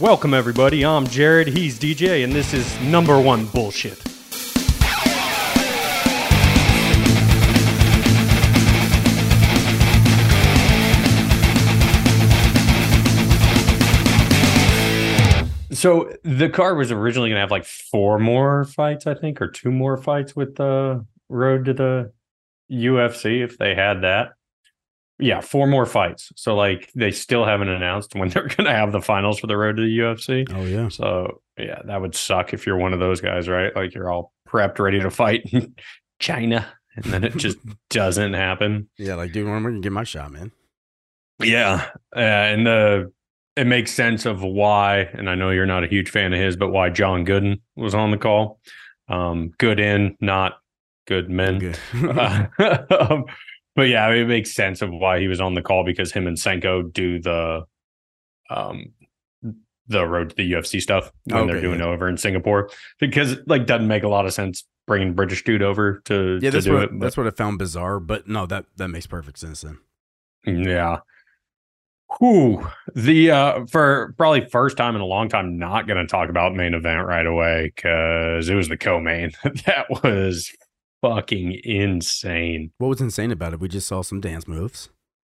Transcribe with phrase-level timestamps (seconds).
[0.00, 0.84] Welcome, everybody.
[0.84, 1.46] I'm Jared.
[1.46, 4.02] He's DJ, and this is number one bullshit.
[15.70, 19.48] So the card was originally going to have like four more fights, I think, or
[19.48, 22.12] two more fights with the road to the
[22.72, 24.32] UFC if they had that.
[25.18, 26.32] Yeah, four more fights.
[26.36, 29.56] So like they still haven't announced when they're going to have the finals for the
[29.56, 30.46] road to the UFC.
[30.54, 30.88] Oh yeah.
[30.88, 33.74] So yeah, that would suck if you're one of those guys, right?
[33.74, 35.74] Like you're all prepped, ready to fight in
[36.18, 37.58] China, and then it just
[37.90, 38.88] doesn't happen.
[38.98, 40.52] Yeah, like dude, when am gonna get my shot, man.
[41.40, 43.12] Yeah, uh, and the
[43.56, 46.56] it makes sense of why, and I know you're not a huge fan of his,
[46.56, 48.58] but why John Gooden was on the call.
[49.08, 50.54] Um, good in, not
[51.06, 51.58] good men.
[51.58, 51.78] Good.
[51.94, 52.46] Uh,
[52.90, 53.24] um,
[53.74, 56.36] but yeah, it makes sense of why he was on the call because him and
[56.36, 57.64] Senko do the
[58.50, 58.92] um
[59.88, 61.86] the road to the UFC stuff when they're doing yeah.
[61.86, 66.00] over in Singapore because like doesn't make a lot of sense bringing British dude over
[66.06, 66.90] to yeah, to that's do what it.
[66.92, 69.78] but- that's what I found bizarre, but no, that that makes perfect sense then.
[70.46, 70.98] Yeah.
[72.18, 76.54] who The uh for probably first time in a long time, not gonna talk about
[76.54, 79.32] main event right away because it was the co-main.
[79.66, 80.50] that was
[81.08, 82.70] fucking insane.
[82.78, 83.60] What was insane about it?
[83.60, 84.88] We just saw some dance moves.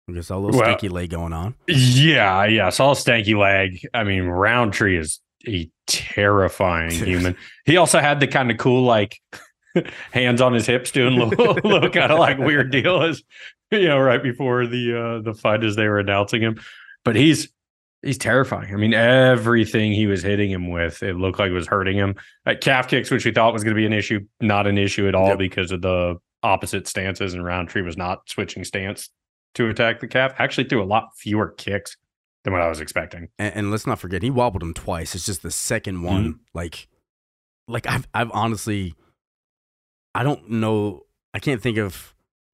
[0.08, 1.56] We just saw a little Well- stinky leg going on.
[1.68, 2.70] Yeah, yeah.
[2.70, 3.80] Saw stanky leg.
[3.94, 7.36] I mean, Rountree is a terrifying human.
[7.66, 9.20] He also had the kind of cool like
[10.12, 13.22] hands on his hips doing a little, little kind of like weird deal as
[13.72, 16.60] you know, right before the uh the fight as they were announcing him.
[17.04, 17.50] But he's
[18.08, 18.74] he's terrifying.
[18.74, 22.16] I mean, everything he was hitting him with, it looked like it was hurting him.
[22.46, 25.08] Like calf kicks, which we thought was going to be an issue, not an issue
[25.08, 25.38] at all Yep.
[25.38, 29.10] because of the opposite stances, and Rountree was not switching stance
[29.56, 30.34] to attack the calf.
[30.40, 31.98] Actually, threw a lot fewer kicks
[32.44, 33.28] than what I was expecting.
[33.38, 35.14] And, and let's not forget, he wobbled him twice.
[35.14, 36.38] It's just the second one, Mm-hmm.
[36.54, 36.88] like,
[37.68, 38.94] like I've I've honestly,
[40.16, 41.02] I don't know.
[41.34, 42.14] I can't think of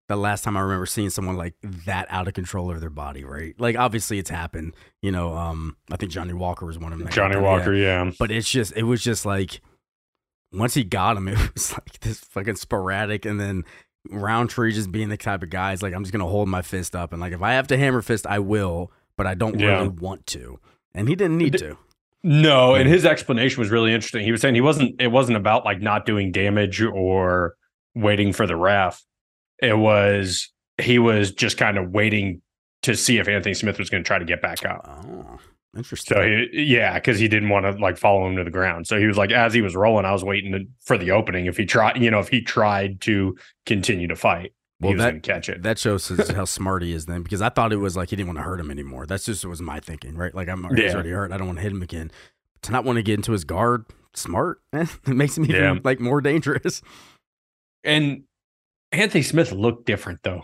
[0.09, 1.53] the last time I remember seeing someone like
[1.85, 3.23] that out of control of their body.
[3.23, 3.55] Right?
[3.57, 4.75] Like, obviously, it's happened.
[5.01, 7.07] You know, um, I think Johnny Walker was one of them.
[7.09, 7.47] Johnny that, yeah.
[7.47, 8.11] Walker, yeah.
[8.19, 9.61] but it's just it was just like
[10.51, 13.63] once he got him, it was like this fucking sporadic, and then
[14.09, 17.11] Rountree just being the type of guys like I'm just gonna hold my fist up,
[17.13, 19.77] and like if I have to hammer fist, I will, but I don't Yeah.
[19.77, 20.59] really want to,
[20.93, 21.77] and he didn't need to.
[22.25, 24.23] No, and his explanation was really interesting.
[24.23, 27.55] He was saying he wasn't it wasn't about like not doing damage or
[27.95, 29.03] waiting for the ref.
[29.63, 30.51] It was
[30.81, 32.41] he was just kind of waiting
[32.83, 34.81] to see if Anthony Smith was going to try to get back up.
[35.07, 35.39] Oh,
[35.77, 36.15] interesting.
[36.17, 38.87] So he, yeah, because he didn't want to like follow him to the ground.
[38.87, 41.45] So he was like, as he was rolling, I was waiting to, for the opening.
[41.45, 45.03] If he tried, you know, if he tried to continue to fight, well, he was
[45.03, 45.63] that going to catch it.
[45.63, 48.27] that shows how smart he is then, because I thought it was like he didn't
[48.27, 49.05] want to hurt him anymore.
[49.05, 50.33] That's just was my thinking, right?
[50.35, 50.93] Like I'm he's Yeah.
[50.93, 51.31] already hurt.
[51.31, 52.11] I don't want to hit him again.
[52.63, 54.59] To not want to get into his guard, smart.
[54.73, 55.75] it makes him even Yeah.
[55.83, 56.81] like more dangerous.
[57.83, 58.23] and
[58.93, 60.43] Anthony Smith looked different though.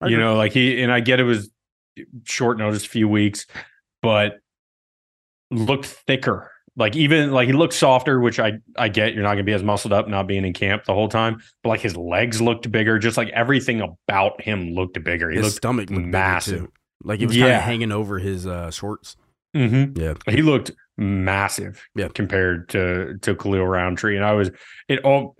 [0.00, 0.24] I you agree.
[0.24, 1.50] know, like he and I get it was
[2.24, 3.46] short notice, a few weeks,
[4.00, 4.34] but
[5.50, 6.52] looked thicker.
[6.76, 9.12] Like even like he looked softer, which I I get.
[9.14, 11.42] You're not gonna be as muscled up, not being in camp the whole time.
[11.64, 13.00] But like his legs looked bigger.
[13.00, 15.30] Just like everything about him looked bigger.
[15.30, 16.68] He his looked stomach looked massive.
[17.02, 17.56] Like it was kind Yeah.
[17.58, 19.16] of hanging over his uh, shorts.
[19.56, 19.98] Mhm.
[19.98, 20.14] Yeah.
[20.32, 22.06] he looked massive Yeah.
[22.14, 24.14] compared to to Khalil Rountree.
[24.14, 24.52] And I was
[24.86, 25.34] it all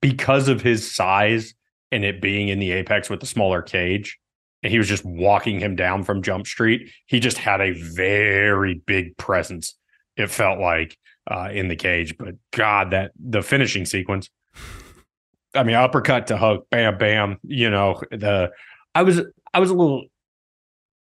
[0.00, 1.54] because of his size
[1.92, 4.18] and it being in the apex with the smaller cage,
[4.62, 6.90] and he was just walking him down from Jump Street.
[7.06, 9.76] He just had a very big presence.
[10.16, 10.96] It felt like
[11.30, 14.28] uh, in the cage, but God, that the finishing sequence.
[15.54, 17.38] I mean, uppercut to hook, bam, bam.
[17.42, 18.50] You know, the
[18.94, 19.20] I was
[19.54, 20.04] I was a little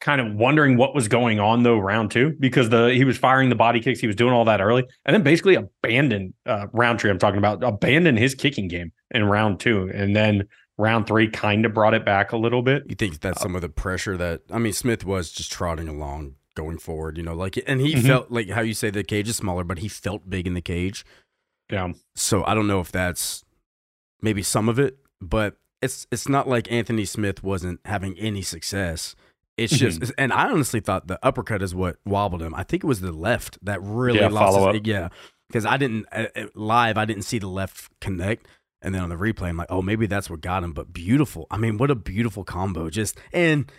[0.04, 3.48] kind of wondering what was going on though round two because the he was firing
[3.48, 7.10] the body kicks he was doing all that early and then basically abandoned uh Rountree
[7.10, 11.64] I'm talking about abandoned his kicking game in round two and then round three kind
[11.64, 14.42] of brought it back a little bit You think that's some of the pressure that
[14.50, 18.06] I mean Smith was just trotting along going forward, you know, like and he Mhm.
[18.06, 20.60] felt like how you say the cage is smaller, but he felt big in the
[20.60, 21.02] cage.
[21.70, 23.42] yeah So I don't know if that's
[24.20, 29.16] maybe some of it, but it's it's not like Anthony Smith wasn't having any success.
[29.56, 30.00] It's Mm-hmm.
[30.00, 32.54] just, and I honestly thought the uppercut is what wobbled him.
[32.54, 34.86] I think it was the left that really Yeah, lost follow his, up.
[34.86, 35.08] yeah,
[35.48, 36.98] because I didn't uh, uh, live.
[36.98, 38.48] I didn't see the left connect,
[38.82, 40.72] and then on the replay, I'm like, oh, maybe that's what got him.
[40.72, 41.46] But beautiful.
[41.52, 42.90] I mean, what a beautiful combo.
[42.90, 43.70] Just and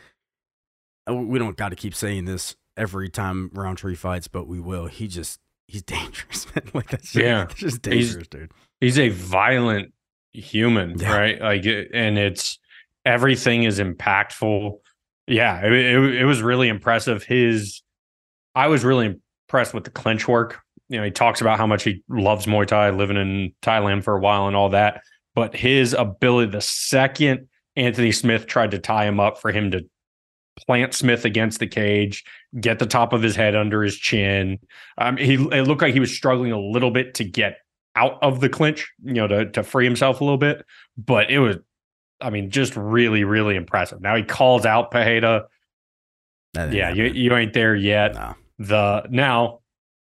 [1.10, 4.86] uh, we don't got to keep saying this every time Rountree fights, but we will.
[4.88, 6.66] He just he's dangerous, man.
[6.74, 7.46] Like that's just, Yeah.
[7.46, 8.52] that's just He's- dangerous, dude.
[8.80, 9.92] he's a violent
[10.32, 11.16] human Yeah.
[11.18, 12.60] right like and it's
[13.06, 14.80] everything is impactful
[15.28, 17.24] Yeah, it, it, it was really impressive.
[17.24, 17.82] His,
[18.54, 19.18] I was really
[19.48, 20.60] impressed with the clinch work.
[20.88, 24.16] You know, he talks about how much he loves Muay Thai, living in Thailand for
[24.16, 25.02] a while and all that.
[25.34, 29.84] But his ability, the second Anthony Smith tried to tie him up for him to
[30.66, 32.24] plant Smith against the cage,
[32.62, 34.60] get the top of his head under his chin.
[34.98, 37.58] Um, he it looked like he was struggling a little bit to get
[37.96, 40.66] out of the clinch, you know, to to free himself a little bit.
[40.98, 41.58] But it was,
[42.22, 44.02] I mean, just really, really impressive.
[44.02, 45.48] Now he calls out Pereira.
[46.56, 48.14] Yeah, you, you ain't there yet.
[48.14, 48.36] No.
[48.58, 49.60] The now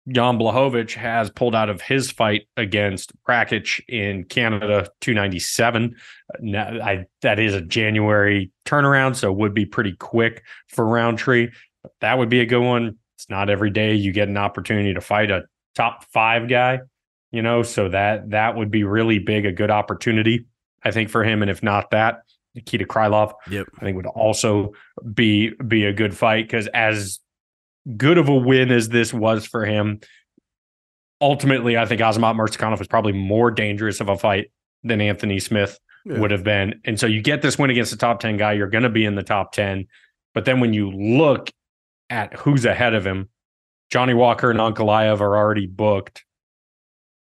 [0.08, 5.96] Jan Blachowicz has pulled out of his fight against Rakic in Canada 297.
[6.40, 11.48] Now, I, that is a January turnaround, so would be pretty quick for Rountree.
[11.82, 12.98] But that would be a good one.
[13.16, 15.44] It's not every day you get an opportunity to fight a
[15.74, 16.80] top five guy,
[17.30, 20.46] you know, so that that would be really big, a good opportunity,
[20.84, 21.42] I think, for him.
[21.42, 22.22] And if not that,
[22.54, 23.66] Nikita Krylov, Yep.
[23.78, 24.72] I think would also
[25.12, 27.18] be be a good fight because as
[27.96, 30.00] good of a win as this was for him,
[31.20, 34.50] ultimately I think Azamat Murzakanov was probably more dangerous of a fight
[34.82, 36.18] than Anthony Smith Yeah.
[36.20, 36.80] would have been.
[36.84, 39.04] And so you get this win against the top 10 guy, you're going to be
[39.04, 39.86] in the top 10.
[40.34, 41.50] But then when you look
[42.10, 43.28] at who's ahead of him,
[43.90, 46.24] Johnny Walker and Ankalaev are already booked.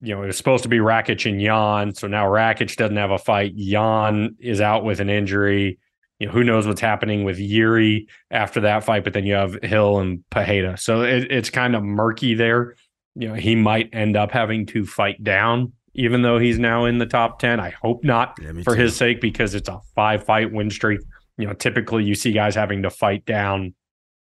[0.01, 1.95] You know, it was supposed to be Rakic and Jan.
[1.95, 3.57] So now Rakic doesn't have a fight.
[3.57, 5.79] Jan is out with an injury.
[6.19, 9.59] You know, who knows what's happening with Yuri after that fight, but then you have
[9.63, 10.79] Hill and Pajeda.
[10.79, 12.77] So it, it's kind of murky there.
[13.15, 16.99] You know, he might end up having to fight down, even though he's now in
[16.99, 17.59] the top 10.
[17.61, 18.83] I hope not Yeah, for too.
[18.83, 21.01] his sake because it's a five fight win streak.
[21.39, 23.75] You know, typically you see guys having to fight down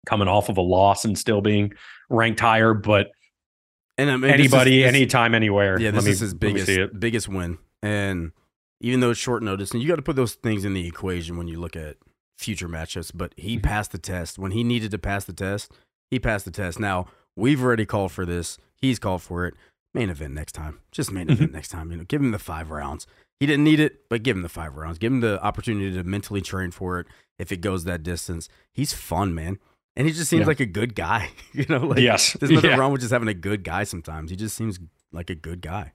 [0.06, 1.74] coming off of a loss and still being
[2.10, 3.08] ranked higher, but
[3.98, 5.80] and I mean, this is- anybody, this- anytime, anywhere.
[5.80, 8.32] Yeah, Let this me- is his biggest biggest win, and
[8.82, 11.38] even though it's short notice, and you got to put those things in the equation
[11.38, 11.98] when you look at
[12.38, 13.12] future matchups.
[13.16, 13.64] But he Mhm.
[13.64, 15.72] passed the test when he needed to pass the test.
[16.12, 16.80] He passed the test.
[16.80, 18.58] Now we've already called for this.
[18.76, 19.54] He's called for it.
[19.94, 20.80] Main event next time.
[20.92, 21.90] Just main event next time.
[21.92, 23.08] You know, give him the five rounds.
[23.40, 24.98] He didn't need it, but give him the five rounds.
[24.98, 27.08] Give him the opportunity to mentally train for it
[27.40, 28.50] if it goes that distance.
[28.74, 29.58] He's fun, man.
[29.98, 30.48] And he just seems Yeah.
[30.48, 31.30] like a good guy.
[31.54, 32.34] You know, like yes.
[32.34, 32.78] there's nothing Yeah.
[32.78, 34.30] wrong with just having a good guy sometimes.
[34.30, 34.78] He just seems
[35.14, 35.94] like a good guy.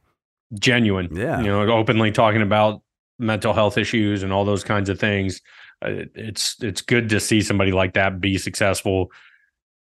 [0.59, 1.09] Genuine.
[1.15, 1.39] Yeah.
[1.41, 2.81] You know, openly talking about
[3.19, 5.41] mental health issues and all those kinds of things.
[5.85, 9.11] Uh, it's it's good to see somebody like that be successful.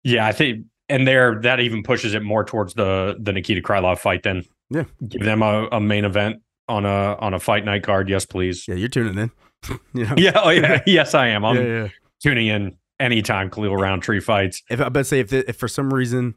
[0.05, 3.99] Yeah, I think and there that even pushes it more towards the the Nikita Krylov
[3.99, 4.43] fight then.
[4.71, 4.85] Yeah.
[5.07, 8.09] Give them a, a main event on a on a fight night card.
[8.09, 8.67] Yes, please.
[8.67, 9.31] Yeah, you're tuning in.
[9.95, 10.15] you know?
[10.17, 11.45] Yeah, oh yeah, yes, I am.
[11.45, 11.89] I'm yeah, yeah.
[12.23, 14.63] tuning in anytime Khalil Rountree fights.
[14.71, 16.35] If I bet say if the, if for some reason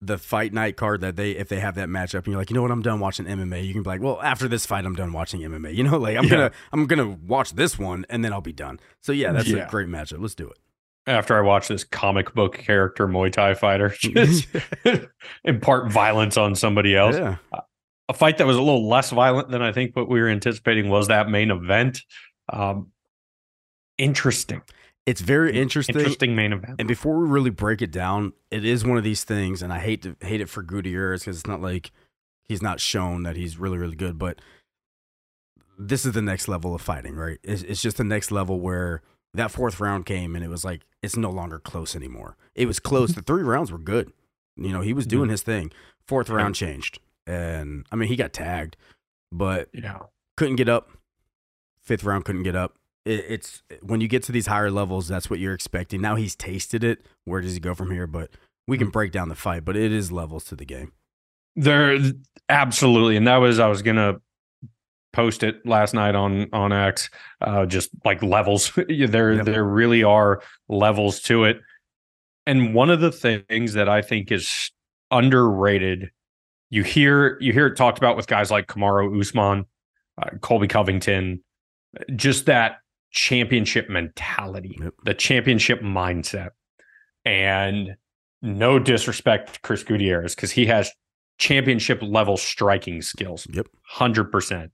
[0.00, 2.56] the fight night card that they if they have that matchup and you're like, you
[2.56, 4.94] know what, I'm done watching MMA, you can be like, well, after this fight, I'm
[4.94, 5.74] done watching MMA.
[5.74, 6.30] You know, like I'm Yeah.
[6.30, 8.80] gonna I'm gonna watch this one and then I'll be done.
[9.00, 9.66] So yeah, that's Yeah.
[9.66, 10.20] a great matchup.
[10.20, 10.58] Let's do it.
[11.06, 14.46] After I watch this comic book character Muay Thai fighter just
[15.44, 17.16] impart violence on somebody else.
[17.16, 17.36] Yeah,
[18.08, 20.88] A fight that was a little less violent than I think what we were anticipating
[20.90, 22.00] was that main event.
[22.52, 22.90] Um,
[23.98, 24.60] interesting,
[25.06, 25.96] it's very interesting.
[25.96, 26.76] interesting main event.
[26.78, 29.78] And before we really break it down, it is one of these things, and I
[29.78, 31.90] hate to hate it for Gutierrez because it's not like
[32.42, 34.40] he's not shown that he's really really good, but
[35.78, 37.38] this is the next level of fighting, right?
[37.42, 39.02] It's, it's just the next level where
[39.34, 42.36] that fourth round came and it was like it's no longer close anymore.
[42.54, 43.10] It was close.
[43.10, 43.20] Mm-hmm.
[43.20, 44.12] the three rounds were good.
[44.56, 45.32] You know, he was doing mm-hmm.
[45.32, 45.72] his thing.
[46.06, 48.76] Fourth round changed, and I mean he got tagged,
[49.32, 50.00] but Yeah,
[50.36, 50.90] couldn't get up.
[51.82, 52.76] Fifth round couldn't get up.
[53.04, 56.00] It, it's when you get to these higher levels, that's what you're expecting.
[56.00, 57.04] Now he's tasted it.
[57.24, 58.06] Where does he go from here?
[58.06, 58.30] But
[58.66, 59.64] we can break down the fight.
[59.64, 60.92] But it is levels to the game.
[61.56, 61.98] there
[62.48, 64.20] absolutely, and that was I was gonna
[65.12, 67.08] post it last night on on X.
[67.40, 69.44] Uh, just like levels, there Yep.
[69.46, 71.60] there really are levels to it.
[72.46, 74.70] And one of the things that I think is
[75.10, 76.10] underrated,
[76.70, 79.66] you hear you hear it talked about with guys like Kamaru Usman,
[80.20, 81.42] uh, Colby Covington,
[82.16, 82.78] just that
[83.14, 84.94] championship mentality, Yep.
[85.04, 86.50] the championship mindset.
[87.24, 87.96] And
[88.42, 90.92] no disrespect to Chris Gutierrez because he has
[91.38, 93.68] championship level striking skills, Yep.
[93.86, 94.72] hundred percent.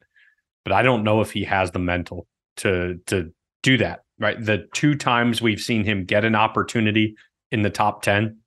[0.64, 3.32] But I don't know if he has the mental to to
[3.62, 4.00] do that.
[4.18, 7.14] Right, the two times we've seen him get an opportunity
[7.50, 8.38] in the top ten,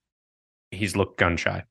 [0.70, 1.64] he's looked gun shy.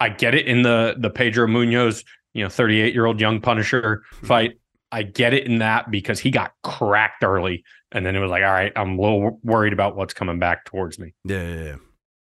[0.00, 4.02] I get it in the the Pedro Munhoz, you know, 38 year old young Punisher
[4.12, 4.26] hmm.
[4.26, 4.52] fight.
[4.92, 8.44] I get it in that because he got cracked early, and then it was like,
[8.44, 11.14] all right, I'm a little worried about what's coming back towards me.
[11.24, 11.76] Yeah, yeah, yeah.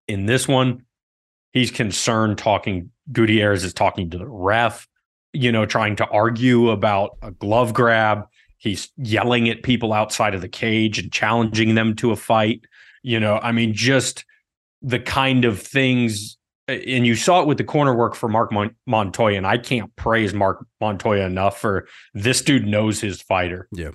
[0.08, 0.86] In this one,
[1.52, 2.92] he's concerned talking.
[3.12, 4.88] Gutierrez is talking to the ref,
[5.34, 8.26] you know, trying to argue about a glove grab.
[8.58, 12.62] He's yelling at people outside of the cage and challenging them to a fight.
[13.02, 14.24] You know, I mean, just
[14.84, 16.38] the kind of things.
[16.68, 19.94] And you saw it with the corner work for Mark Mon- Montoya, and I can't
[19.96, 23.68] praise Mark Montoya enough for this dude knows his fighter.
[23.72, 23.92] Yeah.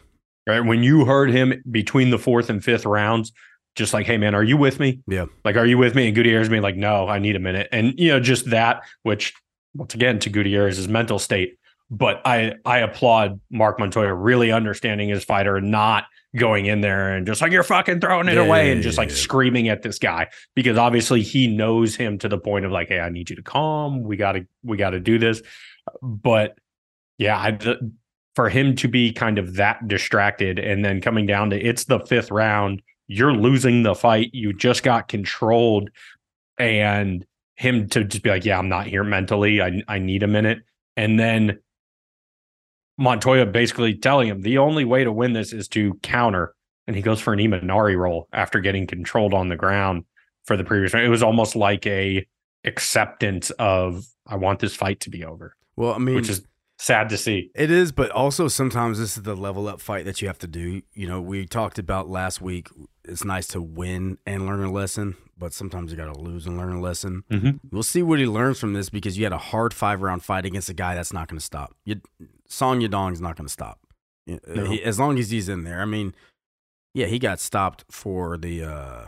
[0.47, 0.61] Right.
[0.61, 3.33] When you heard him between the fourth and fifth rounds,
[3.75, 5.01] just like, hey man, are you with me?
[5.07, 5.27] Yeah.
[5.45, 6.07] Like, are you with me?
[6.07, 7.69] And Gutierrez being like, no, I need a minute.
[7.73, 9.33] And you know, just that, which
[9.75, 11.59] once again to Gutierrez's mental state.
[11.91, 16.05] But I I applaud Mark Montoya really understanding his fighter and not
[16.37, 19.09] going in there and just like you're fucking throwing it Yeah, away and just like
[19.09, 19.15] yeah.
[19.17, 23.01] screaming at this guy because obviously he knows him to the point of like, hey,
[23.01, 24.03] I need you to calm.
[24.03, 25.43] We gotta we gotta do this.
[26.03, 26.59] But
[27.19, 27.93] yeah, I, the,
[28.35, 32.01] for him to be kind of that distracted and then coming down to it's the
[32.01, 34.31] fifth round, you're losing the fight.
[34.33, 35.91] You just got controlled,
[36.59, 37.25] and
[37.55, 39.63] him to just be like, yeah, I'm not here mentally.
[39.63, 40.59] I I need a minute,
[40.97, 41.59] and then
[42.99, 46.55] Montoya basically telling him the only way to win this is to counter,
[46.87, 50.05] and he goes for an Imanari roll after getting controlled on the ground
[50.45, 51.05] for the previous round.
[51.07, 52.27] It was almost like a
[52.65, 56.43] acceptance of I want this fight to be over, Well, I mean, which is
[56.79, 57.51] sad to see.
[57.55, 60.47] It is, but also sometimes this is the level up fight that you have to
[60.49, 60.83] do.
[60.93, 62.69] You know, we talked about last week.
[63.05, 66.59] It's nice to win and learn a lesson, but sometimes you got to lose and
[66.59, 67.23] learn a lesson.
[67.31, 67.61] Mhm.
[67.71, 70.45] We'll see what he learns from this because you had a hard five round fight
[70.45, 71.75] against a guy that's not going to stop.
[71.85, 72.01] You,
[72.49, 73.81] Song Yadong's not going to stop
[74.27, 74.65] No.
[74.71, 75.81] he- as long as he's in there.
[75.81, 76.15] I mean,
[76.95, 79.07] yeah, he got stopped for the uh,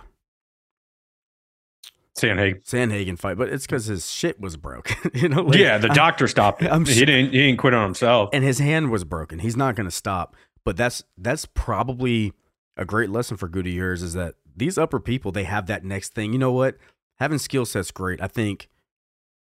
[2.19, 2.65] Sanhagen.
[2.65, 4.91] Sandhagen fight, but it's because his shit was broke.
[5.15, 6.63] you know, like, yeah, the I- doctor stopped.
[6.63, 7.33] I'm he sure- didn't.
[7.33, 8.31] He didn't quit on himself.
[8.33, 9.39] and his hand was broken.
[9.39, 10.35] He's not going to stop.
[10.65, 12.33] But that's that's probably
[12.77, 16.33] a great lesson for Gutierrez is that these upper people they have that next thing.
[16.33, 16.77] You know what?
[17.19, 18.21] Having skill sets great.
[18.21, 18.69] I think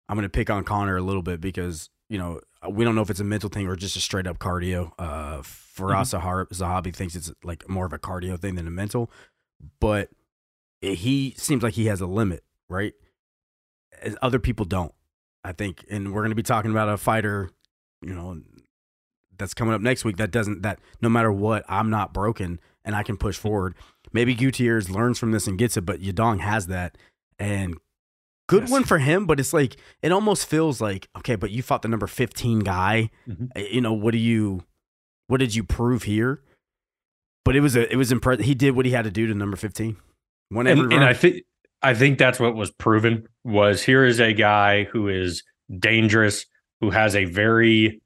[0.09, 3.03] I'm going to pick on Conor a little bit because you know we don't know
[3.03, 4.93] if it's a mental thing or just a straight up cardio.
[4.99, 9.11] Uh, Firas Zahar- Zahabi thinks it's like more of a cardio thing than a mental,
[9.81, 10.11] but
[10.81, 12.95] he seems like he has a limit, right?
[14.01, 14.93] As Other people don't.
[15.45, 17.51] I think, and we're going to be talking about a fighter,
[18.01, 18.41] you know,
[19.37, 20.17] that's coming up next week.
[20.19, 23.75] That doesn't that no matter what, I'm not broken and I can push forward.
[24.13, 26.97] Maybe Gutierrez learns from this and gets it, but Yadong has that,
[27.39, 27.77] and
[28.49, 28.71] good Yes.
[28.71, 29.27] one for him.
[29.27, 33.11] But it's like it almost feels like okay, but you fought the number 15 guy.
[33.29, 33.49] Mhm.
[33.57, 34.65] Uh, You know what do you,
[35.29, 36.43] what did you prove here?
[37.45, 38.45] But it was a it was impressive.
[38.45, 39.97] He did what he had to do to number 15.
[40.51, 41.05] Won and, and.
[41.05, 41.43] I think
[41.83, 45.43] I think that's what was proven was here is a guy who is
[45.79, 46.47] dangerous,
[46.81, 48.01] who has a very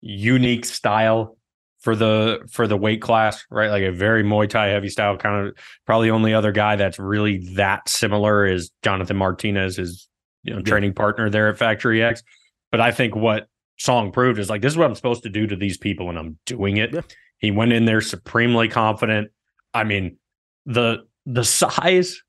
[0.00, 1.36] unique style
[1.80, 3.70] for the for the weight class, right?
[3.70, 5.16] Like a very Muay Thai heavy style.
[5.16, 5.54] Kind of
[5.86, 10.08] probably only other guy that's really that similar is Jonathan Martinez, his
[10.42, 10.64] you know Yeah.
[10.64, 12.22] training partner there at Factory X.
[12.70, 15.46] But I think what Song proved is like this is what I'm supposed to do
[15.46, 16.92] to these people, and I'm doing it.
[16.92, 17.00] Yeah.
[17.38, 19.30] He went in there supremely confident.
[19.72, 20.18] I mean,
[20.66, 22.22] the the size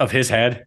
[0.00, 0.66] of his head.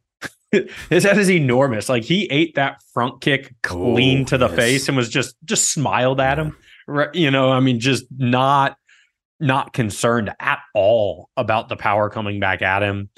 [0.90, 1.90] his head is enormous.
[1.90, 4.56] Like he ate that front kick clean Oh, to the yes.
[4.56, 6.56] face and was just just smiled at him.
[6.88, 8.77] Right, you know, I mean, just not
[9.39, 13.10] not concerned at all about the power coming back at him.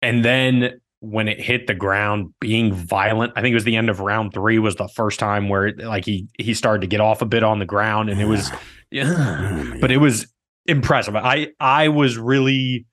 [0.00, 3.32] And then when it hit the ground, being violent.
[3.34, 5.78] I think it was the end of round three was the first time where it,
[5.78, 8.50] like he he started to get off a bit on the ground, and it was
[8.90, 10.32] yeah, but it was
[10.66, 11.16] impressive.
[11.16, 12.86] I I was really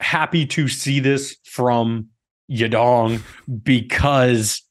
[0.00, 2.08] happy to see this from
[2.50, 3.20] Yadong
[3.62, 4.62] because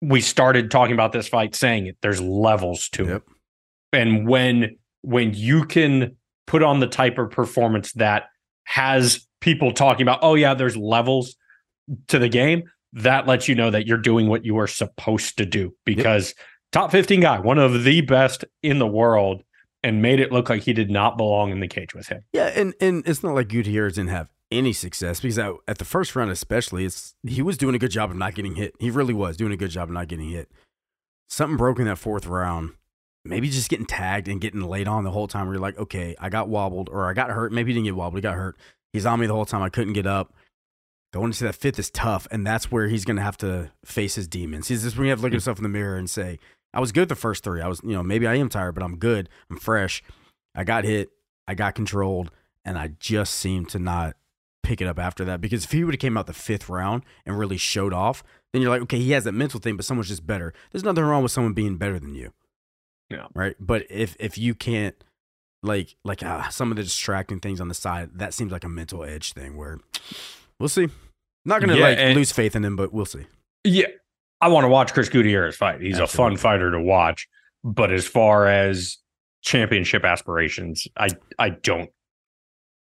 [0.00, 3.16] we started talking about this fight saying it there's levels to Yep.
[3.16, 3.35] it.
[3.96, 8.24] And when when you can put on the type of performance that
[8.64, 11.36] has people talking about, oh yeah, there's levels
[12.08, 15.46] to the game, that lets you know that you're doing what you are supposed to
[15.46, 16.34] do because
[16.72, 19.42] top 15 guy, one of the best in the world,
[19.82, 22.22] and made it look like he did not belong in the cage with him.
[22.32, 25.84] Yeah, and and it's not like Gutierrez didn't have any success because at, at the
[25.84, 28.74] first round, especially, it's he was doing a good job of not getting hit.
[28.78, 30.50] He really was doing a good job of not getting hit.
[31.28, 32.72] Something broke in that fourth round.
[33.28, 35.46] Maybe just getting tagged and getting laid on the whole time.
[35.46, 37.52] Where you're like, okay, I got wobbled or I got hurt.
[37.52, 38.18] Maybe he didn't get wobbled.
[38.18, 38.56] He got hurt.
[38.92, 39.62] He's on me the whole time.
[39.62, 40.34] I couldn't get up.
[41.12, 44.16] Going into that fifth is tough, and that's where he's going to have to face
[44.16, 44.68] his demons.
[44.68, 45.36] He's just when you have to look at hmm.
[45.36, 46.38] himself in the mirror and say,
[46.74, 47.62] "I was good the first three.
[47.62, 49.28] I was, you know, maybe I am tired, but I'm good.
[49.48, 50.02] I'm fresh.
[50.54, 51.10] I got hit.
[51.48, 52.30] I got controlled,
[52.64, 54.16] and I just seemed to not
[54.66, 55.40] pick it up after that.
[55.40, 58.60] Because if he would have came out the fifth round and really showed off, then
[58.62, 60.52] you're like, okay, he has that mental thing, but someone's just better.
[60.72, 62.32] There's nothing wrong with someone being better than you.
[63.10, 63.26] Yeah.
[63.34, 63.56] Right.
[63.60, 64.94] But if if you can't
[65.62, 68.68] like like ah, some of the distracting things on the side, that seems like a
[68.68, 69.78] mental edge thing where
[70.58, 70.88] we'll see.
[71.44, 73.26] Not gonna Yeah, like and- lose faith in him, but we'll see.
[73.64, 73.86] Yeah,
[74.40, 75.80] I want to watch Chris Gutierrez fight.
[75.80, 77.28] He's a fun fighter to watch.
[77.64, 78.98] But as far as
[79.42, 80.88] championship aspirations.
[80.96, 81.08] I
[81.38, 81.90] I don't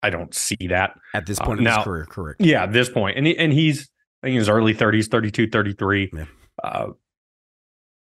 [0.03, 2.05] I don't see that at this Uh, point in now- his career.
[2.05, 2.41] Correct.
[2.41, 3.17] Yeah, at this point.
[3.17, 3.89] And he, and he's
[4.23, 6.11] I think in his early 30s, 32, 33.
[6.13, 6.25] Yeah.
[6.63, 6.87] Uh,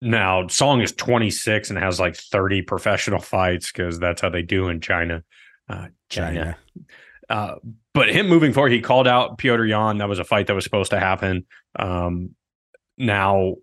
[0.03, 4.69] now Song is 26 and has like 30 professional fights because that's how they do
[4.69, 5.23] in China.
[5.69, 6.57] Uh, China.
[7.29, 7.57] Uh,
[7.93, 9.99] but him moving forward, he called out Petr Yan.
[9.99, 11.47] That was a fight that was supposed to happen.
[11.79, 12.35] Um,
[12.99, 13.57] now,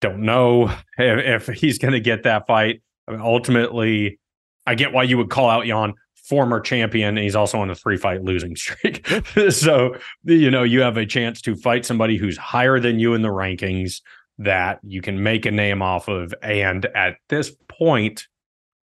[0.00, 2.82] don't know if, if he's going to get that fight.
[3.06, 4.20] I mean, ultimately,
[4.66, 7.74] I get why you would call out Yan, former champion, and he's also on a
[7.74, 9.06] three fight losing streak.
[9.50, 13.22] so, you know, you have a chance to fight somebody who's higher than you in
[13.22, 14.00] the rankings
[14.38, 16.34] that you can make a name off of.
[16.42, 18.26] And at this point,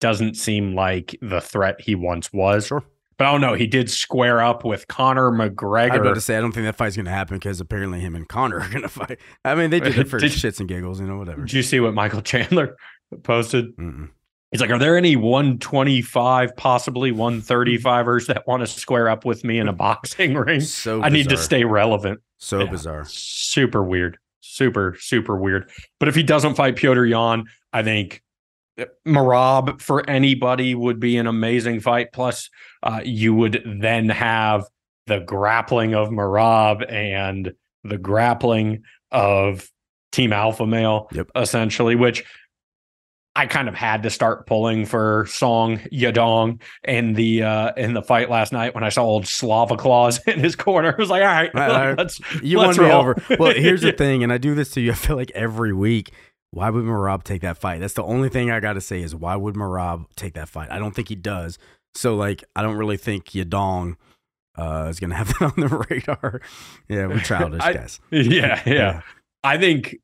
[0.01, 2.67] doesn't seem like the threat he once was.
[2.67, 2.85] Sure.
[3.17, 3.55] But I don't know.
[3.55, 5.91] He did square up with Conor McGregor.
[5.93, 8.01] I was about to say I don't think that fight's going to happen because apparently
[8.01, 9.19] him and Conor are going to fight.
[9.45, 11.43] I mean, they did it for Did- shits and giggles, you know, whatever.
[11.43, 12.77] Did you see what Michael Chandler
[13.23, 13.75] posted?
[13.77, 14.11] Mm-mm.
[14.51, 19.59] He's like, Are there any 125, possibly 135ers that want to square up with me
[19.59, 20.61] in a boxing ring?
[20.61, 22.21] So I need to stay relevant.
[22.39, 22.71] So Yeah.
[22.71, 23.05] bizarre.
[23.07, 24.19] Super weird.
[24.47, 25.71] Super, super weird.
[25.99, 28.23] But if he doesn't fight Petr Yan, I think
[28.79, 32.09] uh, Merab for anybody would be an amazing fight.
[32.13, 32.51] Plus,
[32.83, 34.65] uh, you would then have
[35.07, 37.53] the grappling of Merab and
[37.85, 39.71] the grappling of
[40.13, 41.31] Team Alpha Male, Yep.
[41.37, 42.25] essentially, which
[43.37, 48.03] I kind of had to start pulling for Song Yadong in the uh in the
[48.03, 50.93] fight last night when I saw old Slava Claus in his corner.
[50.93, 51.99] I was like, all right, Right, right.
[51.99, 53.23] let's You Let's won me over.
[53.38, 54.93] Well, here's the thing, and I do this to you.
[54.93, 56.12] I feel like every week.
[56.53, 57.81] Why would Merab take that fight?
[57.81, 60.71] That's the only thing I got to say is why would Merab take that fight?
[60.71, 61.59] I don't think he does.
[61.97, 63.97] So like, I don't really think Yadong
[64.57, 66.41] uh, is gonna have that on the radar.
[66.88, 67.99] Yeah, we're childish I- guys.
[68.12, 69.00] yeah, yeah.
[69.43, 69.97] I think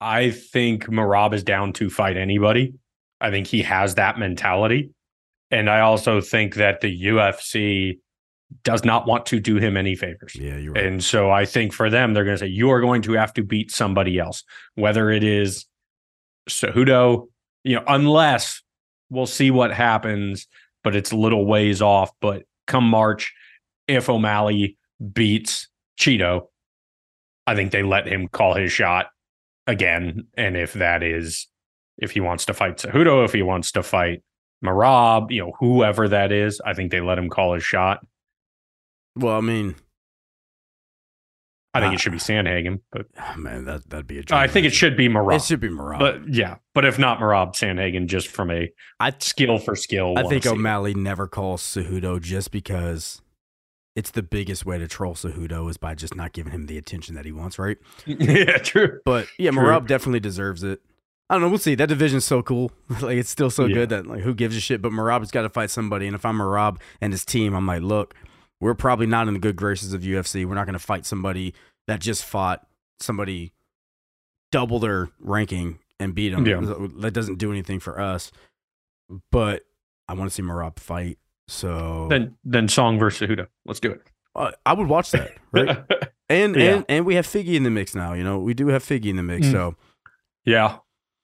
[0.00, 2.74] I think Merab is down to fight anybody.
[3.20, 4.90] I think he has that mentality.
[5.50, 7.98] And I also think that the UFC
[8.62, 10.34] does not want to do him any favors.
[10.34, 10.84] Yeah, you're right.
[10.84, 13.32] And so I think for them, they're going to say, you are going to have
[13.34, 14.44] to beat somebody else,
[14.74, 15.66] whether it is
[16.48, 17.28] Cejudo,
[17.64, 18.62] you know, unless
[19.10, 20.46] we'll see what happens,
[20.84, 22.12] but it's a little ways off.
[22.20, 23.32] But come March,
[23.88, 24.76] if O'Malley
[25.12, 25.68] beats
[25.98, 26.48] Chito,
[27.46, 29.06] I think they let him call his shot
[29.66, 30.26] again.
[30.36, 31.48] And if that is,
[31.98, 34.22] if he wants to fight Cejudo, if he wants to fight
[34.64, 38.00] Merab, you know, whoever that is, I think they let him call his shot.
[39.16, 39.74] well, I mean,
[41.74, 44.22] I think Uh, it should be Sandhagen, but man, that that'd be a.
[44.30, 45.36] I think it should be Merab.
[45.36, 45.98] It should be Merab.
[45.98, 50.14] But yeah, but if not Merab, Sandhagen, just from a I skill for skill.
[50.16, 50.52] I think see it.
[50.52, 53.20] O'Malley never calls Cejudo just because
[53.96, 57.14] it's the biggest way to troll Cejudo is by just not giving him the attention
[57.16, 57.78] that he wants, right?
[58.06, 59.00] yeah, true.
[59.04, 59.62] But yeah, True.
[59.62, 60.80] Merab definitely deserves it.
[61.28, 61.48] I don't know.
[61.48, 61.74] We'll see.
[61.74, 62.70] That division's so cool.
[63.00, 63.74] like it's still so Yeah.
[63.74, 64.80] good that like who gives a shit?
[64.80, 66.06] But Merab's got to fight somebody.
[66.06, 68.14] And if I'm Merab and his team, I'm like, look,
[68.60, 70.44] we're probably not in the good graces of UFC.
[70.46, 71.52] We're not going to fight somebody
[71.88, 72.66] that just fought
[73.00, 73.52] somebody
[74.52, 76.46] double their ranking and beat them.
[76.46, 76.60] Yeah.
[77.00, 78.30] That doesn't do anything for us.
[79.32, 79.64] But
[80.08, 81.18] I want to see Merab fight.
[81.48, 83.46] So Then then Song versus Cejudo.
[83.64, 84.02] Let's do it.
[84.34, 85.30] uh, I would watch that.
[85.52, 85.78] Right.
[86.28, 86.74] And Yeah.
[86.74, 88.12] and and we have Figgy in the mix now.
[88.12, 89.46] You know, we do have Figgy in the mix.
[89.46, 89.52] Mm.
[89.52, 89.76] So
[90.44, 90.78] yeah.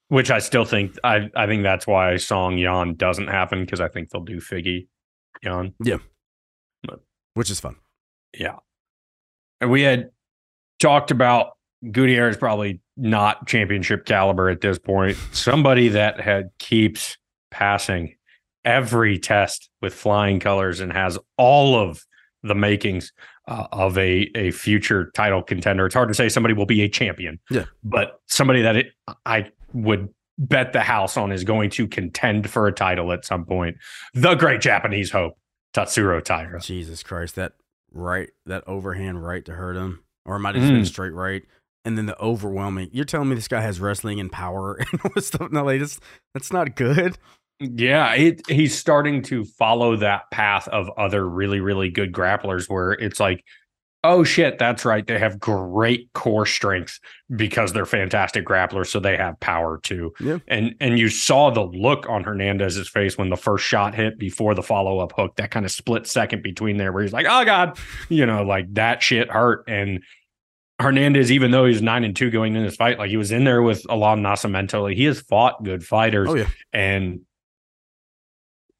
[0.08, 3.88] Which I still think I I think that's why Song Yan doesn't happen because I
[3.88, 4.86] think they'll do Figgy
[5.42, 5.74] Yan.
[5.82, 5.98] Yeah.
[7.34, 7.76] Which is fun.
[8.38, 8.56] Yeah.
[9.60, 10.10] And we had
[10.78, 11.52] talked about
[11.90, 15.16] Gutierrez probably not championship caliber at this point.
[15.32, 17.16] Somebody that had keeps
[17.50, 18.14] passing
[18.64, 22.04] every test with flying colors and has all of
[22.42, 23.12] the makings
[23.48, 25.86] uh, of a a future title contender.
[25.86, 27.38] It's hard to say somebody will be a champion.
[27.50, 27.64] Yeah.
[27.84, 28.86] But somebody that it,
[29.26, 33.44] I would bet the house on is going to contend for a title at some
[33.44, 33.76] point.
[34.14, 35.34] The great Japanese hope,
[35.74, 36.60] Tatsuro Taira.
[36.60, 37.52] Jesus Christ, that
[37.92, 40.86] right, that overhand right to hurt him, or might have just been Mm.
[40.86, 41.42] straight right,
[41.84, 42.88] and then the overwhelming.
[42.92, 45.50] You're telling me this guy has wrestling and power and all this stuff?
[45.52, 46.00] No, like that's
[46.34, 47.18] that's not good.
[47.62, 52.92] Yeah, it, he's starting to follow that path of other really, really good grapplers where
[52.92, 53.44] it's like,
[54.04, 55.06] oh shit, that's right.
[55.06, 56.98] They have great core strength
[57.36, 60.12] because they're fantastic grapplers, so they have power too.
[60.20, 60.38] Yeah.
[60.48, 64.54] And and you saw the look on Hernandez's face when the first shot hit before
[64.54, 67.44] the follow up hook, that kind of split second between there where he's like, oh
[67.44, 69.64] God, you know, like that shit hurt.
[69.68, 70.02] And
[70.80, 73.44] Hernandez, even though he's nine and two going in this fight, like he was in
[73.44, 76.28] there with Allan Nascimento, like he has fought good fighters.
[76.28, 77.20] Oh yeah, And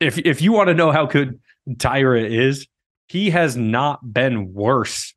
[0.03, 1.41] if if you want to know how good
[1.79, 2.67] Taira is,
[3.09, 5.15] he has not been worse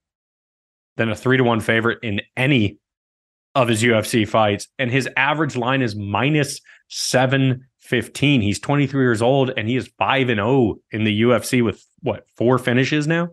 [0.97, 2.77] than a three to one favorite in any
[3.53, 4.67] of his UFC fights.
[4.77, 8.41] And his average line is minus 7 15.
[8.41, 12.25] He's 23 years old and he is 5 and 0 in the UFC with what,
[12.35, 13.29] four finishes now?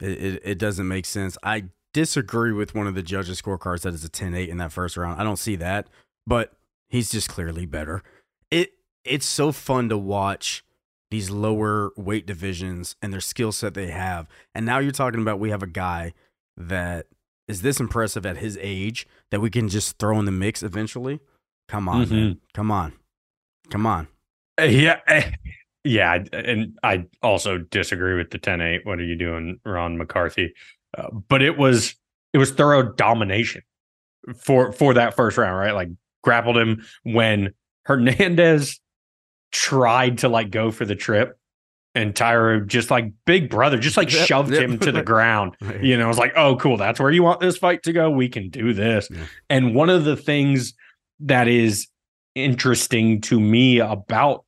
[0.00, 1.38] It, it, it doesn't make sense.
[1.42, 4.72] I disagree with one of the judges' scorecards that is a 10 8 in that
[4.72, 5.20] first round.
[5.20, 5.88] I don't see that,
[6.26, 6.52] but
[6.88, 8.02] he's just clearly better.
[8.50, 8.72] It
[9.04, 10.64] It's so fun to watch
[11.12, 14.26] these lower weight divisions and their skill set they have.
[14.54, 16.14] And now you're talking about we have a guy
[16.56, 17.06] that
[17.46, 21.20] is this impressive at his age that we can just throw in the mix eventually.
[21.68, 22.14] Come on, mm-hmm.
[22.14, 22.40] man.
[22.54, 22.94] Come on.
[23.68, 24.08] Come on.
[24.58, 25.00] Uh, yeah.
[25.06, 25.20] Uh,
[25.84, 26.24] yeah.
[26.32, 28.86] And I also disagree with the 10 8.
[28.86, 30.54] What are you doing, Ron McCarthy?
[30.96, 31.94] Uh, but it was,
[32.32, 33.60] it was thorough domination
[34.34, 35.72] for, for that first round, right?
[35.72, 35.90] Like
[36.24, 37.52] grappled him when
[37.84, 38.80] Hernandez
[39.52, 41.38] tried to like go for the trip
[41.94, 44.62] and Taira just like big brother, just like yep, shoved yep.
[44.62, 45.56] him to the ground.
[45.80, 46.76] You know, I was like, oh, cool.
[46.76, 48.10] That's where you want this fight to go.
[48.10, 49.08] We can do this.
[49.10, 49.26] Yeah.
[49.50, 50.74] And one of the things
[51.20, 51.88] that is
[52.34, 54.44] interesting to me about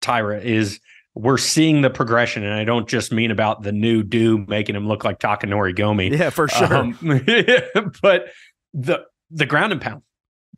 [0.00, 0.80] Taira is
[1.14, 4.86] we're seeing the progression, and I don't just mean about the new do making him
[4.86, 6.16] look like Takanori Gomi.
[6.16, 6.74] Yeah, for sure.
[6.74, 6.98] Um,
[8.02, 8.26] but
[8.74, 10.02] the the ground and pound,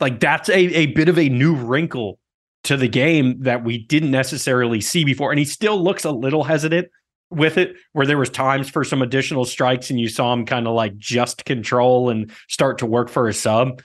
[0.00, 2.18] like that's a, a bit of a new wrinkle
[2.64, 5.30] to the game that we didn't necessarily see before.
[5.30, 6.88] And he still looks a little hesitant
[7.30, 10.66] with it, where there was times for some additional strikes and you saw him kind
[10.66, 13.80] of like just control and start to work for a sub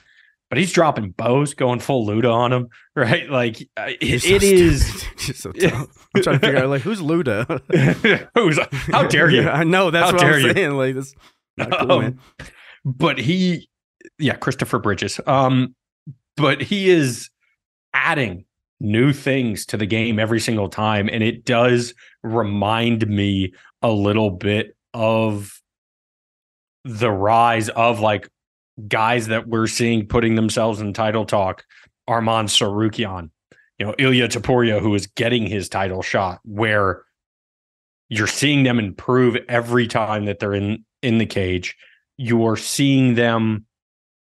[0.54, 3.28] but he's dropping bows, going full Luda on him, right?
[3.28, 5.04] Like uh, it, so it is.
[5.18, 7.60] so I'm trying to figure out like who's Luda?
[8.36, 8.60] who's?
[8.92, 9.42] How dare you?
[9.42, 10.54] Yeah, I know that's how what I'm you?
[10.54, 10.72] saying.
[10.74, 11.16] Like this,
[11.60, 12.20] cool, um,
[12.86, 13.68] but he,
[14.20, 15.20] yeah, Christopher Bridges.
[15.26, 15.74] Um,
[16.38, 17.32] but he is
[17.96, 18.46] adding
[18.84, 24.30] new things to the game every single time, and it does remind me a little
[24.30, 25.60] bit of
[26.84, 28.30] the rise of like
[28.88, 31.64] guys that we're seeing putting themselves in title talk,
[32.10, 33.30] Arman Tsarukyan,
[33.80, 37.04] you know, Ilya Topuria, who is getting his title shot, where
[38.10, 41.76] you're seeing them improve every time that they're in in the cage.
[42.18, 43.66] You're seeing them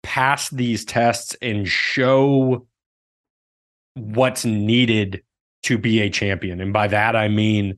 [0.04, 2.68] pass these tests and show
[3.96, 5.22] what's needed
[5.64, 6.60] to be a champion.
[6.62, 7.78] And by that I mean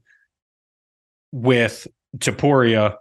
[1.31, 2.95] with Topuria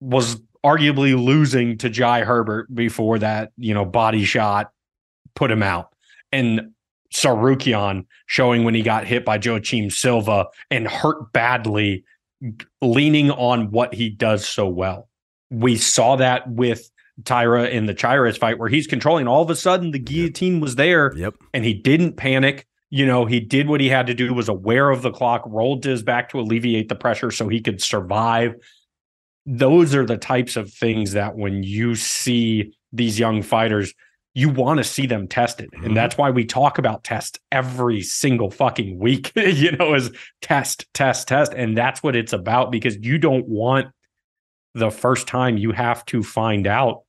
[0.00, 4.70] was arguably losing to Jai Herbert before that, you know, body shot
[5.34, 5.88] put him out.
[6.30, 6.72] And
[7.12, 12.04] Tsarukyan showing when he got hit by Joaquim Silva and hurt badly,
[12.80, 15.08] leaning on what he does so well.
[15.50, 16.90] We saw that with
[17.24, 19.28] Taira in the Chairez fight where he's controlling.
[19.28, 21.34] All of a sudden, the guillotine was there yep.
[21.52, 22.66] and he didn't panic.
[22.90, 25.82] You know, he did what he had to do, was aware of the clock, rolled
[25.84, 28.54] to his back to alleviate the pressure so he could survive
[29.46, 33.92] those are the types of things that when you see these young fighters,
[34.34, 35.70] you want to see them tested.
[35.72, 35.86] Mm-hmm.
[35.86, 40.86] And that's why we talk about test every single fucking week, you know, is test,
[40.94, 41.52] test, test.
[41.54, 43.88] And that's what it's about because you don't want
[44.74, 47.02] the first time you have to find out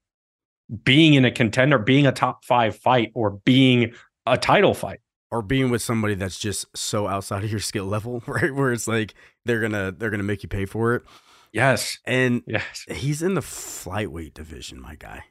[0.84, 3.93] being in a contender, being a top five fight, or being
[4.26, 4.99] a title fight.
[5.32, 8.54] Or being with somebody that's just so outside of your skill level, right?
[8.54, 11.04] Where it's like they're gonna they're gonna make you pay for it.
[11.52, 11.99] Yes.
[12.06, 12.86] And yes.
[12.89, 15.26] he's in the flyweight division, my guy.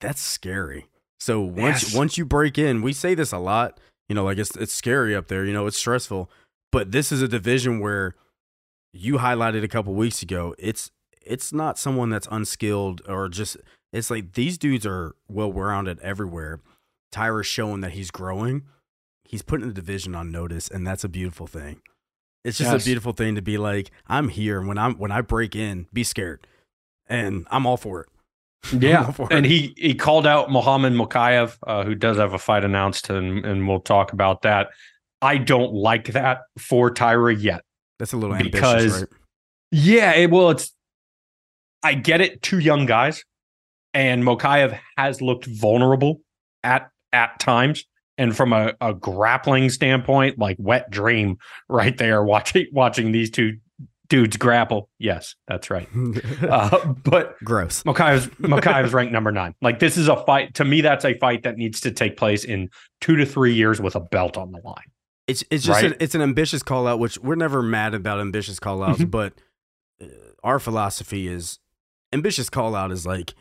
[0.00, 0.88] That's scary.
[1.18, 1.94] So once yes.
[1.94, 5.14] once you break in, we say this a lot, you know, like it's it's scary
[5.14, 6.30] up there, you know, it's stressful.
[6.70, 8.14] But this is a division where
[8.92, 10.90] you highlighted a couple weeks ago, it's
[11.26, 13.56] it's not someone that's unskilled or just
[13.92, 16.60] it's like these dudes are well rounded everywhere.
[17.12, 18.64] Taira's showing that he's growing.
[19.24, 21.80] He's putting the division on notice, and that's a beautiful thing.
[22.44, 22.82] It's just yes.
[22.82, 24.58] a beautiful thing to be like, I'm here.
[24.58, 26.46] And when I'm when I break in, be scared,
[27.06, 28.08] and I'm all for it.
[28.72, 29.48] Yeah, for and it.
[29.48, 33.68] he he called out Muhammad Mokaev, uh, who does have a fight announced, and and
[33.68, 34.70] we'll talk about that.
[35.22, 37.62] I don't like that for Taira yet.
[37.98, 39.08] That's a little because, ambitious, right?
[39.70, 40.72] Yeah, it, well, it's
[41.84, 42.42] I get it.
[42.42, 43.24] Two young guys,
[43.92, 46.20] and Mokaev has looked vulnerable
[46.62, 47.84] at at times
[48.18, 51.36] and from a, a grappling standpoint, like wet dream
[51.68, 53.58] right there, watching watching these two
[54.08, 54.88] dudes grapple.
[54.98, 55.88] Yes, that's right.
[56.44, 57.82] Uh, but gross.
[57.84, 59.54] Mokaev's Mokaev's ranked number nine.
[59.62, 60.54] Like this is a fight.
[60.54, 62.68] To me, that's a fight that needs to take place in
[63.00, 64.90] two to three years with a belt on the line.
[65.26, 65.92] It's it's just right?
[65.92, 69.10] an, it's an ambitious call out, which we're never mad about ambitious call outs, mm-hmm.
[69.10, 69.32] but
[70.02, 70.06] uh,
[70.42, 71.58] our philosophy is
[72.14, 73.34] ambitious call out is like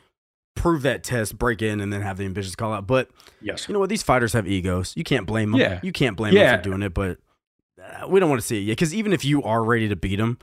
[0.56, 2.88] prove that test, break in, and then have the ambitious call out.
[2.88, 3.10] But
[3.42, 3.90] yes, you know what?
[3.90, 4.94] These fighters have egos.
[4.96, 5.62] You can't blame them.
[5.62, 5.80] Yeah.
[5.82, 6.52] You can't blame yeah.
[6.52, 6.94] them for doing it.
[6.94, 7.20] But
[7.82, 9.96] uh, we don't want to see it yet because even if you are ready to
[9.96, 10.38] beat them,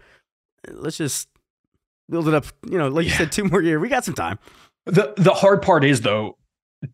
[0.69, 1.29] let's just
[2.09, 2.47] build it up.
[2.69, 3.13] You know, like yeah.
[3.13, 3.81] you said, two more years.
[3.81, 4.39] We got some time.
[4.87, 6.39] The the hard part is though,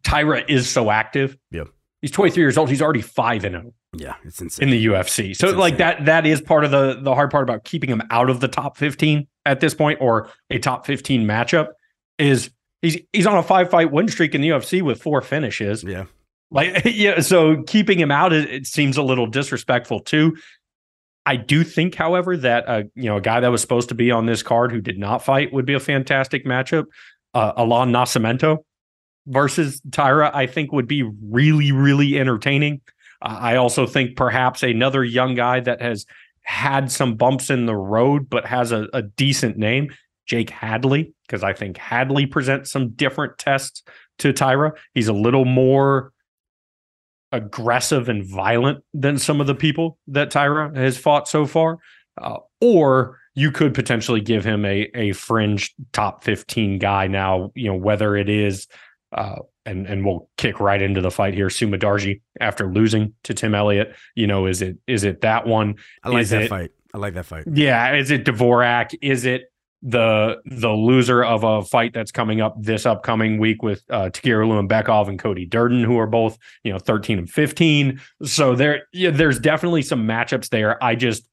[0.03, 1.37] Taira is so active.
[1.51, 1.64] Yeah.
[2.07, 2.69] He's 23 years old.
[2.71, 4.69] He's already five and zero Yeah, it's insane.
[4.69, 5.35] in the UFC.
[5.35, 5.79] So It's like insane.
[5.79, 8.47] that that is part of the the hard part about keeping him out of the
[8.47, 11.69] top 15 at this point or a top 15 matchup
[12.19, 15.83] is he's he's on a five fight win streak in the UFC with four finishes.
[15.83, 16.05] yeah.
[16.53, 20.37] Like yeah, so keeping him out it, it seems a little disrespectful too.
[21.29, 24.12] I do think, however, that uh, you know a guy that was supposed to be
[24.12, 26.85] on this card who did not fight would be a fantastic matchup.
[27.35, 28.59] Uh, Allan Nascimento
[29.27, 32.81] versus Taira, I think would be really, really entertaining.
[33.23, 36.07] Uh, I also think perhaps another young guy that has
[36.43, 39.93] had some bumps in the road but has a, a decent name,
[40.27, 43.83] Jake Hadley, because I think Hadley presents some different tests
[44.19, 44.73] to Taira.
[44.95, 46.12] He's a little more
[47.33, 51.79] aggressive and violent than some of the people that Taira has fought so far.
[52.19, 57.69] Uh, or you could potentially give him a a fringe top 15 guy now, you
[57.69, 58.67] know, whether it is
[59.12, 61.51] uh and and we'll kick right into the fight here.
[61.51, 65.77] Suma Darji after losing to Tim Elliott, you know, is it is it that one?
[66.05, 66.71] I like Is that it- fight.
[66.95, 67.45] I like that fight.
[67.53, 68.95] Yeah, is it Dvorak?
[69.03, 69.51] Is it
[69.83, 74.40] the the loser of a fight that's coming up this upcoming week with uh Tagir
[74.47, 78.01] Ulanbekov and Cody Durden, who are both, you know, 13 and 15.
[78.25, 80.83] So there yeah, there's definitely some matchups there.
[80.83, 81.29] I just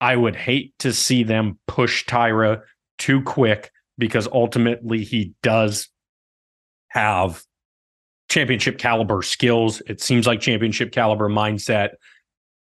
[0.00, 2.62] I would hate to see them push Taira
[2.98, 5.88] too quick because ultimately he does
[6.96, 7.42] have
[8.28, 9.80] championship caliber skills.
[9.86, 11.90] It seems like championship caliber mindset,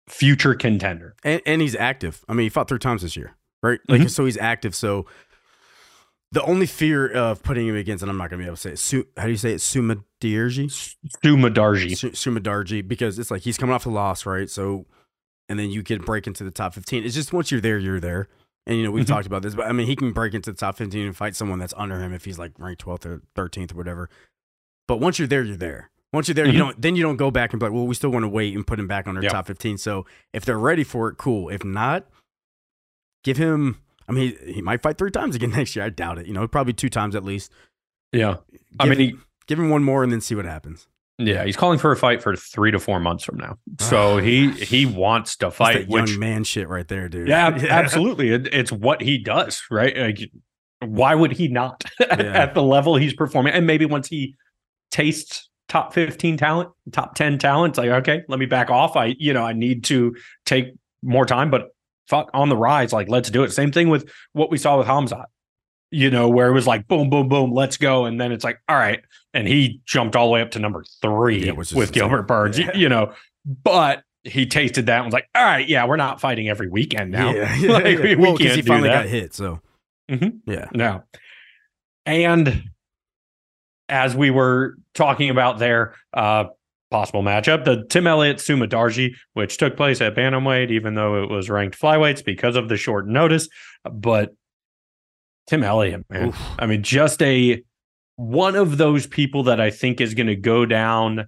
[0.08, 1.14] future contender.
[1.24, 2.24] And, and he's active.
[2.28, 3.80] I mean, he fought three times this year, right?
[3.88, 4.10] Like, Mhm.
[4.10, 4.74] so he's active.
[4.74, 5.06] So
[6.32, 8.60] the only fear of putting him against, and I'm not going to be able to
[8.60, 9.58] say it, Su- how do you say it?
[9.60, 10.70] Sumadirji?
[11.22, 11.96] Suma Darji.
[11.96, 14.50] Su- Sumadarji, because it's like he's coming off a loss, right?
[14.50, 14.86] So,
[15.48, 17.04] and then you can break into the top 15.
[17.04, 18.28] It's just once you're there, you're there.
[18.66, 19.08] And, you know, we've Mhm.
[19.08, 21.36] talked about this, but I mean, he can break into the top 15 and fight
[21.36, 24.08] someone that's under him if he's like ranked 12th or 13th or whatever.
[24.88, 25.90] But once you're there, you're there.
[26.12, 26.52] Once you're there, Mhm.
[26.52, 28.28] you don't, then you don't go back and be like, well, we still want to
[28.28, 29.32] wait and put him back on our Yep.
[29.32, 29.78] top 15.
[29.78, 31.48] So if they're ready for it, cool.
[31.48, 32.06] If not,
[33.24, 35.84] give him, I mean, he, he might fight three times again next year.
[35.84, 36.26] I doubt it.
[36.26, 37.52] You know, probably two times at least.
[38.12, 38.36] Yeah.
[38.80, 40.88] I mean, him- give him one more and then see what happens.
[41.18, 43.58] Yeah, he's calling for a fight for three to four months from now.
[43.80, 44.20] So ah.
[44.20, 47.28] he he wants to fight, that young man shit right there, dude.
[47.28, 49.96] yeah, ab- absolutely, it, it's what he does, right?
[49.96, 50.30] Like,
[50.80, 52.32] why would he not at, Yeah.
[52.32, 53.54] at the level he's performing?
[53.54, 54.34] And maybe once he
[54.90, 58.96] tastes top fifteen talent, top ten talent, it's like okay, let me back off.
[58.96, 61.68] I you know I need to take more time, but
[62.08, 63.52] fuck on the rise, like let's do it.
[63.52, 65.24] Same thing with what we saw with Hamzat.
[65.96, 68.58] You know, where it was like boom, boom, boom, let's go, and then it's like
[68.68, 69.00] all right,
[69.32, 71.92] and he jumped all the way up to number three Yeah, with insane.
[71.92, 72.58] Gilbert Burns.
[72.58, 72.76] Yeah.
[72.76, 73.12] You know,
[73.44, 77.12] but he tasted that and was like, all right, yeah, we're not fighting every weekend
[77.12, 77.32] now.
[77.32, 79.32] Yeah, Like, we- we well, because he finally got hit.
[79.34, 79.60] So,
[80.10, 80.40] Mhm.
[80.46, 81.02] yeah, No.
[82.04, 82.64] And
[83.88, 86.44] as we were talking about there, uh,
[86.90, 91.30] possible matchup, the Tim Elliott Suma Darji, which took place at Bantamweight, even though it
[91.30, 93.48] was ranked flyweights because of the short notice.
[93.90, 94.34] But
[95.46, 96.42] Tim Elliott, man, Oof.
[96.58, 97.62] I mean, just a
[98.16, 101.26] one of those people that I think is going to go down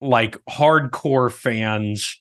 [0.00, 2.20] like hardcore fans,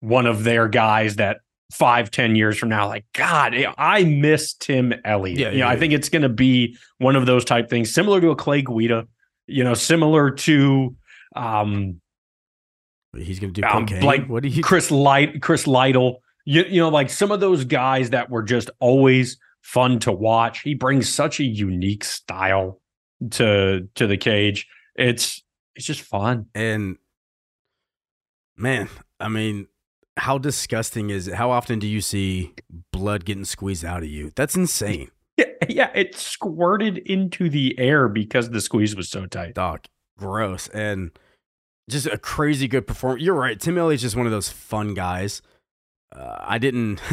[0.00, 1.38] one of their guys that
[1.72, 5.38] five, ten years from now, like, God, I miss Tim Elliott.
[5.38, 7.92] Yeah, you know, yeah, I think it's going to be one of those type things,
[7.92, 9.06] similar to a Clay Guida,
[9.46, 10.96] you know, similar to
[11.36, 12.00] um,
[13.16, 14.62] he's gonna do Um, like what do you?
[14.62, 18.70] Chris Light, Chris Lytle, you, you know, like some of those guys that were just
[18.80, 20.60] always fun to watch.
[20.62, 22.80] He brings such a unique style
[23.32, 24.66] to to the cage.
[24.96, 25.42] It's
[25.76, 26.46] it's just fun.
[26.54, 26.96] And
[28.56, 29.66] man, I mean,
[30.16, 31.34] how disgusting is it?
[31.34, 32.54] How often do you see
[32.92, 34.32] blood getting squeezed out of you?
[34.34, 39.54] That's insane, Yeah, yeah, it squirted into the air because the squeeze was so tight.
[39.54, 39.84] dog.
[40.18, 41.12] Gross and
[41.88, 43.22] just a crazy good performance.
[43.22, 43.58] You're right.
[43.58, 45.40] Tim Elliott's just one of those fun guys.
[46.14, 47.00] Uh, I didn't.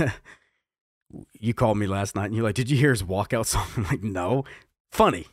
[1.39, 3.83] you called me last night and you're like, "Did you hear his walkout song?" I'm
[3.83, 4.43] like, "No."
[4.91, 5.25] Funny,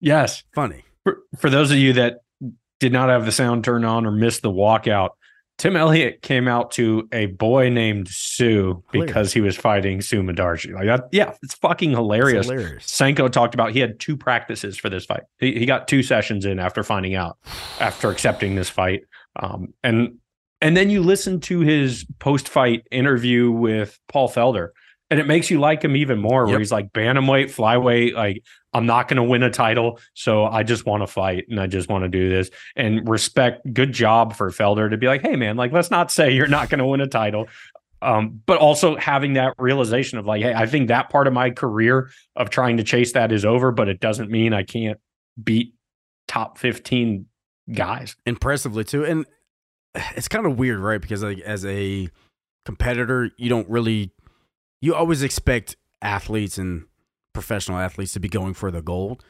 [0.00, 0.42] Yes.
[0.54, 0.84] funny.
[1.04, 2.18] For, for those of you that
[2.78, 5.10] did not have the sound turned on or missed the walkout,
[5.58, 9.06] Tim Elliott came out to a boy named Sue Hilarious.
[9.12, 10.72] because he was fighting Sue Madarji.
[10.72, 12.46] Like that, yeah, it's fucking It's hilarious.
[12.46, 12.86] hilarious.
[12.86, 15.24] Sanko talked about he had two practices for this fight.
[15.38, 17.36] He, he got two sessions in after finding out,
[17.80, 19.02] after accepting this fight.
[19.38, 20.16] Um, and
[20.62, 24.68] and then you listen to his post fight interview with Paul Felder,
[25.10, 26.44] and it makes you like him even more.
[26.44, 26.58] Where Yep.
[26.60, 28.42] he's like bantamweight, flyweight, like
[28.72, 31.66] I'm not going to win a title, so I just want to fight and I
[31.66, 32.50] just want to do this.
[32.76, 36.30] And respect, good job for Felder to be like, hey man, like let's not say
[36.34, 37.48] you're not going to win a title.
[38.02, 41.50] Um, but also having that realization of like, hey, I think that part of my
[41.50, 44.98] career of trying to chase that is over, but it doesn't mean I can't
[45.42, 45.74] beat
[46.26, 47.26] top 15
[47.72, 48.16] guys.
[48.24, 49.04] impressively too.
[49.04, 49.26] And
[50.16, 51.00] it's kind of weird, right?
[51.00, 52.08] Because like as a
[52.64, 54.12] competitor, you don't really
[54.80, 56.84] you always expect athletes and
[57.32, 59.24] professional athletes to be going for the gold.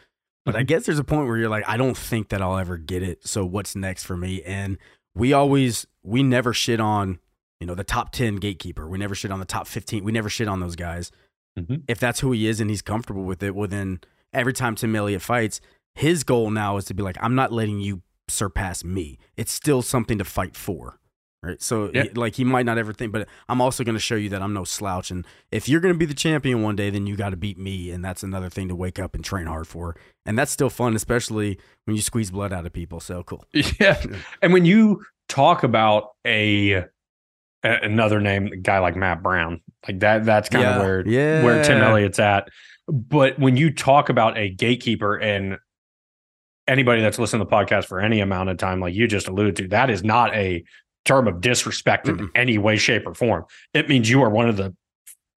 [0.46, 0.66] But I Mhm.
[0.68, 3.26] guess there's a point where you're like, I don't think that I'll ever get it.
[3.26, 4.42] So what's next for me?
[4.42, 4.78] And
[5.14, 7.18] we always we never shit on,
[7.60, 8.88] you know, the top 10 gatekeeper.
[8.88, 10.02] We never shit on the top 15.
[10.02, 11.12] We never shit on those guys.
[11.58, 11.82] Mhm.
[11.88, 14.00] If that's who he is and he's comfortable with it, well then
[14.32, 15.60] every time Tim Elliott fights,
[15.94, 19.18] his goal now is to be like, I'm not letting you surpass me.
[19.36, 20.99] It's still something to fight for.
[21.42, 21.60] Right.
[21.62, 22.04] So, Yeah.
[22.14, 24.52] like, he might not ever think, but I'm also going to show you that I'm
[24.52, 25.10] no slouch.
[25.10, 27.56] And if you're going to be the champion one day, then you got to beat
[27.56, 27.90] me.
[27.90, 29.96] And that's another thing to wake up and train hard for.
[30.26, 33.00] And that's still fun, especially when you squeeze blood out of people.
[33.00, 33.46] So cool.
[33.80, 34.02] Yeah.
[34.42, 36.86] And when you talk about a, a-
[37.62, 40.78] another name, a guy like Matt Brown, like that, that's kind of Yeah.
[40.82, 41.42] where Yeah.
[41.44, 42.48] where Tim Elliott's at.
[42.86, 45.56] But when you talk about a gatekeeper and
[46.68, 49.56] anybody that's listened to the podcast for any amount of time, like you just alluded
[49.56, 50.62] to, that is not a
[51.04, 52.28] term of disrespect in Mm-mm.
[52.34, 53.44] any way, shape, or form.
[53.74, 54.74] It means you are one of the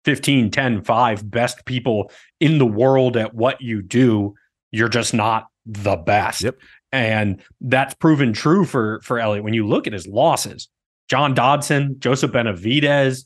[0.05, 4.33] 15, 10, 5 best people in the world at what you do.
[4.71, 6.43] You're just not the best.
[6.43, 6.57] Yep.
[6.91, 9.43] And that's proven true for for Elliott.
[9.43, 10.67] When you look at his losses,
[11.07, 13.25] John Dodson, Joseph Benavidez,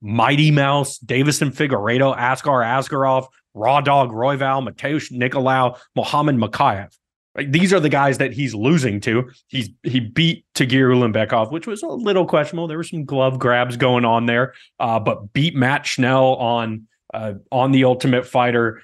[0.00, 6.96] Mighty Mouse, Deiveson Figueiredo, Askar Askarov, Raw Dawg Royval, Matheus Nicolau, Mohammed Mokaev.
[7.36, 9.28] Like these are the guys that he's losing to.
[9.48, 12.68] He's he beat Tagir Ulanbekov, which was a little questionable.
[12.68, 17.34] There were some glove grabs going on there, uh, but beat Matt Schnell on uh,
[17.50, 18.82] on the Ultimate Fighter.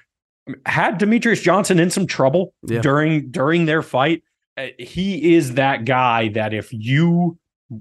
[0.65, 2.81] Had Demetrious Johnson in some trouble Yeah.
[2.81, 4.23] during during their fight.
[4.57, 7.37] Uh, he is that guy that if you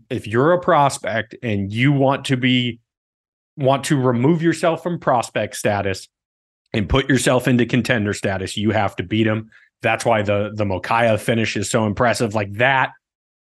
[0.08, 2.78] if you're a prospect and you want to be
[3.56, 6.08] want to remove yourself from prospect status
[6.72, 9.50] and put yourself into contender status, you have to beat him.
[9.82, 12.34] That's why the the Mokaev finish is so impressive.
[12.34, 12.90] Like that,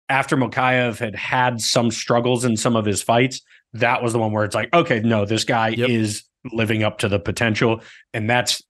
[0.10, 3.42] after Mokaev had had some struggles in some of his fights,
[3.74, 5.90] that was the one where it's like, okay, no, this guy Yep.
[5.90, 6.24] is
[6.54, 7.82] living up to the potential,
[8.14, 8.62] and that's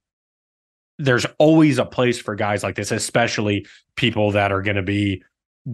[1.00, 5.22] there's always a place for guys like this, especially people that are going to be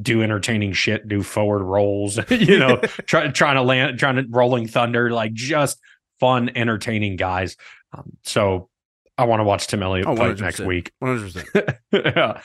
[0.01, 4.67] do entertaining shit, do forward rolls, you know, try, trying to land, trying to rolling
[4.67, 5.79] thunder, like just
[6.19, 7.55] fun, entertaining guys.
[7.93, 8.69] Um, so
[9.17, 10.91] I want to watch Tim Elliott Oh, fight next week.
[11.03, 11.77] 100%.
[11.91, 12.41] yeah.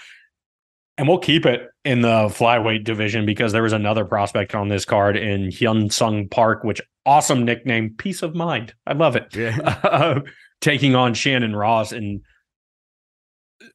[0.99, 4.85] And we'll keep it in the flyweight division because there was another prospect on this
[4.85, 8.75] card in Hyun Sung Park, which awesome nickname, peace of mind.
[8.87, 9.35] I love it.
[9.35, 9.57] Yeah.
[9.89, 10.21] Uh,
[10.61, 12.21] taking on Shannon Ross and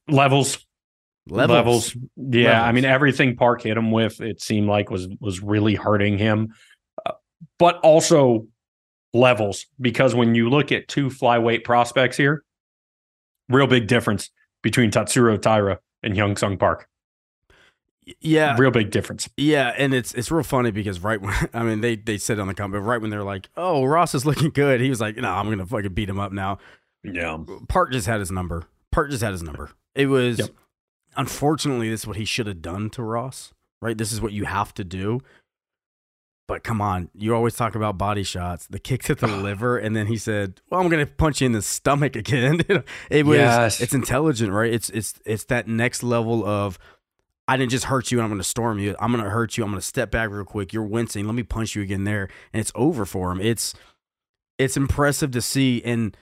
[0.10, 0.66] levels,
[1.28, 1.96] levels.
[2.18, 6.18] Yeah, I mean everything Park hit him with, it seemed like was was really hurting
[6.18, 6.54] him,
[7.06, 7.14] uh,
[7.58, 8.48] but also
[9.14, 12.44] levels because when you look at two flyweight prospects here,
[13.50, 14.30] real big difference
[14.62, 16.88] between Tatsuro Taira and Hyun Sung Park.
[18.20, 18.58] Yeah.
[18.60, 19.30] Real big difference.
[19.38, 22.48] Yeah, and it's it's real funny because right when I mean they they said on
[22.48, 25.30] the comment right when they're like, "Oh, Ross is looking good," he was like, "No,
[25.32, 26.58] I'm gonna fucking beat him up now."
[27.04, 27.38] Yeah.
[27.70, 28.64] Park just had his number.
[28.92, 29.72] Park just had his number.
[29.96, 30.50] It was Yep.
[31.16, 33.54] unfortunately this is what he should have done to Ross.
[33.82, 35.20] Right, this is what you have to do.
[36.48, 38.68] But come on, you always talk about body shots.
[38.68, 41.54] The kick to the liver, and then he said, "Well, I'm gonna punch you in
[41.54, 42.62] the stomach again."
[43.10, 43.82] it was Yes.
[43.82, 44.74] it's intelligent, right?
[44.74, 46.78] It's it's it's that next level of
[47.48, 48.96] I didn't just hurt you and I'm going to storm you.
[49.00, 49.64] I'm going to hurt you.
[49.64, 50.72] I'm going to step back real quick.
[50.72, 51.26] You're wincing.
[51.26, 53.42] Let me punch you again there, and it's over for him.
[53.42, 53.74] It's
[54.58, 55.82] it's impressive to see.
[55.84, 56.16] And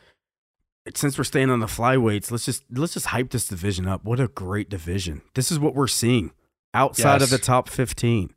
[0.95, 4.03] since we're staying on the flyweights, let's just let's just hype this division up.
[4.03, 5.21] What a great division!
[5.36, 6.31] This is what we're seeing
[6.73, 8.34] outside of the top 15.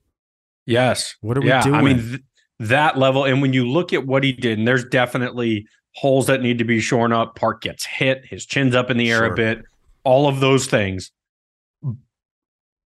[0.66, 1.16] Yes.
[1.20, 1.74] What are we yeah, doing?
[1.74, 2.20] I mean th-
[2.61, 6.40] that level, and when you look at what he did, and there's definitely holes that
[6.40, 7.37] need to be shorn up.
[7.37, 9.33] Park gets hit, his chin's up in the air Sure.
[9.33, 9.62] a bit,
[10.05, 11.11] all of those things.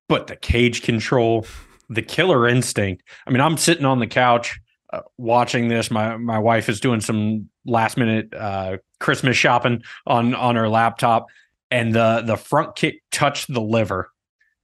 [0.08, 1.46] But the cage control,
[1.90, 3.02] the killer instinct.
[3.26, 4.58] I mean, I'm sitting on the couch
[4.92, 5.90] uh, watching this.
[5.90, 11.26] My my wife is doing some last minute uh, Christmas shopping on on her laptop,
[11.70, 14.10] and the the front kick touched the liver,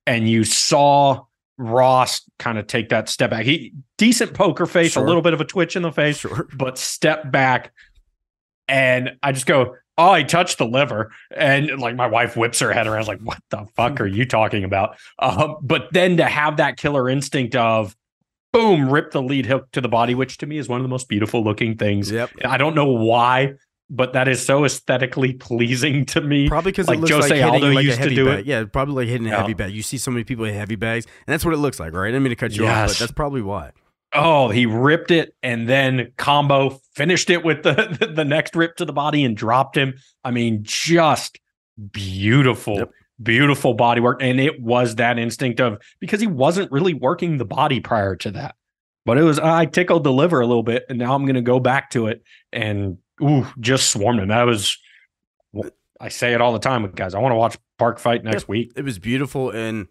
[0.06, 1.24] and you saw
[1.56, 3.44] Ross kind of take that step back.
[3.44, 5.04] He decent poker face, Sure.
[5.04, 6.48] a little bit of a twitch in the face, sure.
[6.56, 7.72] but step back.
[8.68, 11.12] And I just go, Oh, I touched the liver.
[11.36, 14.64] And like my wife whips her head around, like, What the fuck are you talking
[14.64, 14.96] about?
[15.20, 17.94] Um, but then to have that killer instinct of
[18.52, 20.88] boom, rip the lead hook to the body, which to me is one of the
[20.88, 22.10] most beautiful looking things.
[22.10, 22.30] Yep.
[22.44, 23.54] I don't know why,
[23.90, 26.48] but that is so aesthetically pleasing to me.
[26.48, 28.40] Probably because Like it looks Jose like Aldo like used to do bag.
[28.40, 28.46] it.
[28.46, 29.40] Yeah, probably like hitting a Yeah.
[29.40, 29.72] heavy bag.
[29.72, 32.08] You see so many people hit heavy bags, and that's what it looks like, right?
[32.08, 33.72] I didn't mean to cut you off, but that's probably why.
[34.16, 38.84] Oh, he ripped it and then combo finished it with the the next rip to
[38.84, 39.94] the body and dropped him.
[40.24, 41.38] I mean, just
[41.92, 42.90] beautiful, Yep.
[43.22, 44.18] beautiful body work.
[44.22, 48.30] And it was that instinct of because he wasn't really working the body prior to
[48.32, 48.54] that.
[49.06, 51.60] But it was I tickled the liver a little bit, and now I'm gonna go
[51.60, 52.22] back to it
[52.52, 54.28] and ooh, just swarmed him.
[54.28, 54.76] That was
[56.00, 57.14] I say it all the time with guys.
[57.14, 58.72] I want to watch Park fight next week.
[58.76, 59.88] It was beautiful and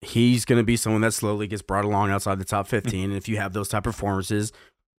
[0.00, 2.70] he's going to be someone that slowly gets brought along outside the top mm.
[2.70, 4.52] 15 and if you have those type of performances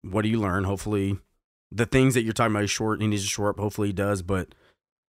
[0.02, 1.18] what do you learn hopefully
[1.70, 3.92] the things that you're talking about is short he needs to short up hopefully he
[3.92, 4.54] does but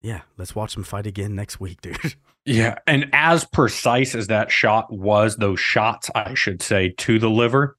[0.01, 2.17] yeah let's watch him fight again next week dude
[2.47, 2.79] Yeah.
[2.87, 7.77] And as precise as that shot was, those shots, I should say, to the liver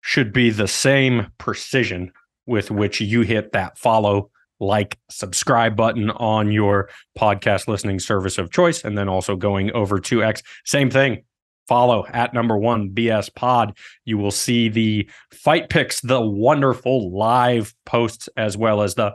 [0.00, 2.12] should be the same precision
[2.48, 8.50] with which you hit that follow, like, subscribe button on your podcast listening service of
[8.50, 8.82] choice.
[8.84, 10.42] And then also going over to X.
[10.64, 11.24] Same thing.
[11.68, 13.76] Follow at number one BS Pod.
[14.06, 19.14] You will see the fight picks, the wonderful live posts, as well as the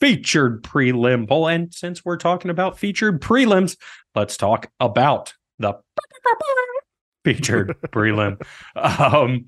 [0.00, 1.48] featured prelim poll.
[1.48, 3.76] And since we're talking about featured prelims,
[4.14, 5.74] let's talk about the
[7.24, 8.40] featured prelim.
[8.76, 9.46] Um,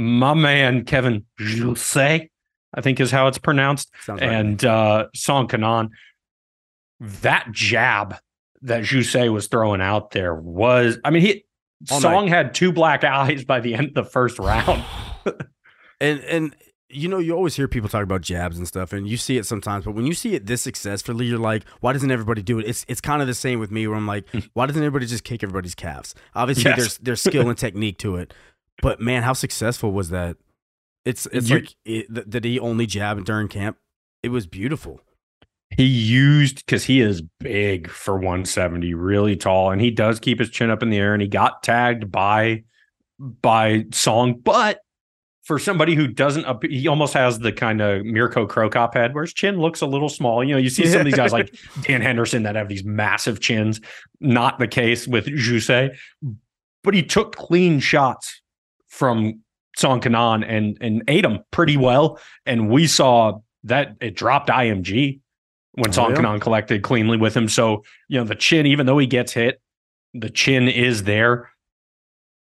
[0.00, 2.28] my man Kevin Jousset,
[2.74, 4.30] I think is how it's pronounced, Sounds right.
[4.32, 5.90] and uh, Song Kenan.
[7.22, 8.16] That jab
[8.62, 11.44] that Jousset was throwing out there was, I mean, he
[11.90, 14.84] All Song had two black eyes by the end of the first round.
[16.00, 16.56] and and
[16.92, 19.46] you know you always hear people talk about jabs and stuff and you see it
[19.46, 22.66] sometimes but when you see it this successfully you're like why doesn't everybody do it
[22.66, 25.22] it's it's kind of the same with me where i'm like why doesn't everybody just
[25.22, 26.76] kick everybody's calves obviously Yes.
[26.78, 28.34] there's there's skill and technique to it
[28.82, 30.36] but man how successful was that?
[31.04, 33.78] It's it's You- like it, did he only jab during camp?
[34.22, 35.00] It was beautiful.
[35.76, 40.50] He used because he is big for 170 really tall and he does keep his
[40.50, 42.64] chin up in the air and he got tagged by
[43.18, 44.80] by song but
[45.44, 49.22] for somebody who doesn't he almost has the kind of Mirko Cro Cop head where
[49.24, 50.42] his chin looks a little small.
[50.44, 53.40] You know you see some of these guys like dan henderson that have these massive
[53.40, 53.80] chins.
[54.20, 55.96] Not the case with Jousset.
[56.82, 58.39] but he took clean shots
[58.90, 59.40] from
[59.76, 65.20] song kanan and and ate them pretty well and we saw that it dropped img
[65.72, 66.16] when Oh, Song yeah.
[66.16, 67.48] Kenan collected cleanly with him.
[67.48, 69.60] So, you know, the chin, even though he gets hit,
[70.14, 71.50] the chin is there.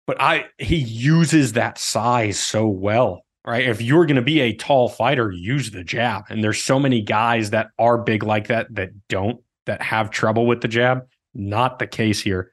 [0.06, 3.24] But I he uses that size so well.
[3.44, 3.66] Right.
[3.66, 6.24] If you're gonna be a tall fighter, use the jab.
[6.28, 10.46] And there's so many guys that are big like that that don't, that have trouble
[10.46, 11.06] with the jab.
[11.34, 12.50] Not the case here.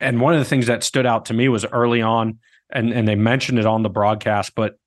[0.00, 2.38] And one of the things that stood out to me was early on,
[2.70, 4.78] and, and they mentioned it on the broadcast, but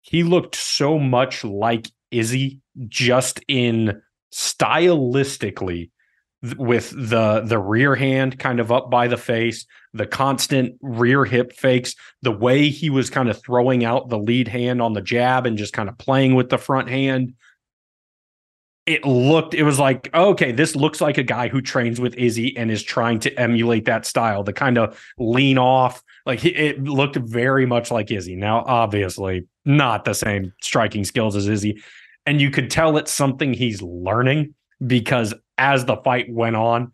[0.00, 4.02] he looked so much like Izzy just in
[4.32, 5.90] stylistically
[6.42, 11.24] th- with the the rear hand kind of up by the face the constant rear
[11.24, 15.02] hip fakes the way he was kind of throwing out the lead hand on the
[15.02, 17.34] jab and just kind of playing with the front hand.
[18.86, 22.56] It looked it was like okay this looks like a guy who trains with izzy
[22.56, 26.82] and is trying to emulate that style the kind of lean off like he- it
[26.84, 31.82] looked very much like izzy now obviously not the same striking skills as izzy
[32.26, 34.54] and you could tell it's something he's learning
[34.86, 36.90] because as the fight went on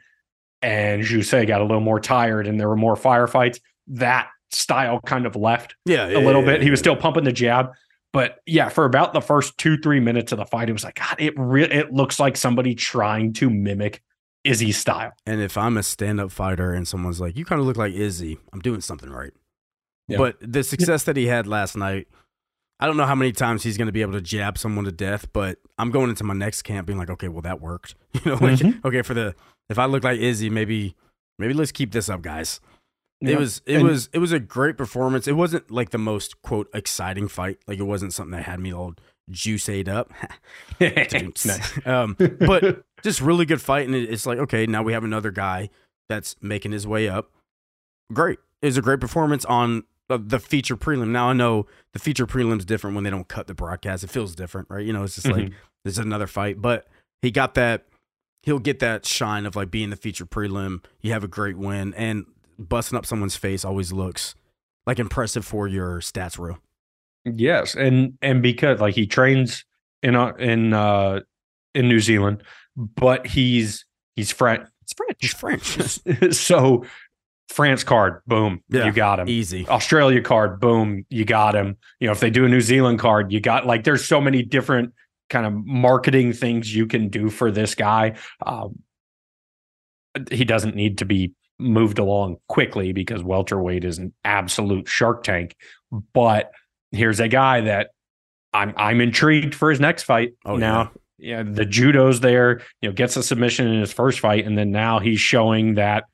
[0.63, 5.27] and Jousset got a little more tired and there were more firefights, that style kind
[5.27, 6.63] of left yeah a little bit.
[6.63, 7.71] He was still pumping the jab.
[8.13, 10.95] But yeah, for about the first two, three minutes of the fight, it was like,
[10.95, 14.03] God, it re- it looks like somebody trying to mimic
[14.49, 15.13] Izzy's style.
[15.27, 18.39] and if i'm a stand-up fighter and someone's like you kind of look like izzy
[18.53, 19.33] i'm doing something right
[20.09, 20.19] Yeah.
[20.19, 22.09] but the success that he had last night
[22.81, 24.93] I don't know how many times he's going to be able to jab someone to
[24.93, 27.97] death, but I'm going into my next camp being like, okay, well that worked.
[28.25, 28.85] You know, like Mhm.
[28.85, 29.35] okay for the
[29.69, 30.95] if I look like Izzy, maybe
[31.41, 32.61] maybe let's keep this up, guys.
[33.21, 33.31] Yeah.
[33.33, 35.27] It was it And- was it was a great performance.
[35.27, 37.59] It wasn't like the most quote exciting fight.
[37.67, 38.95] Like it wasn't something that had me all
[39.29, 40.13] juice ate up.
[41.85, 45.71] Um, but just really good fight, and it's like okay, now we have another guy
[46.09, 47.31] that's making his way up.
[48.13, 51.09] Great, it was a great performance on the feature prelim.
[51.09, 54.03] Now I know the feature prelim's different when they don't cut the broadcast.
[54.05, 54.85] It feels different, right?
[54.85, 55.53] You know, it's just like Mhm.
[55.85, 56.87] this is another fight, but
[57.21, 57.85] he got that.
[58.45, 60.83] He'll get that shine of like being the feature prelim.
[61.03, 62.25] You have a great win, and
[62.59, 64.35] busting up someone's face always looks
[64.87, 66.57] like impressive for your stats row.
[67.27, 69.67] Yes, and and because like he trains
[70.03, 71.21] in uh, in uh
[71.75, 72.43] in New Zealand,
[72.79, 73.85] but he's
[74.17, 74.67] he's French.
[74.83, 75.63] It's He's French.
[75.99, 76.85] French, so
[77.49, 79.29] France card, boom, Yeah, you got him.
[79.29, 79.67] easy.
[79.69, 81.77] Australia card, boom, you got him.
[82.01, 84.43] You know, if they do a New Zealand card, you got like there's so many
[84.43, 84.95] different
[85.29, 88.17] kind of marketing things you can do for this guy.
[88.47, 88.79] Um,
[90.31, 95.57] he doesn't need to be moved along quickly because welterweight is an absolute shark tank.
[96.15, 96.51] But
[96.93, 97.91] here's a guy that
[98.53, 100.33] I'm I'm intrigued for his next fight.
[100.45, 100.89] Oh, now, yeah.
[101.19, 104.71] Yeah, the judo's there, you know, gets a submission in his first fight, and then
[104.71, 106.05] now he's showing that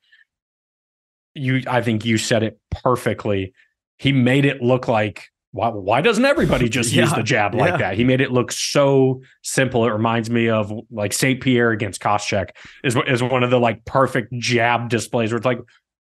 [1.34, 3.52] you I think you said it perfectly.
[3.98, 7.76] He made it look like why why doesn't everybody just use the jab like yeah.
[7.76, 7.96] that?
[7.96, 9.84] He made it look so simple.
[9.86, 11.40] It reminds me of like St.
[11.40, 12.50] Pierre against Koscheck
[12.82, 15.60] is is one of the like perfect jab displays where it's like,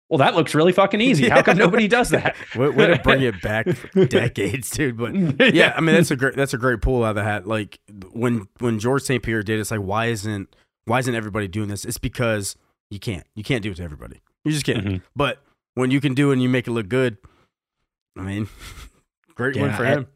[0.10, 1.30] well, that looks really fucking easy.
[1.30, 2.36] How come nobody does that?
[2.56, 4.98] Way, way to bring it back for decades, dude.
[4.98, 7.48] But yeah, I mean that's a great that's a great pull out of the hat.
[7.48, 7.80] Like
[8.12, 9.22] when when George St.
[9.24, 11.86] Pierre did, it, it's like why isn't why isn't everybody doing this?
[11.86, 12.56] It's because
[12.92, 13.26] you can't.
[13.36, 14.22] You can't do it to everybody.
[14.44, 14.86] You just can't.
[14.86, 15.02] Mhm.
[15.16, 15.42] But
[15.74, 17.18] when you can do it and you make it look good,
[18.18, 18.48] I mean,
[19.34, 20.08] great win Yeah, for him.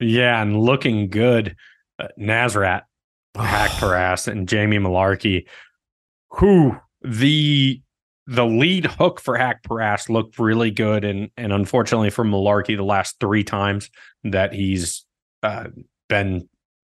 [0.00, 1.56] Yeah, and looking good.
[1.98, 2.82] Uh, Nasrat,
[3.36, 5.46] Haqparast, and Jamie Mullarkey.
[6.30, 7.80] Who the
[8.26, 13.16] the lead hook for Haqparast looked really good, and and unfortunately for Mullarkey, the last
[13.20, 13.90] three times
[14.24, 15.04] that he's
[15.42, 15.66] uh,
[16.08, 16.48] been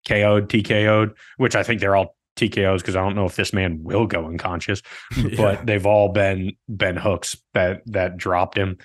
[0.07, 3.82] KO'd, TKO'd, which I think they're all TKOs because I don't know if this man
[3.82, 4.82] will go unconscious,
[5.16, 5.37] Yeah.
[5.37, 8.78] but they've all been been hooks that that dropped him.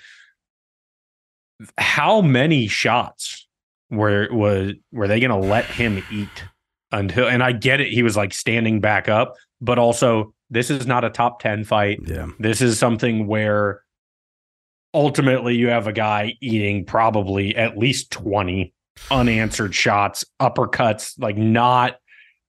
[1.78, 3.46] How many shots
[3.90, 6.44] were was were they going to let him eat
[6.90, 7.28] until?
[7.28, 11.04] And I get it, he was like standing back up, but also this is not
[11.04, 12.00] a top ten fight.
[12.04, 13.82] yeah, This is something where
[14.92, 18.74] ultimately you have a guy eating probably at least 20
[19.10, 21.96] unanswered shots, uppercuts, like not,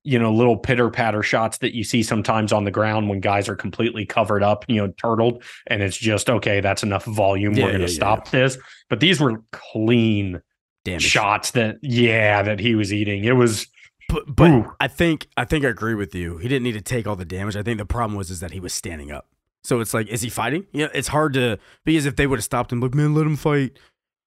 [0.03, 3.47] you know, little pitter patter shots that you see sometimes on the ground when guys
[3.47, 5.43] are completely covered up, you know, turtled.
[5.67, 7.53] And it's just, okay, that's enough volume.
[7.53, 8.57] Yeah, We're going to yeah, stop this.
[8.89, 10.41] But these were clean
[10.83, 13.23] damn shots that, yeah, that he was eating.
[13.23, 13.67] It was,
[14.11, 14.75] But but Ooh.
[14.79, 16.37] I think I think I agree with you.
[16.37, 17.55] He didn't need to take all the damage.
[17.55, 19.27] I think the problem was is that he was standing up.
[19.63, 20.65] So it's like, is he fighting?
[20.71, 23.35] Yeah, it's hard to because if they would have stopped him, like man, let him
[23.35, 23.77] fight.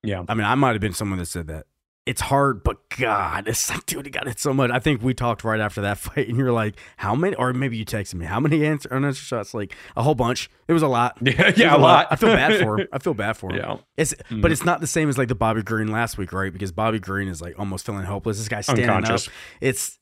[0.03, 0.25] yeah.
[0.29, 1.67] I mean, I might have been someone that said that.
[2.07, 4.71] It's hard, but God, it's like, dude, he got it so much.
[4.71, 7.35] I think we talked right after that fight, and you're like, how many?
[7.37, 9.55] Or maybe you texted me, how many answer unanswered shots?
[9.55, 10.51] Like a whole bunch.
[10.69, 11.17] It was a lot.
[11.23, 12.09] Yeah, yeah, a lot.
[12.11, 12.89] I feel bad for him.
[12.93, 13.57] I feel bad for him.
[13.57, 13.77] Yeah.
[13.97, 14.43] It's Mhm.
[14.43, 16.53] but it's not the same as like the Bobby Green last week, right?
[16.53, 18.37] Because Bobby Green is like almost feeling helpless.
[18.37, 19.29] This guy's standing Unconscious.
[19.29, 19.35] up.
[19.63, 19.99] It's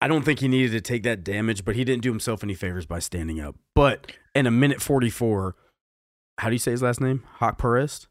[0.00, 2.54] I don't think he needed to take that damage, but he didn't do himself any
[2.54, 3.56] favors by standing up.
[3.74, 5.56] But in a minute forty four,
[6.38, 7.24] how do you say his last name?
[7.38, 8.06] Hawk Perez?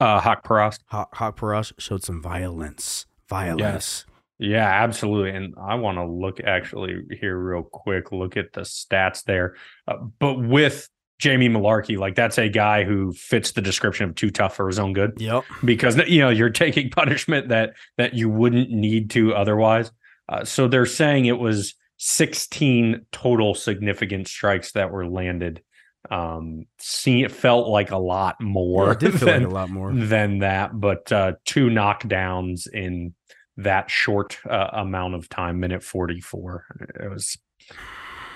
[0.00, 0.78] Uh, Hawk Paras.
[0.86, 1.38] Hawk, Hawk
[1.78, 3.06] showed some violence.
[3.28, 4.06] Violence.
[4.38, 5.30] Yeah, absolutely.
[5.30, 9.54] And I want to look actually here real quick, look at the stats there.
[9.86, 10.88] Uh, but with
[11.18, 14.78] Jamie Mullarkey, like that's a guy who fits the description of too tough for his
[14.78, 15.44] own good Yep.
[15.62, 19.92] because you know you're taking punishment that that you wouldn't need to otherwise.
[20.30, 25.62] Uh, so they're saying it was 16 total significant strikes that were landed.
[26.10, 29.48] Um, see, it felt like a lot more Yeah, it did feel like than, a
[29.50, 29.92] lot more.
[29.92, 33.14] than that, but uh, two knockdowns in
[33.58, 36.64] that short uh, amount of time, minute 44.
[37.04, 37.36] It was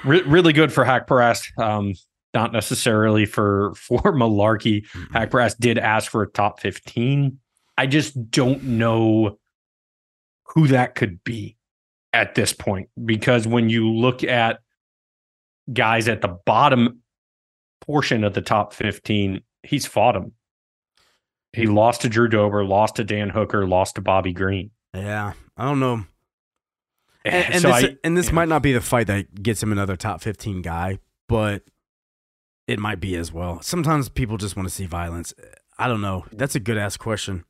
[0.05, 1.59] re- really good for Haqparast.
[1.59, 1.95] Um,
[2.35, 4.87] not necessarily for for Mullarkey.
[4.89, 5.07] Mhm.
[5.13, 7.39] Haqparast did ask for a top 15.
[7.79, 9.39] I just don't know
[10.49, 11.57] who that could be
[12.13, 14.61] at this point because when you look at
[15.73, 17.01] guys at the bottom
[17.87, 20.33] portion of the top 15, he's fought him.
[21.53, 24.71] He lost to Drew Dober, lost to Dan Hooker, lost to Bobby Green.
[24.95, 25.35] Yeah.
[25.57, 26.05] I don't know.
[27.25, 28.33] Eh, and, and So this, I- and this yeah.
[28.33, 31.63] might not be the fight that gets him another top 15 guy, but
[32.67, 33.61] it might be as well.
[33.63, 35.33] Sometimes people just want to see violence.
[35.79, 36.25] I don't know.
[36.33, 37.45] That's a good ass question.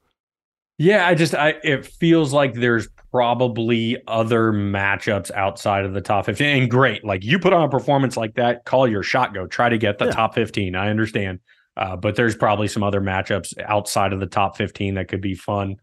[0.78, 6.26] Yeah, I just I it feels like there's probably other matchups outside of the top
[6.26, 6.46] 15.
[6.62, 9.68] And great, like you put on a performance like that, call your shot, go try
[9.68, 10.10] to get the Yeah.
[10.12, 10.74] top 15.
[10.74, 11.38] I understand.
[11.76, 15.34] Uh, but there's probably some other matchups outside of the top 15 that could be
[15.34, 15.76] fun.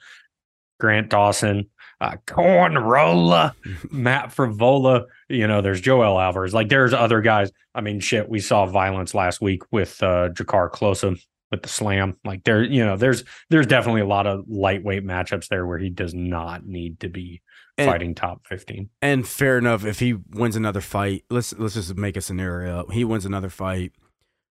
[0.80, 1.70] Grant Dawson,
[2.02, 3.56] uh, Corn Rolla,
[3.92, 6.54] Matt Frevola, you know, there's Joel Alvarez.
[6.54, 7.52] Like there's other guys.
[7.76, 11.22] I mean, shit, we saw violence last week with uh Drakkar Klose
[11.52, 12.18] with the slam.
[12.26, 15.90] Like there, you know, there's there's definitely a lot of lightweight matchups there where he
[15.90, 17.42] does not need to be
[17.78, 18.90] And- fighting top 15.
[19.02, 22.88] And fair enough, if he wins another fight, let's let's just make a scenario.
[22.88, 23.92] He wins another fight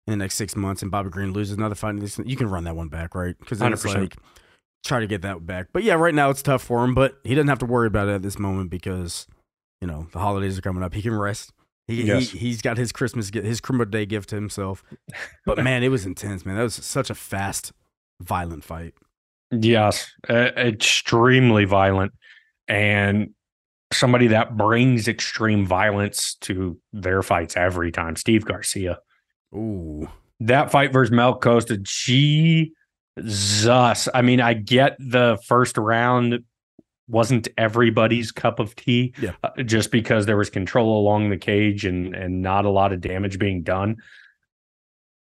[0.07, 1.95] in the next six months, and Bobby Green loses another fight.
[2.25, 3.35] You can run that one back, right?
[3.37, 3.99] Because then it's 100%.
[4.01, 4.15] like
[4.83, 5.67] try to get that back.
[5.73, 6.95] But yeah, right now it's tough for him.
[6.95, 9.27] But he doesn't have to worry about it at this moment because
[9.79, 10.93] you know the holidays are coming up.
[10.93, 11.53] He can rest.
[11.91, 12.29] He, Yes.
[12.31, 14.83] he he's got his Christmas his Christmas Day gift to himself.
[15.45, 16.55] But man, it was intense, man.
[16.55, 17.71] That was such a fast,
[18.21, 18.93] violent fight.
[19.51, 22.13] Yes, uh, extremely violent,
[22.67, 23.31] and
[23.91, 28.15] somebody that brings extreme violence to their fights every time.
[28.15, 28.99] Steve Garcia.
[29.53, 30.07] Ooh,
[30.39, 32.71] That fight versus Melk Costa, Jesus.
[34.13, 36.39] I mean, I get the first round
[37.11, 39.13] wasn't everybody's cup of tea.
[39.21, 39.33] Yeah.
[39.43, 43.01] Uh, just because there was control along the cage and and not a lot of
[43.01, 43.97] damage being done.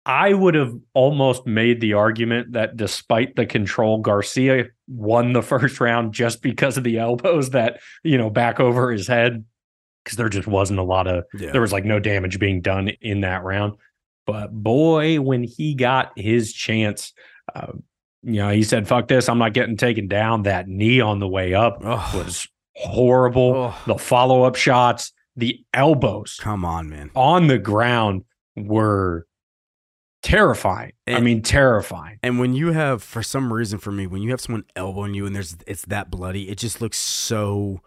[0.06, 5.80] I would have almost made the argument that despite the control, Garcia won the first
[5.80, 9.44] round just because of the elbows that, you know, back over his head.
[10.06, 11.52] Cause there just wasn't a lot of, Yeah.
[11.52, 13.74] there was like no damage being done in that round.
[14.26, 17.12] But boy, when he got his chance,
[17.54, 17.72] uh,
[18.28, 20.42] you know, he said, fuck this, I'm not getting taken down.
[20.42, 23.54] That knee on the way up Oh, was horrible.
[23.54, 27.10] oh, The follow up shots, the elbows come on, man.
[27.14, 28.24] on the ground
[28.56, 29.26] were
[30.22, 30.92] terrifying.
[31.06, 32.18] I mean, terrifying.
[32.22, 35.26] And when you have, for some reason, for me, when you have someone elbowing you
[35.26, 37.80] and there's it's that bloody, it just looks so.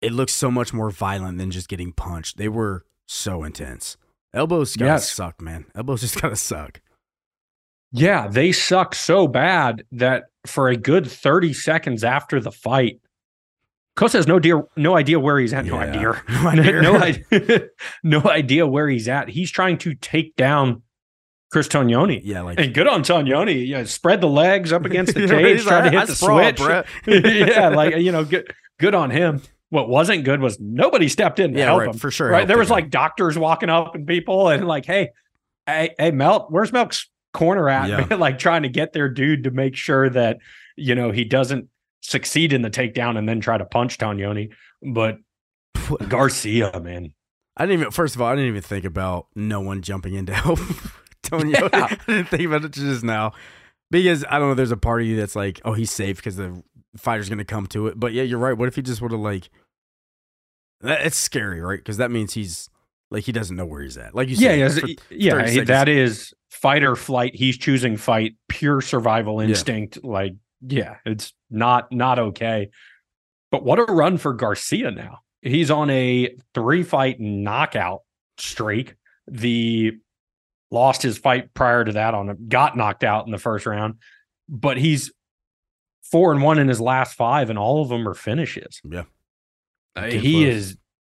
[0.00, 2.36] It looks so much more violent than just getting punched.
[2.36, 3.96] They were so intense.
[4.32, 5.10] Elbows gotta Yes.
[5.10, 5.64] suck, man.
[5.74, 6.80] Elbows just gotta suck.
[7.92, 13.00] Yeah, they suck so bad that for a good 30 seconds after the fight,
[13.96, 15.64] Costa has no dear, no idea where he's at.
[15.64, 15.90] No Yeah.
[15.90, 16.22] idea.
[16.42, 16.82] No idea.
[16.82, 17.60] no idea.
[18.02, 19.28] no idea where he's at.
[19.28, 20.82] He's trying to take down
[21.50, 22.20] Chris Tognoni.
[22.22, 23.66] Yeah, like And good on Tognoni.
[23.66, 26.84] Yeah, spread the legs up against the cage, trying to hit "I the sprawl, switch.
[27.24, 29.40] yeah, like you know, good good on him.
[29.70, 31.96] What wasn't good was nobody stepped in to yeah, help right, him.
[31.98, 32.30] for sure.
[32.30, 32.46] Right.
[32.46, 35.10] There was like doctors walking up and people and like, hey,
[35.66, 37.08] hey, hey, Melk, where's Melk's
[37.38, 37.88] corner at?
[37.88, 38.16] Yeah.
[38.16, 40.38] like trying to get their dude to make sure that,
[40.76, 41.68] you know, he doesn't
[42.02, 44.50] succeed in the takedown and then try to punch Tognoni.
[44.82, 45.18] But
[46.08, 47.12] Garcia, man.
[47.56, 47.90] I didn't even.
[47.92, 50.58] First of all, I didn't even think about no one jumping in to help
[51.22, 51.68] Tonio.
[51.72, 51.86] Yeah.
[51.90, 53.32] I didn't think about it just now
[53.90, 54.54] because I don't know.
[54.54, 56.62] There's a part of you that's like, oh, he's safe because the
[56.96, 57.98] fighter's gonna come to it.
[57.98, 58.56] But yeah, you're right.
[58.56, 59.50] What if he just would have like?
[60.82, 61.78] that- It's scary, right?
[61.78, 62.70] Because that means he's
[63.10, 64.14] like he doesn't know where he's at.
[64.14, 65.46] Like you Yeah, said, yeah, yeah.
[65.46, 65.68] seconds.
[65.68, 67.34] That is fight or flight.
[67.34, 69.48] He's choosing fight, pure survival Yeah.
[69.48, 70.02] instinct.
[70.04, 72.70] Like, yeah, it's not not okay.
[73.50, 75.20] But what a run for Garcia now.
[75.40, 78.00] He's on a three fight knockout
[78.38, 78.94] streak.
[79.26, 79.92] The
[80.70, 83.94] lost his fight prior to that on a, got knocked out in the first round,
[84.48, 85.10] but he's
[86.02, 88.80] four and one in his last five, and all of them are finishes.
[88.84, 89.04] Yeah.
[89.96, 90.54] Uh, he close.
[90.54, 90.76] is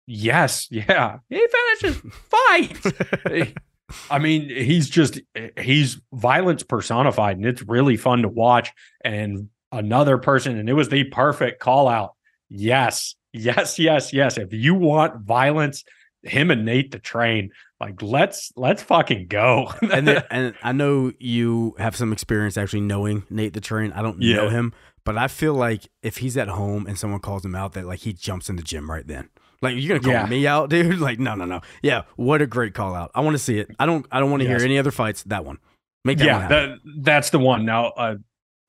[0.10, 1.20] yes, yeah.
[1.30, 1.48] He
[1.82, 2.92] finishes fights.
[4.10, 5.20] I mean, he's just
[5.60, 8.72] he's violence personified, and it's really fun to watch.
[9.04, 12.16] And another person, and it was the perfect call out.
[12.50, 14.38] Yes, yes, yes, yes.
[14.38, 15.84] If you want violence,
[16.24, 19.72] him and Nate the train, like let's let's fucking go.
[19.92, 23.92] and then, and I know you have some experience actually knowing Nate the Train.
[23.94, 27.44] I don't know him, but I feel like if he's at home and someone calls
[27.44, 29.30] him out, that like he jumps in the gym right then.
[29.62, 30.30] Like you're gonna call Yeah.
[30.30, 31.00] me out, dude?
[31.00, 31.62] Like no, no, no.
[31.82, 33.12] Yeah, what a great call out.
[33.14, 33.70] I want to see it.
[33.80, 34.06] I don't.
[34.12, 34.62] I don't want to Yes.
[34.62, 35.24] hear any other fights.
[35.24, 35.58] That one.
[36.06, 37.66] Make that yeah, that that's the one.
[37.66, 38.16] Now, uh,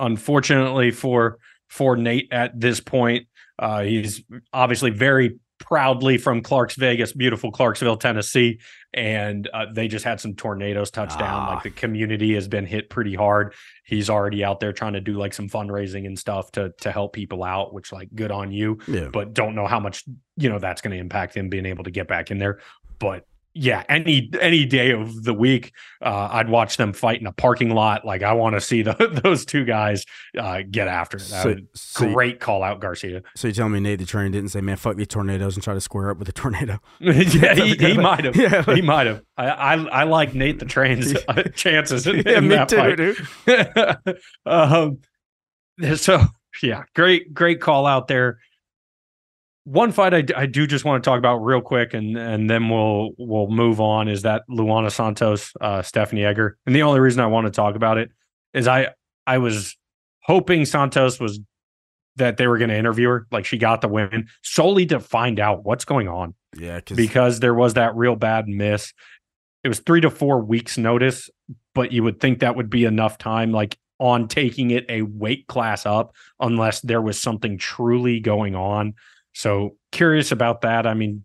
[0.01, 1.39] unfortunately for
[1.69, 3.27] for Nate at this point,
[3.59, 4.23] uh, he's
[4.53, 5.39] obviously very
[5.71, 8.59] proudly from Clarks Vegas, beautiful Clarksville, Tennessee,
[8.93, 11.43] and uh, they just had some tornadoes touch down.
[11.49, 11.55] Ah.
[11.55, 13.55] Like the community has been hit pretty hard.
[13.85, 17.13] He's already out there trying to do like some fundraising and stuff to to help
[17.13, 19.09] people out, which like good on you yeah.
[19.13, 20.05] but don't know how much
[20.37, 22.61] you know that's going to impact him being able to get back in there.
[22.99, 27.33] But yeah, any any day of the week, uh, I'd watch them fight in a
[27.33, 28.05] parking lot.
[28.05, 30.05] Like I want to see the, those two guys
[30.39, 31.25] uh, get after it.
[31.31, 33.23] That So, so, great call out, Garcia.
[33.35, 35.75] so you tell me Nate the Train didn't say, "Man, fuck these tornadoes" and try
[35.75, 36.79] to square up with a tornado?
[37.01, 38.37] yeah, he, he might have.
[38.37, 39.23] Yeah, He might have.
[39.37, 42.77] I, I I like Nate the Train's uh, chances in, yeah, in me that too,
[42.77, 42.97] fight.
[44.07, 44.19] dude.
[44.47, 44.99] um,
[45.97, 46.23] so
[46.63, 48.39] yeah, great, great call out there.
[49.65, 52.69] One fight I, I, do just want to talk about real quick, and and then
[52.69, 54.09] we'll we'll move on.
[54.09, 57.77] Is that Luana Santos, uh, Stephanie Egger, and the only reason I want to talk
[57.77, 58.11] about it
[58.55, 58.89] is I
[59.27, 59.77] I was
[60.23, 61.41] hoping Santos was
[62.17, 65.41] that they were going to interview her, like she got the win, solely to find
[65.41, 68.93] out what's going on Yeah, because because there was that real bad miss.
[69.63, 71.29] It was three to four weeks notice,
[71.75, 75.47] but you would think that would be enough time, like on taking it a weight
[75.47, 78.95] class up, unless there was something truly going on.
[79.33, 80.87] So curious about that.
[80.87, 81.25] I mean,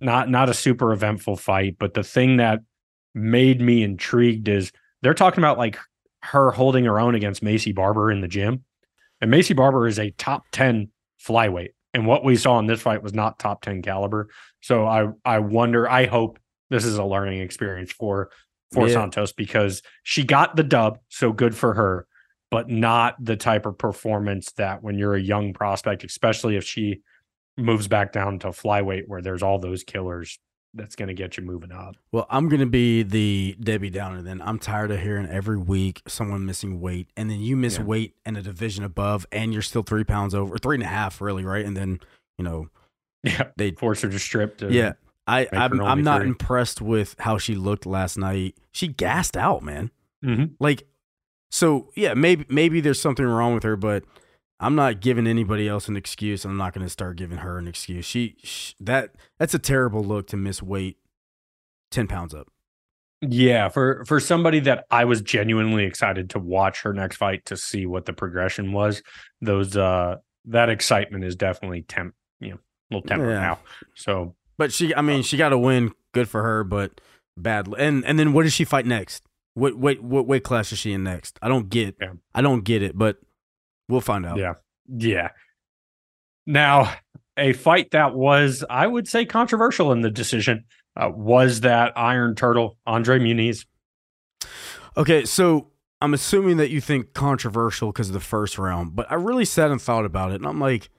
[0.00, 2.60] not not a super eventful fight, but the thing that
[3.14, 5.78] made me intrigued is they're talking about like
[6.22, 8.64] her holding her own against Maycee Barber in the gym.
[9.20, 10.88] And Maycee Barber is a top 10
[11.24, 11.70] flyweight.
[11.94, 14.28] And what we saw in this fight was not top 10 caliber.
[14.60, 16.38] So I I wonder, I hope
[16.70, 18.30] this is a learning experience for
[18.72, 18.94] for Yeah.
[18.94, 22.06] Santos because she got the dub, so good for her,
[22.50, 27.00] but not the type of performance that when you're a young prospect, especially if she
[27.58, 30.38] moves back down to flyweight where there's all those killers,
[30.74, 31.96] that's going to get you moving up.
[32.12, 34.40] Well, I'm going to be the Debbie Downer then.
[34.40, 37.84] I'm tired of hearing every week someone missing weight, and then you miss Yeah.
[37.84, 41.20] weight in a division above, and you're still three pounds over, three and a half,
[41.20, 41.64] really, right?
[41.66, 42.00] And then,
[42.38, 42.68] you know,
[43.22, 44.56] Yeah, They- force her to strip.
[44.58, 44.94] To, yeah.
[45.26, 46.28] I I'm, I'm not three.
[46.30, 48.56] impressed with how she looked last night.
[48.72, 49.90] She gassed out, man.
[50.24, 50.52] Mhm.
[50.58, 50.84] Like,
[51.50, 54.04] so yeah, maybe maybe there's something wrong with her, but
[54.62, 56.44] I'm not giving anybody else an excuse.
[56.44, 58.04] I'm not going to start giving her an excuse.
[58.06, 60.96] She, sh that that's a terrible look to miss weight,
[61.90, 62.48] ten pounds up.
[63.20, 67.56] Yeah, for for somebody that I was genuinely excited to watch her next fight to
[67.56, 69.02] see what the progression was.
[69.40, 73.40] Those uh that excitement is definitely temp, you know, a little tempered Yeah.
[73.40, 73.58] now.
[73.94, 75.92] So But she, I mean, she got a win.
[76.12, 77.00] Good for her, but
[77.36, 77.68] bad.
[77.78, 79.24] And and then what does she fight next?
[79.54, 81.38] What what what weight class is she in next?
[81.42, 81.96] I don't get.
[82.00, 82.14] Yeah.
[82.34, 83.18] I don't get it, but
[83.92, 84.38] we'll find out.
[84.38, 84.54] Yeah.
[84.88, 85.28] Yeah.
[86.46, 86.92] Now,
[87.36, 90.64] a fight that was, I would say, controversial in the decision
[90.96, 93.64] uh, was that Iron Turtle, Andre Muniz.
[94.96, 95.68] Okay, so
[96.00, 99.70] I'm assuming that you think controversial because of the first round, but I really sat
[99.70, 100.90] and thought about it, and I'm like,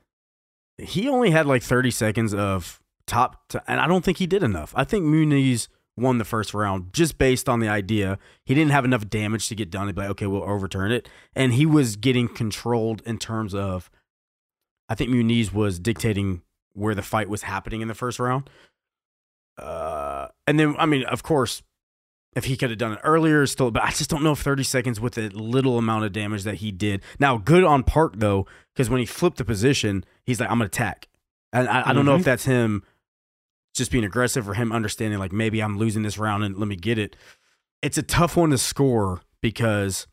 [0.77, 4.43] he only had like 30 seconds of top, to, and I don't think he did
[4.43, 4.73] enough.
[4.75, 8.85] I think Muniz won the first round just based on the idea he didn't have
[8.85, 9.87] enough damage to get done.
[9.87, 13.89] He'd be like, okay, we'll overturn it, and he was getting controlled in terms of,
[14.89, 16.41] I think Muniz was dictating
[16.73, 18.49] where the fight was happening in the first round.
[19.57, 21.61] Uh, and then I mean, of course,
[22.35, 24.63] if he could have done it earlier, still, but I just don't know if 30
[24.63, 27.03] seconds with the little amount of damage that he did.
[27.19, 30.65] Now, good on Park though, because when he flipped the position, he's like, I'm gonna
[30.65, 31.07] attack.
[31.51, 32.81] And I, I don't know if that's him
[33.73, 36.75] just being aggressive or him understanding like maybe I'm losing this round and let me
[36.75, 37.15] get it.
[37.81, 40.07] It's a tough one to score because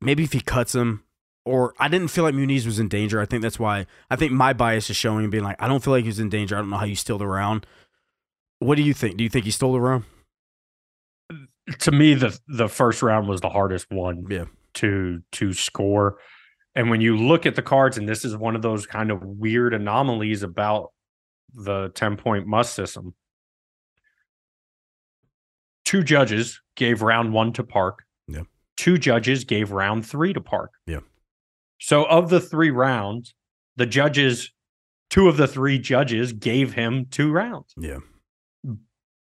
[0.00, 1.04] maybe if he cuts him,
[1.44, 3.20] or I didn't feel like Muniz was in danger.
[3.20, 5.84] I think that's why I think my bias is showing and being like, I don't
[5.84, 6.56] feel like he was in danger.
[6.56, 7.66] I don't know how you steal the round.
[8.60, 9.18] What do you think?
[9.18, 10.04] Do you think he stole the round?
[11.80, 14.46] To me, the the first round was the hardest one Yeah.
[14.74, 16.18] to to score.
[16.74, 19.22] And when you look at the cards, and this is one of those kind of
[19.22, 20.92] weird anomalies about
[21.54, 23.14] the 10 point must system.
[25.84, 28.04] Two judges gave round one to Park.
[28.26, 28.42] Yeah.
[28.76, 30.72] Two judges gave round three to Park.
[30.86, 31.00] Yeah.
[31.78, 33.34] So of the three rounds,
[33.76, 34.50] the judges,
[35.10, 37.74] two of the three judges gave him two rounds.
[37.76, 37.98] Yeah.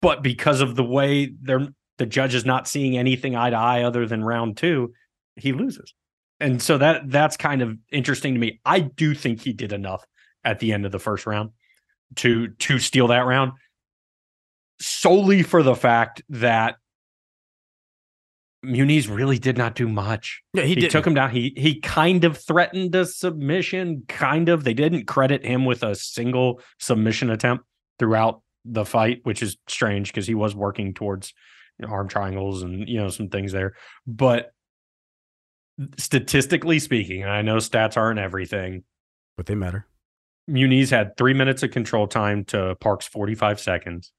[0.03, 1.69] But because of the way they're
[2.01, 4.95] the judge is not seeing anything eye to eye other than round two,
[5.37, 5.93] he loses.
[6.41, 8.59] And so that that's kind of interesting to me.
[8.65, 10.03] I do think he did enough
[10.43, 11.51] at the end of the first round
[12.17, 13.53] to to steal that round
[14.81, 16.77] solely for the fact that
[18.65, 20.43] Muniz really did not do much.
[20.53, 21.31] Yeah, he, He, took him down.
[21.31, 24.65] He he kind of threatened a submission, kind of.
[24.65, 27.65] They didn't credit him with a single submission attempt
[27.99, 31.33] throughout the fight, which is strange because he was working towards
[31.79, 33.75] you know, arm triangles and you know some things there.
[34.07, 34.53] But
[35.97, 38.85] statistically speaking, I know stats aren't everything.
[39.39, 39.87] but they matter.
[40.51, 44.13] Muniz had three minutes of control time to Park's 45 seconds.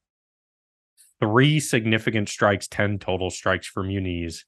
[1.20, 4.44] Three significant strikes, 10 total strikes for Muniz,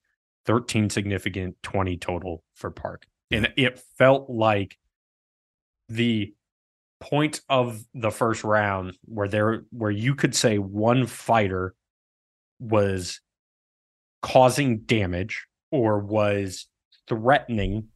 [0.45, 3.05] 13 significant, 20 total for Park.
[3.31, 4.77] And it felt like
[5.89, 6.33] the
[6.99, 11.75] point of the first round where there where you could say one fighter
[12.59, 13.19] was
[14.21, 16.67] causing damage or was
[17.09, 17.89] threatening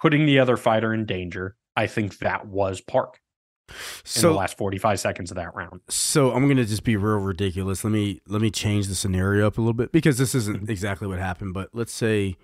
[0.00, 1.56] putting the other fighter in danger.
[1.76, 3.20] I think that was Park
[3.68, 5.80] in the last 45 seconds of that round.
[5.88, 7.82] so I'm gonna just be real ridiculous.
[7.84, 11.08] Let me let me change the scenario up a little bit because this isn't exactly
[11.08, 11.52] what happened.
[11.54, 12.36] But let's say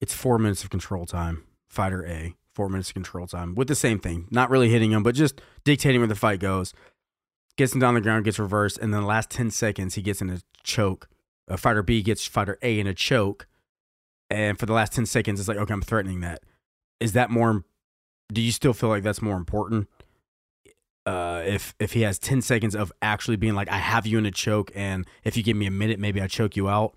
[0.00, 1.44] it's four minutes of control time.
[1.68, 5.02] Fighter A, four minutes of control time with the same thing, not really hitting him,
[5.02, 6.72] but just dictating where the fight goes.
[7.56, 10.22] Gets him down the ground, gets reversed, and then the last ten seconds he gets
[10.22, 11.08] in a choke.
[11.46, 13.46] Uh, fighter B gets fighter A in a choke,
[14.30, 16.42] and for the last ten seconds, it's like okay, I'm threatening that.
[17.00, 17.64] Is that more?
[18.32, 19.88] Do you still feel like that's more important?
[21.06, 24.26] uh, if if he has ten seconds of actually being like, I have you in
[24.26, 26.94] a choke, and if you give me a minute, maybe I choke you out.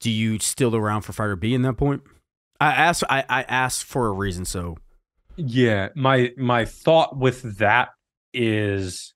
[0.00, 2.02] Do you still the round for fighter B in that point?
[2.60, 3.04] I asked.
[3.08, 4.44] I, I asked for a reason.
[4.44, 4.76] So
[5.36, 7.88] Yeah, my my thought with that
[8.34, 9.14] is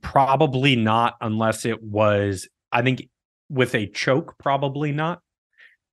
[0.00, 3.08] probably not unless it was I think
[3.48, 5.20] with a choke probably not.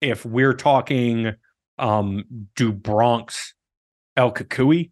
[0.02, 1.34] If we're talking
[1.80, 2.24] um
[2.56, 3.54] do Bronx
[4.16, 4.92] El Kakui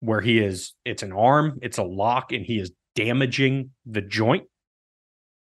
[0.00, 4.44] where he is it's an arm, it's a lock and he is damaging the joint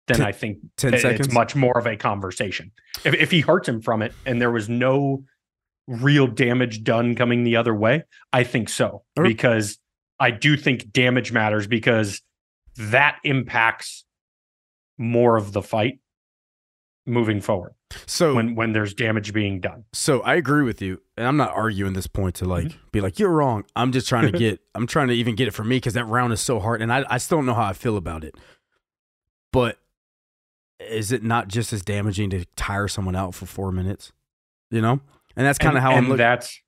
[0.06, 1.26] then Ten- I think 10 it- seconds?
[1.26, 2.72] it's much more of a conversation.
[3.04, 5.24] If if he hurts him from it and there was no
[5.86, 9.04] real damage done coming the other way, I think so.
[9.16, 9.78] Or- because
[10.20, 12.22] I do think damage matters because
[12.76, 14.04] that impacts
[14.96, 16.00] more of the fight
[17.06, 17.74] moving forward
[18.06, 19.84] So when when there's damage being done.
[19.92, 22.78] So I agree with you, and I'm not arguing this point to like Mm-hmm.
[22.92, 23.64] be like you're wrong.
[23.74, 24.60] I'm just trying to get.
[24.74, 26.92] I'm trying to even get it for me because that round is so hard, and
[26.92, 28.34] I I still don't know how I feel about it.
[29.52, 29.78] But
[30.80, 34.12] is it not just as damaging to tire someone out for four minutes?
[34.70, 35.00] You know,
[35.36, 36.18] and that's kind of how I'm and looking.
[36.18, 36.60] That's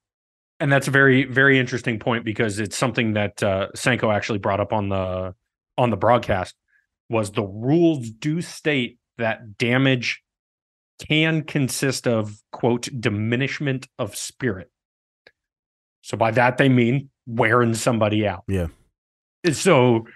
[0.58, 4.60] and that's a very very interesting point because it's something that uh, Sanko actually brought
[4.60, 5.34] up on the
[5.76, 6.54] on the broadcast
[7.10, 10.22] was the rules do state that damage
[11.08, 14.70] can consist of quote diminishment of spirit.
[16.02, 18.44] So by that they mean wearing somebody out.
[18.48, 18.68] Yeah.
[19.52, 20.06] So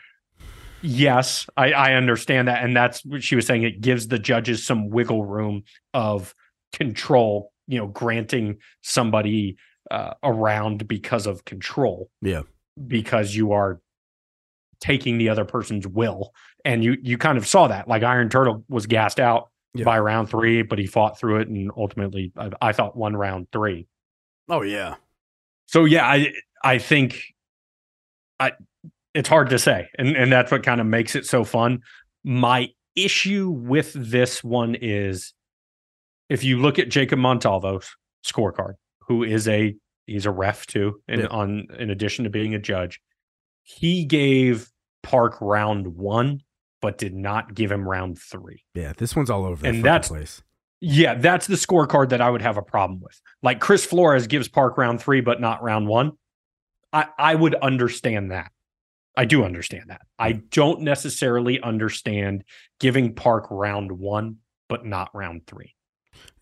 [0.83, 3.63] yes, I, I understand that, and that's what she was saying.
[3.63, 5.63] It gives the judges some wiggle room
[5.93, 6.35] of
[6.73, 7.53] control.
[7.67, 9.57] You know, granting somebody
[9.91, 12.11] uh, around because of control.
[12.21, 12.43] Yeah.
[12.87, 13.81] because you are
[14.81, 16.33] taking the other person's will,
[16.65, 17.89] and you you kind of saw that.
[17.89, 19.85] Like Iron Turtle was gassed out Yeah.
[19.85, 23.49] by round three, but he fought through it, and ultimately, I, I thought won round
[23.53, 23.87] three.
[24.49, 24.95] oh yeah,
[25.67, 27.21] So yeah, I I think
[28.39, 28.53] I
[29.15, 29.89] it's hard to say.
[29.99, 31.81] And and that's what kind of makes it so fun.
[32.25, 35.35] My issue with this one is
[36.29, 37.91] if you look at Jacob Montalvo's
[38.25, 38.75] scorecard,
[39.09, 39.75] who is a
[40.07, 41.27] he's a ref too, and Yeah.
[41.29, 43.01] on in addition to being a judge,
[43.65, 44.71] he gave
[45.03, 46.41] Park round one,
[46.85, 48.63] but did not give him round three.
[48.75, 48.93] yeah.
[48.95, 50.43] This one's all over And that's- place.
[50.83, 53.19] Yeah, that's the scorecard that I would have a problem with.
[53.43, 56.13] Like Chris Flores gives Park round three, but not round one.
[56.93, 58.53] I, I would understand that.
[59.17, 60.03] I do understand that.
[60.19, 62.45] I don't necessarily understand
[62.81, 65.75] giving Park round one, but not round three.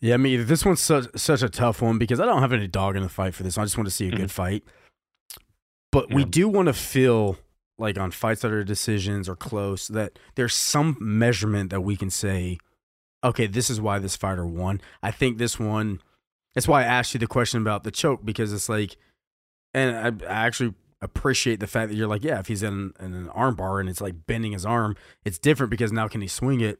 [0.00, 2.66] Yeah, I mean, this one's such such a tough one because I don't have any
[2.66, 3.56] dog in the fight for this.
[3.56, 4.22] I just want to see a mm-hmm.
[4.22, 4.64] good fight.
[5.92, 7.38] But we do want to feel
[7.78, 12.10] like on fights that are decisions or close that there's some measurement that we can
[12.10, 12.58] say,
[13.24, 14.80] okay, this is why this fighter won.
[15.02, 16.00] I think this one.
[16.54, 18.96] That's why I asked you the question about the choke because it's like,
[19.72, 23.14] and I, I actually appreciate the fact that you're like, yeah, if he's in, in
[23.14, 24.94] an arm bar and it's like bending his arm,
[25.24, 26.78] it's different because now can he swing it?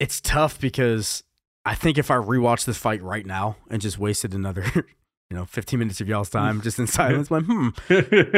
[0.00, 1.22] It's tough because
[1.64, 4.64] I think if I rewatch this fight right now and just wasted another,
[5.30, 7.68] you know, 15 minutes of y'all's time just in silence, like, hmm,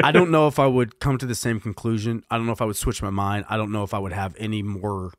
[0.02, 2.24] I don't know if I would come to the same conclusion.
[2.30, 3.44] I don't know if I would switch my mind.
[3.48, 5.12] I don't know if I would have any more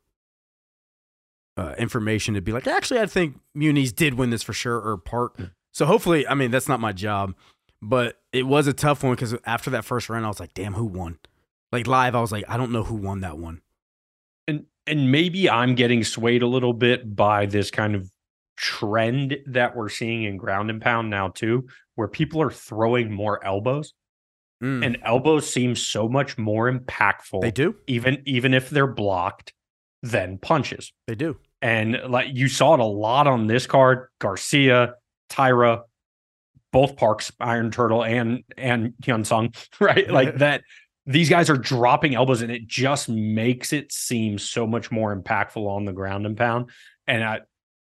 [1.56, 4.96] uh, information to be like, actually, I think Muniz did win this for sure, or
[4.96, 5.38] Park.
[5.72, 7.34] So hopefully, I mean, that's not my job,
[7.82, 10.74] but it was a tough one because after that first round, I was like, damn,
[10.74, 11.18] who won?
[11.70, 13.60] Like live, I was like, I don't know who won that one.
[14.46, 18.10] and and maybe I'm getting swayed a little bit by this kind of
[18.58, 23.44] trend that we're seeing in ground and pound now too, where people are throwing more
[23.44, 23.94] elbows,
[24.60, 27.40] Mm, and elbows seem so much more impactful.
[27.42, 29.52] they do, even even if they're blocked,
[30.02, 30.92] than punches.
[31.06, 31.36] they do.
[31.62, 34.94] And like you saw it a lot on this card, Garcia,
[35.28, 35.82] Taira,
[36.72, 40.10] both Parks, Iron Turtle, and and Hyun Sung, right?
[40.18, 40.62] Like that.
[41.06, 45.66] These guys are dropping elbows, and it just makes it seem so much more impactful
[45.66, 46.68] on the ground and pound.
[47.06, 47.40] And I,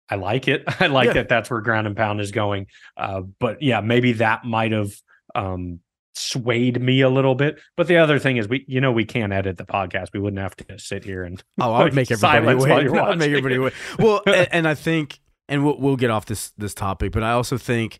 [0.09, 0.63] I like it.
[0.79, 1.13] I like Yeah.
[1.13, 1.29] that.
[1.29, 2.67] That's where ground and pound is going.
[2.95, 4.91] Uh, but yeah, maybe that might have
[5.35, 5.79] um,
[6.15, 7.59] swayed me a little bit.
[7.75, 10.07] But the other thing is, we you know we can't edit the podcast.
[10.13, 12.71] We wouldn't have to sit here and Oh, I would make everybody wait.
[12.71, 13.73] I would make everybody wait.
[13.99, 17.31] Well, and, and I think, and we'll, we'll get off this this topic, but I
[17.31, 17.99] also think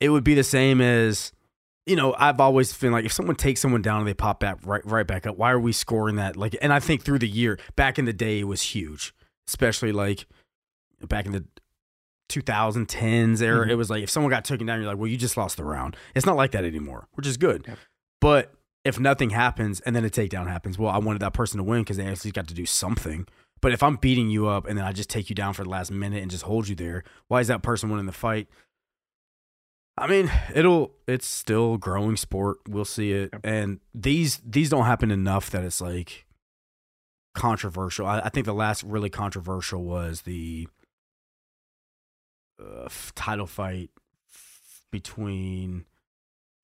[0.00, 1.32] it would be the same as,
[1.86, 4.58] you know, I've always been like, if someone takes someone down and they pop back
[4.64, 6.36] right right back up, why are we scoring that?
[6.36, 9.14] Like, and I think through the year, back in the day, it was huge,
[9.48, 10.26] especially like
[11.06, 11.44] back in the
[12.28, 13.66] 2010s era.
[13.66, 13.70] Mhm.
[13.70, 15.64] It was like if someone got taken down, you're like, well, you just lost the
[15.64, 15.96] round.
[16.14, 17.64] It's not like that anymore, which is good.
[17.66, 17.74] Yeah.
[18.20, 21.64] But if nothing happens and then a takedown happens, well, I wanted that person to
[21.64, 23.26] win because they actually got to do something.
[23.60, 25.70] But if I'm beating you up and then I just take you down for the
[25.70, 28.48] last minute and just hold you there, why is that person winning the fight?
[29.96, 32.58] I mean, it'll it's still a growing sport.
[32.68, 33.30] We'll see it.
[33.32, 33.40] Yep.
[33.42, 36.24] And these these don't happen enough that it's like
[37.34, 38.06] controversial.
[38.06, 40.68] I, I think the last really controversial was the
[42.60, 43.90] uh, title fight
[44.90, 45.84] between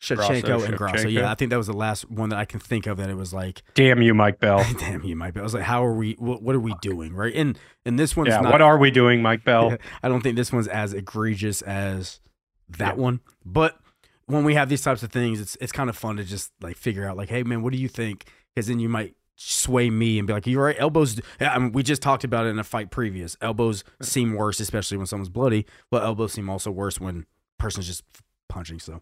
[0.00, 1.08] Shevchenko and Grasso.
[1.08, 3.16] Yeah, I think that was the last one that I can think of that it
[3.16, 4.64] was like, damn you, Mike Bell.
[4.78, 5.34] damn you, Mike.
[5.34, 6.14] Bell!" I was like, how are we?
[6.18, 7.14] What, what are we doing?
[7.14, 7.34] Right?
[7.34, 8.52] And and this one's yeah, not.
[8.52, 9.76] what are we doing, Mike Bell?
[10.02, 12.20] I don't think this one's as egregious as
[12.68, 13.02] that Yeah.
[13.02, 13.20] one.
[13.44, 13.78] But
[14.26, 16.76] when we have these types of things, it's it's kind of fun to just like
[16.76, 18.26] figure out like, hey man, what do you think?
[18.54, 20.76] Because then you might sway me and be like, you're right.
[20.78, 21.20] Elbows.
[21.40, 23.36] I mean, we just talked about it in a fight previous.
[23.40, 25.66] Elbows seem worse, especially when someone's bloody.
[25.90, 27.26] But elbows seem also worse when
[27.58, 28.04] person's just
[28.48, 28.78] punching.
[28.80, 29.00] So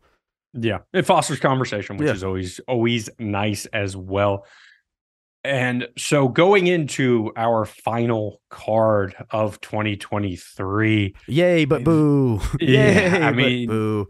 [0.55, 2.13] Yeah, it fosters conversation, which Yeah.
[2.15, 4.47] is always always nice as well.
[5.45, 12.41] And so going into our final card of 2023, Yay, but boo.
[12.61, 14.09] Yeah, Yay, I mean- boo.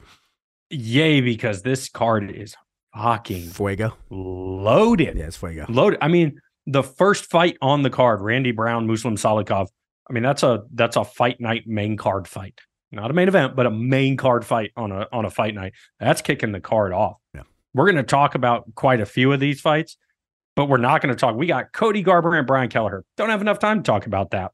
[0.70, 2.54] yay because this card is
[2.94, 3.96] fucking Fuego.
[4.10, 5.16] loaded.
[5.16, 5.66] Yeah, it's fuego.
[5.68, 5.98] Loaded.
[6.02, 9.68] I mean, the first fight on the card, Randy Brown, Muslim Salikhov.
[10.08, 12.60] I mean, that's a that's a fight night main card fight.
[12.90, 15.72] Not a main event, but a main card fight on a on a fight night.
[15.98, 17.16] That's kicking the card off.
[17.34, 17.42] Yeah.
[17.74, 19.96] We're going to talk about quite a few of these fights,
[20.54, 21.36] but we're not going to talk.
[21.36, 23.04] We got Cody Garbrandt and Brian Kelleher.
[23.16, 24.52] Don't have enough time to talk about that.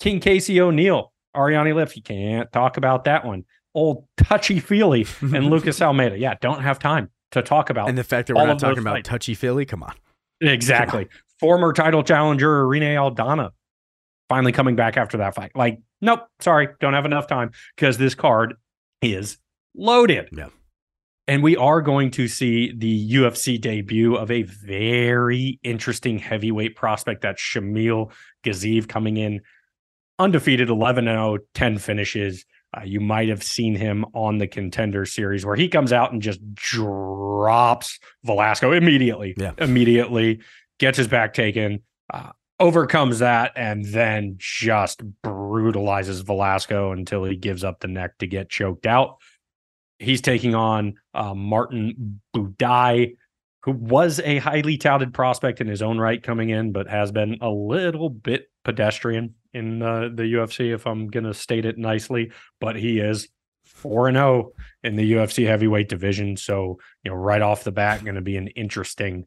[0.00, 3.44] King Casey O'Neill, Ariane You Can't talk about that one.
[3.74, 6.18] Old touchy feely and Lucas Almeida.
[6.18, 9.04] Yeah, don't have time to talk about And the fact that we're not talking about
[9.04, 9.94] touchy feely, come on.
[10.40, 11.08] Exactly.
[11.40, 13.50] Former title challenger Irene Aldana
[14.28, 15.52] finally coming back after that fight.
[15.54, 18.54] Like, nope, sorry, don't have enough time because this card
[19.02, 19.38] is
[19.74, 20.28] loaded.
[20.32, 20.48] Yeah.
[21.26, 27.20] And we are going to see the UFC debut of a very interesting heavyweight prospect.
[27.20, 28.10] That's Shamil
[28.44, 29.42] Gaziev coming in
[30.18, 32.44] undefeated 11 0, 10 finishes.
[32.76, 36.20] Uh, you might have seen him on the contender series where he comes out and
[36.20, 39.34] just drops Velasco immediately.
[39.38, 39.52] Yeah.
[39.56, 40.40] Immediately
[40.78, 41.80] gets his back taken,
[42.12, 48.26] uh, overcomes that, and then just brutalizes Velasco until he gives up the neck to
[48.26, 49.16] get choked out.
[49.98, 53.16] He's taking on uh, Martin Buday,
[53.62, 57.38] who was a highly touted prospect in his own right coming in, but has been
[57.40, 62.32] a little bit pedestrian in uh, the UFC, if I'm going to state it nicely.
[62.60, 63.28] But he is
[63.64, 66.36] 4 and 0 in the UFC heavyweight division.
[66.36, 69.26] So, you know, right off the bat, going to be an interesting.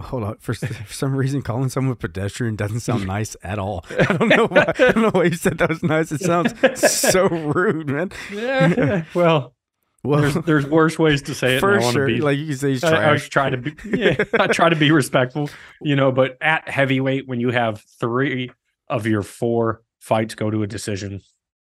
[0.00, 0.36] Hold on.
[0.38, 3.84] For, for some reason, calling someone pedestrian doesn't sound nice at all.
[3.90, 4.64] I don't know why.
[4.68, 6.10] I don't know why you said that was nice.
[6.12, 8.10] It sounds so rude, man.
[8.32, 9.54] Yeah, well,
[10.02, 11.60] Well, there's, there's worse ways to say it.
[11.60, 12.06] for I sure.
[12.08, 14.68] be- like you can say he's I, I was trying to be, yeah, I try
[14.68, 15.48] to be respectful,
[15.80, 18.50] you know, but at heavyweight, when you have three
[18.88, 21.20] of your four fights go to a decision,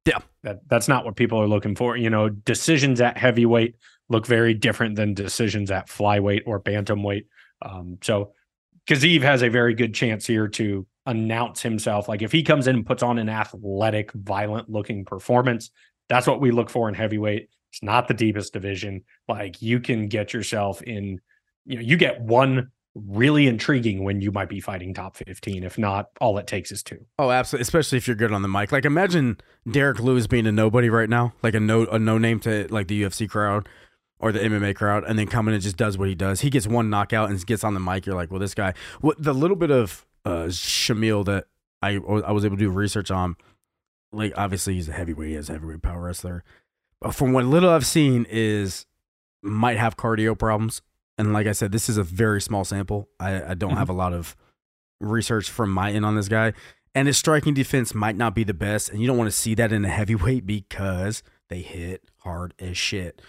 [0.05, 0.20] Yeah.
[0.43, 1.95] that that's not what people are looking for.
[1.95, 3.76] You know, decisions at heavyweight
[4.09, 7.26] look very different than decisions at flyweight or bantamweight.
[7.61, 8.34] Um, so
[8.88, 12.07] Gaziev has a very good chance here to announce himself.
[12.09, 15.72] Like if he comes in and puts on an athletic, violent looking performance,
[16.09, 17.49] that's what we look for in heavyweight.
[17.72, 19.03] It's not the deepest division.
[19.28, 21.22] Like you can get yourself in,
[21.66, 25.63] you know, you get one really intriguing when you might be fighting top 15.
[25.63, 27.05] If not, all it takes is two.
[27.17, 27.63] Oh, absolutely.
[27.63, 28.71] Especially if you're good on the mic.
[28.71, 29.37] Like imagine
[29.69, 32.87] Derrick Lewis being a nobody right now, like a no a no name to like
[32.87, 33.67] the UFC crowd
[34.19, 36.41] or the MMA crowd, and then coming and just does what he does.
[36.41, 38.05] He gets one knockout and gets on the mic.
[38.05, 38.73] You're like, well, this guy.
[39.01, 41.45] What the little bit of uh Shamil that
[41.81, 43.35] I I was able to do research on,
[44.11, 46.43] like obviously he's a heavyweight, he has a heavyweight power wrestler.
[47.01, 48.85] But from what little I've seen is
[49.41, 50.81] might have cardio problems.
[51.18, 53.09] And like I said, this is a very small sample.
[53.20, 53.80] I, I don't mm-hmm.
[53.80, 54.36] have a lot of
[54.99, 56.53] research from my end on this guy.
[56.95, 58.89] And his striking defense might not be the best.
[58.89, 62.78] And you don't want to see that in a heavyweight because they hit hard as
[62.78, 63.22] shit.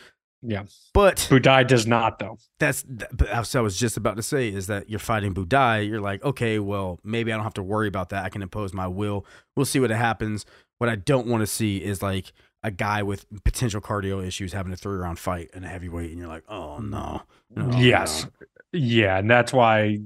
[0.46, 0.64] Yeah.
[0.92, 2.36] But Buday does not, though.
[2.58, 5.32] that's th- but that's what I was just about to say is that you're fighting
[5.32, 5.88] Buday.
[5.88, 8.24] You're like, okay, well, maybe I don't have to worry about that.
[8.24, 9.24] I can impose my will.
[9.56, 10.44] We'll see what happens.
[10.78, 12.32] What I don't want to see is like
[12.64, 16.18] a guy with potential cardio issues having a three round fight in a heavyweight, and
[16.18, 17.22] you're like, oh no,
[17.54, 18.24] no yes.
[18.24, 18.46] no.
[18.72, 19.18] Yeah.
[19.18, 19.98] And that's why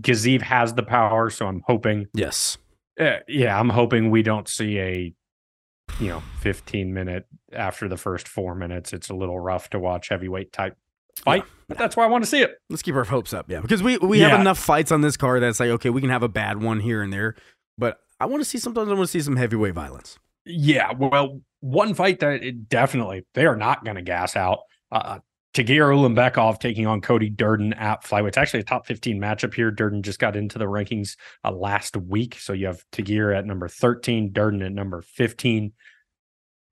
[0.00, 1.30] Gaziev has the power.
[1.30, 2.58] So I'm hoping, yes,
[2.98, 5.14] uh, yeah, I'm hoping we don't see a,
[6.00, 8.92] you know, 15 minute after the first four minutes.
[8.92, 10.76] It's a little rough to watch heavyweight type
[11.16, 11.50] fight, Yeah.
[11.68, 12.60] but that's why I want to see it.
[12.70, 15.42] let's keep our hopes up, yeah, because we we have enough fights on this card
[15.42, 17.34] that's like, okay, we can have a bad one here and there,
[17.76, 20.18] but I want to see sometimes I want to see some heavyweight violence.
[20.48, 24.60] Yeah, well, one fight that it definitely they are not going to gas out.
[24.90, 25.18] Uh,
[25.54, 28.28] Tagir Ulanbekov taking on Cody Durden at flyweight.
[28.28, 29.70] It's actually a top 15 matchup here.
[29.70, 32.36] Durden just got into the rankings uh, last week.
[32.38, 35.72] So you have Tagir at number 13, Durden at number 15.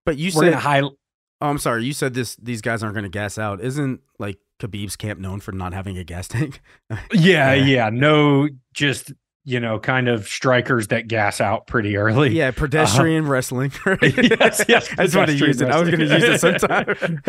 [0.05, 0.83] But you We're said high.
[0.83, 0.95] Oh,
[1.41, 1.85] I'm sorry.
[1.85, 2.37] You said this.
[2.37, 3.61] These guys aren't going to gas out.
[3.61, 6.61] Isn't like Khabib's camp known for not having a gas tank?
[7.13, 7.55] Yeah, Yeah.
[7.55, 7.91] yeah.
[7.91, 9.13] No, just,
[9.49, 12.31] you know, kind of strikers that gas out pretty early.
[12.31, 13.73] yeah, pedestrian wrestling.
[13.87, 14.03] Right?
[14.03, 14.91] yes, yes.
[14.99, 15.69] I just want to use it.
[15.69, 17.23] I was going to use it sometime.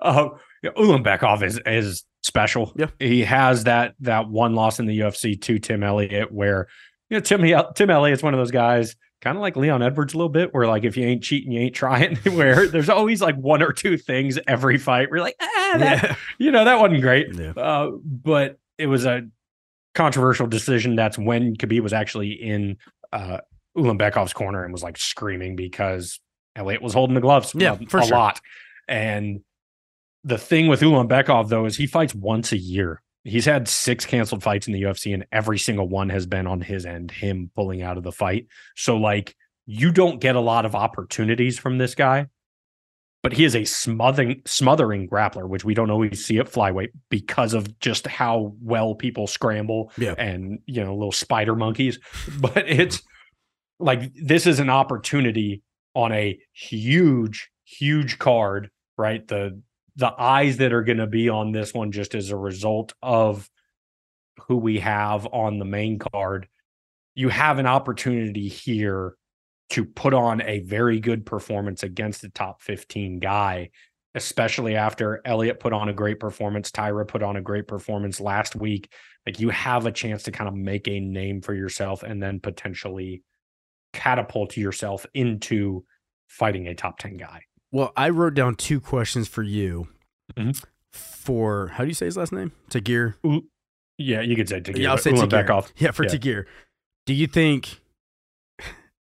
[0.00, 0.28] uh,
[0.62, 2.72] yeah, Ulanbekov is is special.
[2.74, 2.88] Yeah.
[2.98, 6.66] he has that that one loss in the UFC to Tim Elliott, where
[7.08, 7.42] you know Tim
[7.74, 10.66] Tim Elliott's one of those guys, kind of like Leon Edwards a little bit, where
[10.66, 12.16] like if you ain't cheating, you ain't trying.
[12.24, 15.10] Where there's always like one or two things every fight.
[15.10, 16.16] We're like, ah, that yeah.
[16.38, 17.32] you know that wasn't great.
[17.32, 17.52] Yeah.
[17.52, 19.28] Uh, but it was a
[19.94, 20.96] controversial decision.
[20.96, 22.76] That's when Khabib was actually in
[23.12, 23.38] uh,
[23.76, 26.20] Ulanbekov's corner and was like screaming because
[26.56, 28.16] Elliott was holding the gloves Yeah, a, for a sure.
[28.16, 28.40] lot.
[28.88, 29.40] And
[30.24, 33.00] the thing with Ulanbekov though is he fights once a year.
[33.24, 36.60] He's had six canceled fights in the UFC, and every single one has been on
[36.60, 38.48] his end, him pulling out of the fight.
[38.76, 39.34] So, like,
[39.64, 42.26] you don't get a lot of opportunities from this guy,
[43.24, 47.54] but he is a smothering, smothering grappler, which we don't always see at flyweight because
[47.54, 50.14] of just how well people scramble Yeah.
[50.18, 51.98] and you know little spider monkeys.
[52.38, 53.02] But it's
[53.80, 55.62] like this is an opportunity
[55.94, 59.26] on a huge, huge card, right?
[59.26, 59.58] The
[59.96, 63.48] the eyes that are going to be on this one just as a result of
[64.48, 66.46] who we have on the main card.
[67.14, 69.14] You have an opportunity here
[69.70, 73.70] to put on a very good performance against the top 15 guy,
[74.14, 78.54] especially after Elliott put on a great performance, Taira put on a great performance last
[78.56, 78.92] week.
[79.26, 82.40] Like you have a chance to kind of make a name for yourself and then
[82.40, 83.22] potentially
[83.92, 85.84] catapult yourself into
[86.28, 87.42] fighting a top 10 guy.
[87.72, 89.88] Well, I wrote down two questions for you.
[90.36, 90.62] Mhm.
[90.92, 92.52] For how do you say his last name?
[92.70, 93.14] Tagir.
[93.98, 94.78] Yeah, you could say Tagir.
[94.78, 95.46] Yeah, I'll say Tagir.
[95.46, 95.72] Ulanbekov.
[95.76, 96.10] Yeah, for Yeah.
[96.10, 96.44] Tagir.
[97.06, 97.80] Do you think?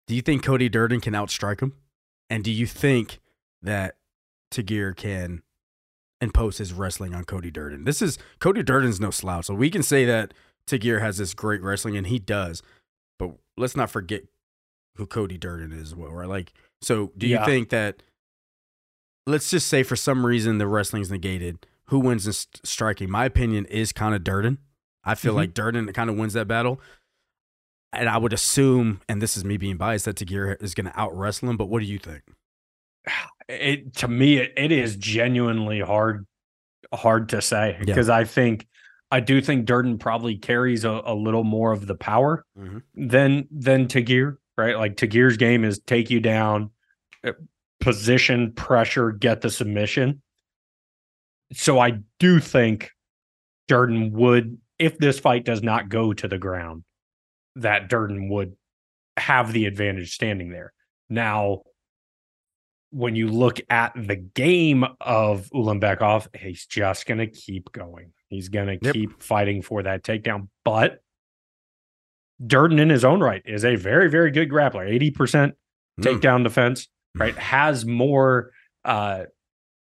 [0.08, 1.74] Do you think Cody Durden can outstrike him?
[2.30, 3.20] And do you think
[3.62, 3.96] that
[4.50, 5.42] Tagir can
[6.20, 7.84] impose his wrestling on Cody Durden?
[7.84, 10.34] This is Cody Durden's no slouch, so we can say that
[10.66, 12.62] Tagir has this great wrestling, and he does.
[13.18, 14.24] But let's not forget
[14.96, 15.88] who Cody Durden is.
[15.92, 16.28] as Well, right?
[16.28, 17.44] Like, so do you Yeah.
[17.44, 18.02] think that?
[19.26, 21.66] Let's just say for some reason the wrestling's negated.
[21.88, 23.10] Who wins in st- striking?
[23.10, 24.58] My opinion is kind of Durden.
[25.04, 25.36] I feel Mhm.
[25.36, 26.80] like Durden kind of wins that battle.
[27.92, 31.00] And I would assume, and this is me being biased, that Tagir is going to
[31.00, 31.56] out wrestle him.
[31.56, 32.22] But what do you think?
[33.50, 36.26] It to me it, it is genuinely hard
[36.92, 37.84] hard to say Yeah.
[37.86, 38.66] because I think
[39.10, 42.82] I do think Durden probably carries a, a little more of the power Mhm.
[42.94, 44.76] than than Tagir, right?
[44.76, 46.72] Like Tagir's game is take you down,
[47.24, 47.32] uh,
[47.80, 50.20] position, pressure, get the submission.
[51.54, 52.90] So I do think
[53.66, 56.84] Durden would, if this fight does not go to the ground,
[57.60, 58.56] that Durden would
[59.16, 60.72] have the advantage standing there.
[61.08, 61.62] Now,
[62.90, 68.12] when you look at the game of Ulanbekov, he's just going to keep going.
[68.28, 68.94] He's going to Yep.
[68.94, 70.48] keep fighting for that takedown.
[70.64, 71.02] But
[72.44, 74.88] Durden, in his own right, is a very, very good grappler.
[74.88, 75.54] 80%
[76.00, 76.04] Mm.
[76.04, 77.36] takedown defense, right?
[77.36, 78.52] Has more
[78.84, 79.24] uh,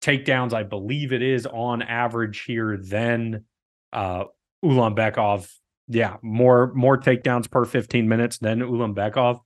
[0.02, 3.46] takedowns, I believe it is on average here than
[3.92, 4.24] uh,
[4.64, 5.50] Ulanbekov.
[5.95, 9.40] Yeah, more more takedowns per 15 minutes than Ulanbekov.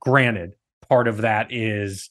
[0.00, 0.54] Granted,
[0.88, 2.10] part of that is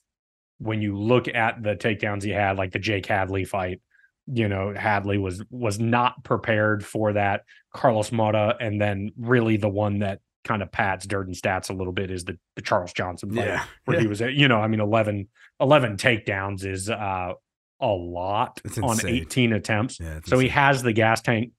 [0.59, 3.81] when you look at the takedowns he had, like the Jake Hadley fight.
[4.27, 7.41] You know, Hadley was was not prepared for that.
[7.73, 11.93] Carlos Mota, and then really the one that kind of pads Durden stats a little
[11.93, 13.63] bit is the, the Charles Johnson fight Yeah.
[13.85, 15.27] where he was, at- you know, I mean, 11,
[15.59, 17.33] 11 takedowns is uh,
[17.79, 19.99] a lot on 18 attempts.
[19.99, 21.51] Yeah, So he has the gas tank.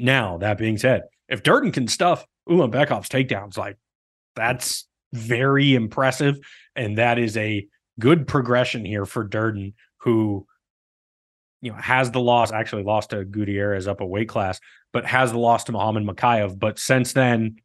[0.00, 3.76] Now, that being said, if Durden can stuff Ulanbekov's takedowns, like
[4.34, 6.38] that's very impressive.
[6.76, 7.66] And that is a
[7.98, 10.46] good progression here for Durden, who,
[11.60, 14.60] you know, has the loss, actually lost to Gutierrez up a weight class,
[14.92, 16.58] but has the loss to Muhammad Mokaev.
[16.58, 17.56] But since then,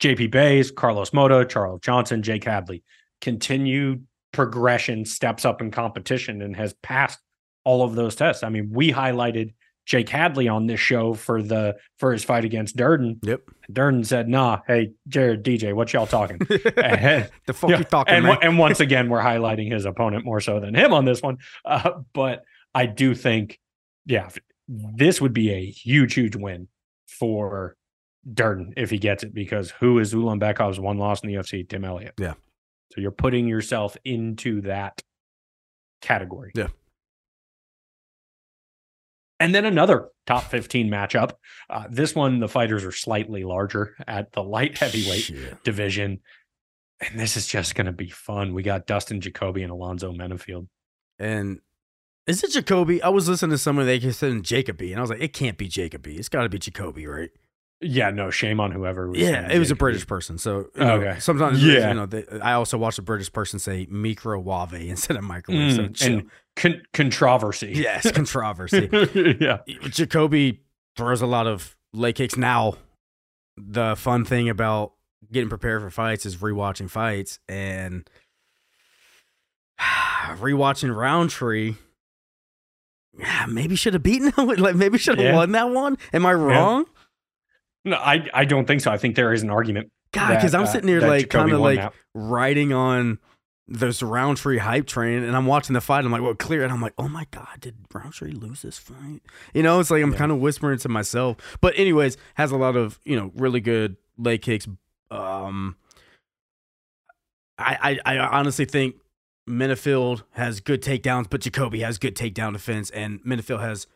[0.00, 2.82] JP Buys, Carlos Mota, Charles Johnson, Jake Hadley,
[3.20, 7.20] continued progression, steps up in competition, and has passed
[7.64, 8.42] all of those tests.
[8.42, 9.54] I mean, we highlighted
[9.86, 13.20] Jake Hadley on this show for the for his fight against Durden.
[13.22, 13.42] Yep.
[13.72, 16.38] Durden said, "Nah, hey Jared, DJ, what y'all talking?"
[16.76, 20.40] And- the fuck yeah, you talking, and, and once again, we're highlighting his opponent more
[20.40, 21.38] so than him on this one.
[21.64, 23.60] Uh, but I do think,
[24.06, 24.30] yeah,
[24.68, 26.68] this would be a huge, huge win
[27.06, 27.76] for
[28.32, 31.68] Durden if he gets it because who is Ulan Ulanbekov's one loss in the UFC?
[31.68, 32.14] Tim Elliott.
[32.18, 32.34] Yeah.
[32.92, 35.02] So you're putting yourself into that
[36.00, 36.52] category.
[36.54, 36.68] Yeah.
[39.44, 41.32] And then another top 15 matchup.
[41.68, 45.62] Uh, this one, the fighters are slightly larger at the light heavyweight Shit.
[45.64, 46.20] division.
[46.98, 48.54] And this is just going to be fun.
[48.54, 50.68] We got Dustin Jacoby and Alonzo Menifield.
[51.18, 51.58] And
[52.26, 53.02] is it Jacoby?
[53.02, 55.68] I was listening to someone they said Jacoby, and I was like, it can't be
[55.68, 56.16] Jacoby.
[56.16, 57.28] It's got to be Jacoby, right?
[57.84, 59.08] Yeah, no shame on whoever.
[59.10, 60.38] Was Yeah, it was a British person.
[60.38, 61.20] So you know, Okay.
[61.20, 61.88] sometimes Yeah.
[61.88, 65.74] you know, they, I also watched a British person say microwave instead of microwave.
[65.74, 66.12] so Mm, chill.
[66.18, 67.72] and con- controversy.
[67.76, 68.88] yes, controversy.
[69.40, 69.58] yeah.
[69.90, 70.60] Jacoby
[70.96, 72.36] throws a lot of leg kicks.
[72.36, 72.74] Now,
[73.56, 74.92] the fun thing about
[75.32, 78.08] getting prepared for fights is rewatching fights and
[80.38, 81.74] rewatching Rountree.
[83.18, 84.46] yeah, Maybe should have beaten him.
[84.48, 85.34] Like maybe should have Yeah.
[85.36, 85.98] won that one.
[86.12, 86.86] Am I wrong?
[87.84, 88.90] No, I, I don't think so.
[88.90, 89.90] I think there is an argument.
[90.12, 91.92] God, because I'm uh, sitting that like kind of like that.
[92.14, 93.18] riding on
[93.66, 96.04] this Rountree hype train, and I'm watching the fight.
[96.04, 99.20] I'm like, well, clear, and I'm like, oh my god, did Rountree lose this fight?
[99.52, 100.18] You know, it's like I'm Yeah.
[100.18, 101.36] kind of whispering to myself.
[101.60, 104.68] But anyways, has a lot of you know really good leg kicks.
[105.10, 105.76] Um,
[107.58, 108.96] I I, I honestly think
[109.48, 113.86] Menifield has good takedowns, but Jacoby has good takedown defense, and Menifield has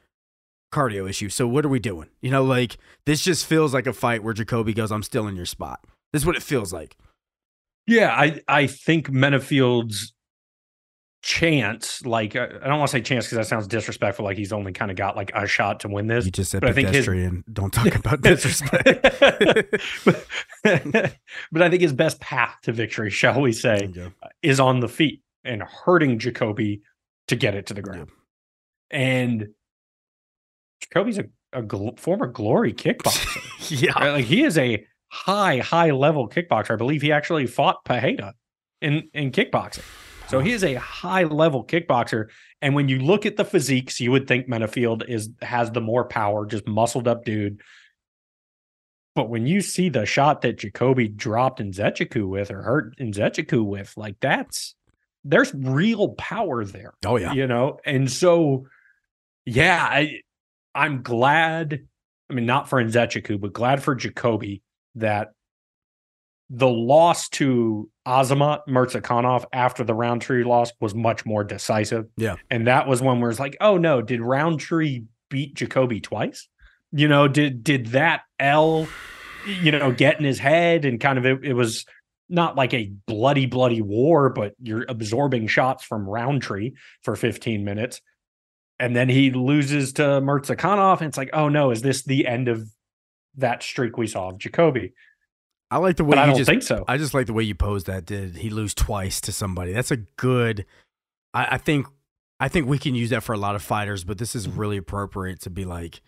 [0.73, 1.35] cardio issues.
[1.35, 2.09] So what are we doing?
[2.21, 5.37] You know, like this just feels like a fight where Jacoby goes, "I'm still in
[5.37, 5.81] your spot."
[6.13, 6.97] This is what it feels like.
[7.87, 10.13] Yeah, I I think Menifield's
[11.23, 14.25] chance, like I don't want to say chance because that sounds disrespectful.
[14.25, 16.25] Like he's only kind of got like a shot to win this.
[16.25, 17.45] You just said but I think his- pedestrian.
[17.53, 19.03] Don't talk about disrespect.
[20.05, 20.27] but,
[21.53, 23.91] but I think his best path to victory, shall we say,
[24.43, 26.83] is on the feet and hurting Jacoby
[27.29, 28.11] to get it to the ground.
[28.91, 29.49] And
[30.81, 33.41] Jacoby's a, a gl- former glory kickboxer.
[33.83, 33.93] yeah.
[33.99, 34.11] right?
[34.13, 36.73] Like he is a high, high level kickboxer.
[36.73, 38.35] I believe he actually fought Pereira
[38.81, 39.85] in in kickboxing.
[40.29, 42.27] So he is a high level kickboxer.
[42.61, 46.05] And when you look at the physiques, you would think Menifield is has the more
[46.05, 47.61] power, just muscled up dude.
[49.15, 53.97] But when you see the shot that Jacoby dropped Nzechukwu with or hurt Nzechukwu with,
[53.97, 54.75] like that's
[55.25, 57.33] there's real power there Oh yeah.
[57.33, 58.67] you know and so
[59.45, 60.21] yeah i
[60.79, 61.81] i'm glad
[62.31, 64.63] i mean not for Nzechukwu, but glad for jacoby
[64.95, 65.29] that
[66.51, 72.37] the loss to azamat Murzakanov after the Rountree loss was much more decisive Yeah.
[72.51, 76.49] and that was when we're like oh no did Rountree beat jacoby twice
[76.93, 78.87] you know did did that l
[79.47, 81.85] you know get in his head and kind of it, it was
[82.31, 86.73] not like a bloody, bloody war, but you're absorbing shots from Rountree
[87.03, 88.03] for 15 minutes.
[88.81, 91.01] And then he loses to Murzakanov.
[91.01, 92.69] And it's like, oh no, is this the end of
[93.37, 94.93] that streak we saw of Jacoby?
[95.71, 96.85] I like the way But I you don't just think so.
[96.89, 98.07] I just like the way you posed that.
[98.07, 99.73] Did he lose twice to somebody?
[99.73, 100.65] That's a good.
[101.35, 101.87] I, I think.
[102.41, 104.59] I think we can use that for a lot of fighters, but this is Mm-hmm.
[104.61, 106.01] really appropriate to be like.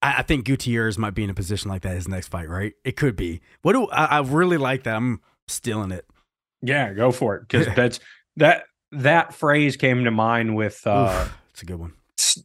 [0.00, 2.74] I, I think Gutierrez might be in a position like that his next fight, right?
[2.84, 3.40] It could be.
[3.62, 4.94] What do I, I really like that?
[4.96, 6.06] I'm stealing it.
[6.62, 7.48] yeah, go for it.
[7.48, 7.98] Because that's
[8.36, 11.92] that that phrase came to mind with uh Oof, it's a good one.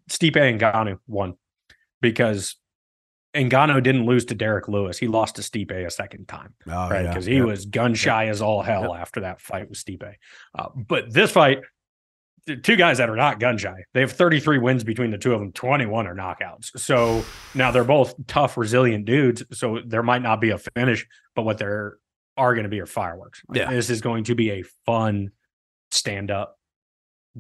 [0.10, 1.36] Stipe Ngannou won
[2.02, 2.56] because
[3.36, 4.98] Ngannou didn't lose to Derrick Lewis.
[4.98, 6.54] He lost to Stipe a second time.
[6.68, 7.04] Oh, right?
[7.04, 7.46] yeah, Because he yep.
[7.46, 10.14] was gun shy as all hell after that fight with Stipe.
[10.58, 11.60] Uh, but this fight,
[12.48, 15.34] the two guys that are not gun shy, they have 33 wins between the two
[15.34, 15.52] of them.
[15.52, 16.78] 21 are knockouts.
[16.80, 19.44] So now they're both tough, resilient dudes.
[19.52, 21.06] So there might not be a finish,
[21.36, 21.98] but what there
[22.36, 23.44] are going to be are fireworks.
[23.48, 23.70] Like, Yeah.
[23.70, 25.32] this is going to be a fun
[25.92, 26.58] stand up,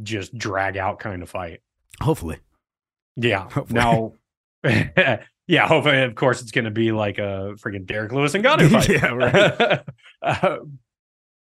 [0.04, 1.62] just drag out kind of fight.
[2.02, 2.40] Hopefully.
[3.16, 3.50] Yeah.
[3.50, 3.80] Hopefully.
[3.80, 4.14] Now,
[5.48, 5.68] yeah.
[5.68, 8.90] Hopefully, of course, it's going to be like a freaking Derrick Lewis and Ngannou fight.
[8.90, 9.82] Yeah, right.
[10.22, 10.58] Uh,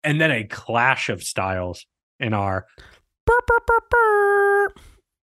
[0.03, 1.85] and then a clash of styles
[2.19, 2.65] in our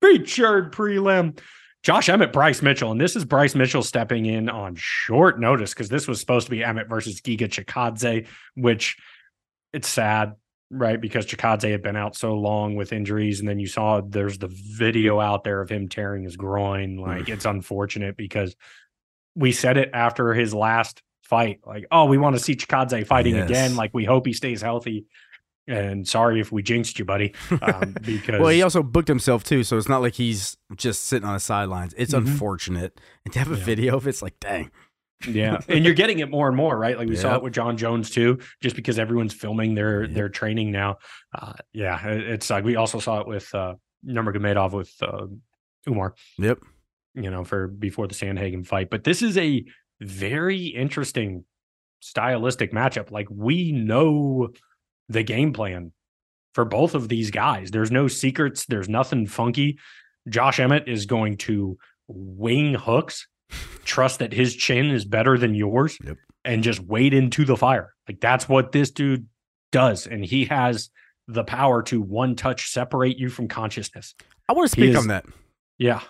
[0.02, 1.38] featured prelim.
[1.82, 5.90] Josh Emmett, Bryce Mitchell, and this is Bryce Mitchell stepping in on short notice because
[5.90, 8.96] this was supposed to be Emmett versus Giga Chikadze, which
[9.74, 10.34] it's sad,
[10.70, 11.00] right?
[11.00, 14.48] Because Chikadze had been out so long with injuries, and then you saw there's the
[14.50, 16.96] video out there of him tearing his groin.
[16.96, 18.54] Like it's unfortunate because
[19.34, 23.34] we said it after his last fight, like, oh, we want to see Chikadze fighting
[23.36, 23.44] Yes.
[23.48, 23.76] again.
[23.76, 25.06] Like we hope he stays healthy.
[25.66, 27.32] And sorry if we jinxed you, buddy,
[27.62, 31.26] um, because Well, he also booked himself too, so it's not like he's just sitting
[31.26, 31.94] on the sidelines.
[31.96, 32.18] It's Mhm.
[32.18, 33.64] unfortunate, and to have a Yeah.
[33.64, 34.70] video of it's like, dang,
[35.26, 36.96] Yeah, and you're getting it more and more, right?
[36.96, 40.14] Like we saw it with Jon Jones too, just because everyone's filming their Yep.
[40.14, 40.98] their training now.
[41.34, 43.74] Uh, yeah, it's like we also saw it with uh,
[44.06, 45.26] Nurmagomedov with uh,
[45.88, 46.59] Umar, yep,
[47.14, 48.90] you know, for before the Sandhagen fight.
[48.90, 49.64] But this is a
[50.01, 51.44] very interesting
[52.01, 53.10] stylistic matchup.
[53.10, 54.48] Like we know
[55.09, 55.92] the game plan
[56.55, 57.70] for both of these guys.
[57.70, 58.66] There's no secrets.
[58.66, 59.78] There's nothing funky.
[60.28, 61.76] Josh Emmett is going to
[62.06, 63.26] wing hooks,
[63.84, 66.16] trust that his chin is better than yours, Yep.
[66.44, 67.94] and just wade into the fire.
[68.08, 69.26] Like that's what this dude
[69.72, 70.06] does.
[70.06, 70.90] And he has
[71.28, 74.14] the power to one touch separate you from consciousness.
[74.48, 75.24] I want to speak is- on that.
[75.78, 76.00] Yeah.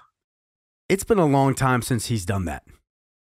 [0.88, 2.64] It's been a long time since he's done that,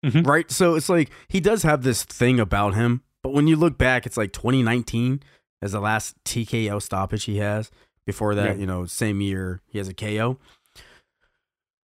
[0.03, 0.25] Mhm.
[0.27, 0.49] right?
[0.51, 4.05] So it's like he does have this thing about him, but when you look back,
[4.05, 5.21] it's like 2019
[5.61, 7.71] as the last TKO stoppage he has.
[8.05, 8.61] Before that, Yeah.
[8.61, 10.37] you know, same year he has a KO.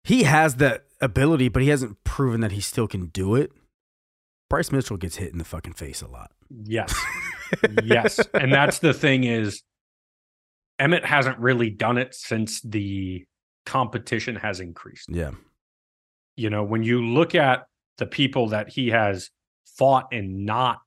[0.03, 3.51] He has that ability, but he hasn't proven that he still can do it.
[4.49, 6.31] Bryce Mitchell gets hit in the fucking face a lot.
[6.49, 6.93] Yes.
[7.83, 8.19] yes.
[8.33, 9.61] And that's the thing is
[10.79, 13.25] Emmett hasn't really done it since the
[13.65, 15.07] competition has increased.
[15.09, 15.31] Yeah.
[16.35, 17.65] You know, when you look at
[17.97, 19.29] the people that he has
[19.77, 20.79] fought and not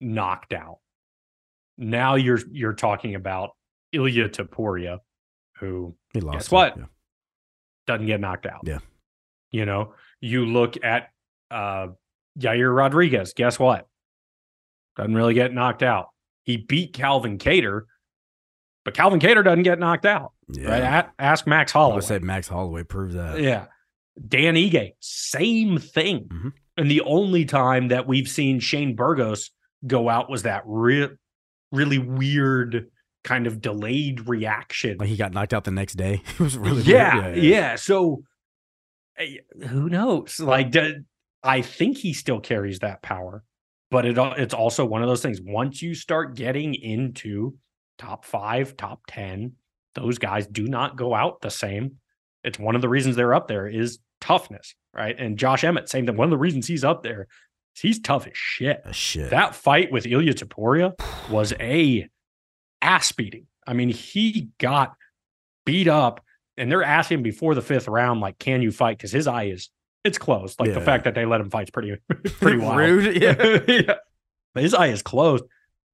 [0.00, 0.78] knocked out,
[1.78, 3.50] now you're you're talking about
[3.92, 4.98] Ilia Topuria,
[5.58, 6.36] who He lost.
[6.36, 6.76] Guess it, what?
[6.78, 6.84] yeah.
[7.86, 8.62] doesn't get knocked out.
[8.64, 8.78] Yeah.
[9.54, 11.10] You know, you look at
[11.50, 11.88] uh
[12.38, 13.86] Yair Rodriguez, guess what?
[14.96, 16.08] Doesn't really get knocked out.
[16.42, 17.82] He beat Calvin Kattar,
[18.84, 20.32] but Calvin Kattar doesn't get knocked out.
[20.48, 20.68] Yeah.
[20.70, 20.82] Right?
[20.82, 21.92] A- ask Max Holloway.
[21.92, 23.40] I would say Max Holloway proved that.
[23.40, 23.66] Yeah.
[24.28, 26.24] Dan Ige, same thing.
[26.28, 26.52] Mhm.
[26.76, 29.50] And the only time that we've seen Shane Burgos
[29.86, 31.10] go out was that re-
[31.72, 32.88] really weird
[33.22, 34.96] kind of delayed reaction.
[34.98, 36.22] Like he got knocked out the next day.
[36.28, 36.86] it was really weird.
[36.86, 38.20] yeah, yeah, So eh,
[39.18, 39.36] Eh,
[39.68, 40.40] who knows?
[40.40, 40.74] Like,
[41.42, 43.42] I think he still carries that power,
[43.90, 45.40] but it it's also one of those things.
[45.40, 47.56] Once you start getting into
[47.98, 49.52] top five, top ten,
[49.94, 51.96] those guys do not go out the same.
[52.42, 55.18] It's one of the reasons they're up there is toughness, right?
[55.18, 56.16] And Josh Emmett, same thing.
[56.16, 57.28] One of the reasons he's up there
[57.76, 58.82] is he's tough as shit.
[58.92, 59.30] Shit.
[59.30, 60.92] That fight with Ilia Topuria
[61.30, 62.08] was a
[62.82, 63.46] ass beating.
[63.66, 64.94] I mean, he got
[65.64, 66.23] beat up,
[66.56, 69.70] and they're asking before the fifth round, like, "Can you fight?" Because his eye is
[70.04, 70.60] it's closed.
[70.60, 72.76] Like the fact that they let him fight's pretty pretty wild.
[72.76, 73.22] Rude.
[73.22, 73.60] Yeah.
[73.68, 73.94] yeah.
[74.52, 75.44] But his eye is closed,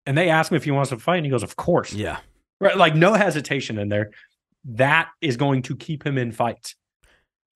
[0.07, 2.19] and they ask him if he wants to fight, and he goes, "Of course." yeah.
[2.63, 4.11] Right, like no hesitation in there.
[4.67, 6.75] That is going to keep him in fights.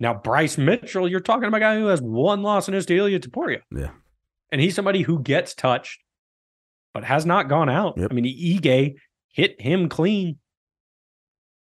[0.00, 2.96] Now, Bryce Mitchell, you're talking about a guy who has one loss in his to
[2.96, 3.60] Ilia Topuria.
[3.70, 3.90] Yeah.
[4.50, 6.00] And he's somebody who gets touched,
[6.94, 7.98] but has not gone out.
[7.98, 8.08] Yep.
[8.10, 8.94] I mean, Ige
[9.28, 10.38] hit him clean.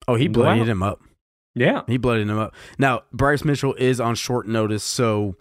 [0.07, 1.01] Oh, he bloodied him up.
[1.55, 1.83] Yeah.
[1.87, 2.53] He bloodied him up.
[2.77, 5.35] Now, Bryce Mitchell is on short notice, so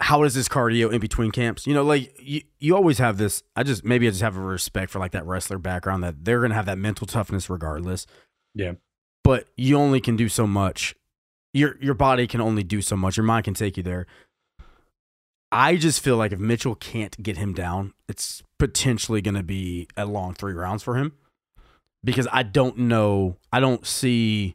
[0.00, 1.66] how is his cardio in between camps?
[1.66, 3.42] You know, like you, you always have this.
[3.54, 6.40] I just maybe I just have a respect for like that wrestler background that they're
[6.40, 8.06] gonna have that mental toughness regardless.
[8.54, 8.72] Yeah.
[9.22, 10.94] But you only can do so much.
[11.52, 13.18] Your your body can only do so much.
[13.18, 14.06] Your mind can take you there.
[15.52, 19.88] I just feel like if Mitchell can't get him down, it's potentially going to be
[19.96, 21.12] a long three rounds for him
[22.04, 23.36] because I don't know.
[23.52, 24.54] I don't see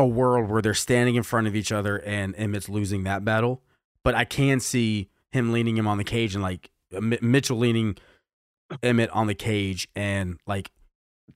[0.00, 3.62] a world where they're standing in front of each other and Emmett's losing that battle.
[4.02, 7.96] But I can see him leaning him on the cage and like Mi- Mitchell leaning
[8.82, 10.70] Emmett on the cage and like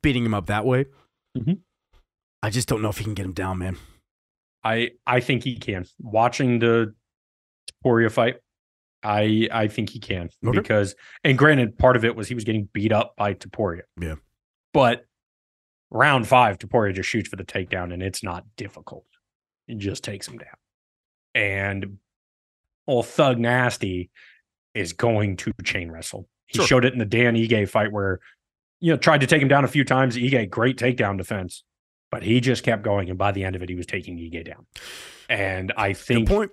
[0.02, 0.86] beating him up that way.
[1.36, 1.60] Mhm.
[2.42, 3.76] I just don't know if he can get him down, man.
[4.64, 5.84] I I think he can.
[6.00, 6.94] Watching the
[7.84, 8.36] Topuria fight,
[9.02, 10.58] I I think he can Okay.
[10.58, 13.82] because and granted, part of it was he was getting beat up by Topuria.
[14.00, 14.14] Yeah.
[14.72, 15.06] But
[15.94, 19.06] round five, Topuria just shoots for the takedown, and it's not difficult.
[19.68, 20.56] It just takes him down.
[21.34, 21.98] And
[22.86, 24.10] old Thug Nasty
[24.74, 26.28] is going to chain wrestle.
[26.46, 26.66] He Sure.
[26.66, 28.20] showed it in the Dan Ige fight where,
[28.80, 30.16] you know, tried to take him down a few times.
[30.16, 31.64] Ige, great takedown defense,
[32.10, 33.08] but he just kept going.
[33.08, 34.66] And by the end of it, he was taking Ige down.
[35.30, 36.50] And I think point.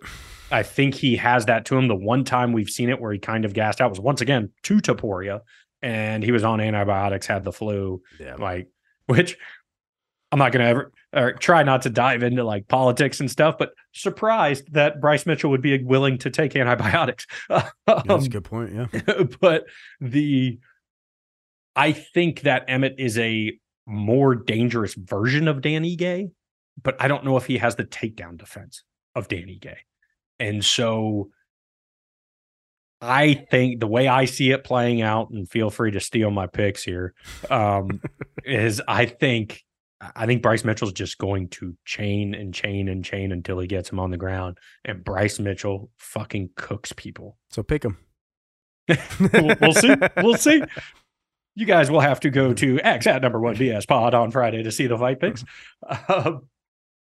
[0.52, 1.88] I think he has that to him.
[1.88, 4.52] The one time we've seen it where he kind of gassed out was once again
[4.64, 5.42] to Topuria,
[5.82, 8.36] and he was on antibiotics, had the flu, Yeah.
[8.36, 8.68] like
[9.12, 9.38] which
[10.32, 13.74] I'm not gonna ever or try not to dive into like politics and stuff, but
[13.94, 17.26] surprised that Bryce Mitchell would be willing to take antibiotics.
[17.50, 18.74] Yeah, that's Um, a good point.
[18.74, 19.24] Yeah.
[19.42, 19.66] but
[20.00, 20.60] the
[21.76, 23.54] I think that Emmett is a
[23.86, 26.32] more dangerous version of Dan Ige,
[26.82, 28.84] but I don't know if he has the takedown defense
[29.16, 29.76] of Dan Ige.
[30.40, 31.30] And so
[33.02, 36.48] I think the way I see it playing out, and feel free to steal my
[36.48, 37.14] picks here,
[37.50, 38.02] um,
[38.46, 39.64] is I think
[40.16, 43.90] I think Bryce Mitchell's just going to chain and chain and chain until he gets
[43.92, 44.58] him on the ground.
[44.84, 47.98] And Bryce Mitchell fucking cooks people So pick him.
[48.88, 49.94] we'll, we'll see.
[50.18, 50.64] We'll see.
[51.54, 54.64] You guys will have to go to X at number one BS pod on Friday
[54.64, 55.44] to see the fight picks.
[56.08, 56.48] Um,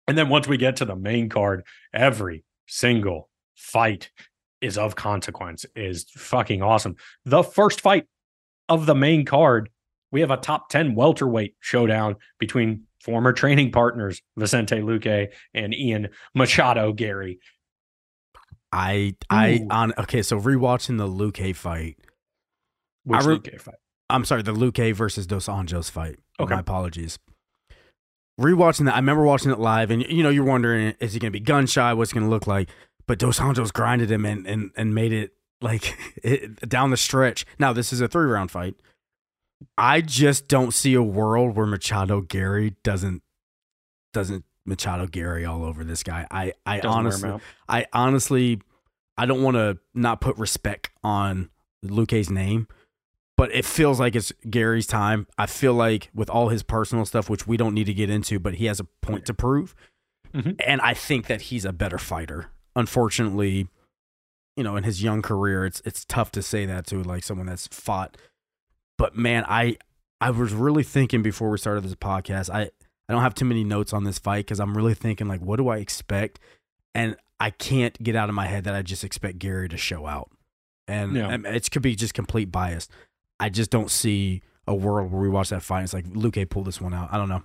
[0.09, 4.11] and then once we get to the main card, every single fight
[4.61, 6.95] is of consequence, is fucking awesome.
[7.25, 8.05] The first fight
[8.69, 9.69] of the main card,
[10.11, 16.09] we have a top 10 welterweight showdown between former training partners Vicente Luque and Ian
[16.35, 17.39] Machado Garry.
[18.71, 19.67] I I Ooh.
[19.69, 20.21] on okay.
[20.21, 21.97] So rewatching the Luque fight.
[23.03, 23.75] Which re- Luque fight?
[24.09, 26.17] I'm sorry, the Luque versus Dos Anjos fight.
[26.39, 26.53] Okay.
[26.53, 27.19] My apologies.
[28.39, 31.31] Rewatching that, I remember watching it live, and you know, you're wondering, is he going
[31.31, 31.93] to be gun shy?
[31.93, 32.69] What's it going to look like?
[33.07, 37.45] But Dos Anjos grinded him and and and made it like it, down the stretch.
[37.59, 38.75] Now this is a three round fight.
[39.77, 43.21] I just don't see a world where Machado Garry doesn't
[44.13, 46.27] doesn't Machado Garry all over this guy.
[46.29, 47.39] I I Doesn't honestly.
[47.67, 48.61] I honestly,
[49.17, 51.49] I don't want to not put respect on
[51.83, 52.67] Luque's name,
[53.37, 55.27] but it feels like it's Garry's time.
[55.37, 58.39] I feel like with all his personal stuff, which we don't need to get into,
[58.39, 59.75] but he has a point to prove.
[60.33, 60.55] Mhm.
[60.65, 62.50] And I think that he's a better fighter.
[62.75, 63.67] Unfortunately,
[64.55, 67.47] you know, in his young career, it's it's tough to say that to like someone
[67.47, 68.17] that's fought.
[68.97, 69.77] But man, I
[70.19, 72.49] I was really thinking before we started this podcast.
[72.49, 72.63] I
[73.09, 75.57] I don't have too many notes on this fight because I'm really thinking like, what
[75.57, 76.39] do I expect?
[76.95, 80.05] And I can't get out of my head that I just expect Garry to show
[80.05, 80.29] out,
[80.87, 81.29] and, Yeah.
[81.29, 82.87] and it could be just complete bias.
[83.39, 85.79] I just don't see a world where we watch that fight.
[85.79, 87.09] And it's like Luque pulled this one out.
[87.11, 87.43] I don't know.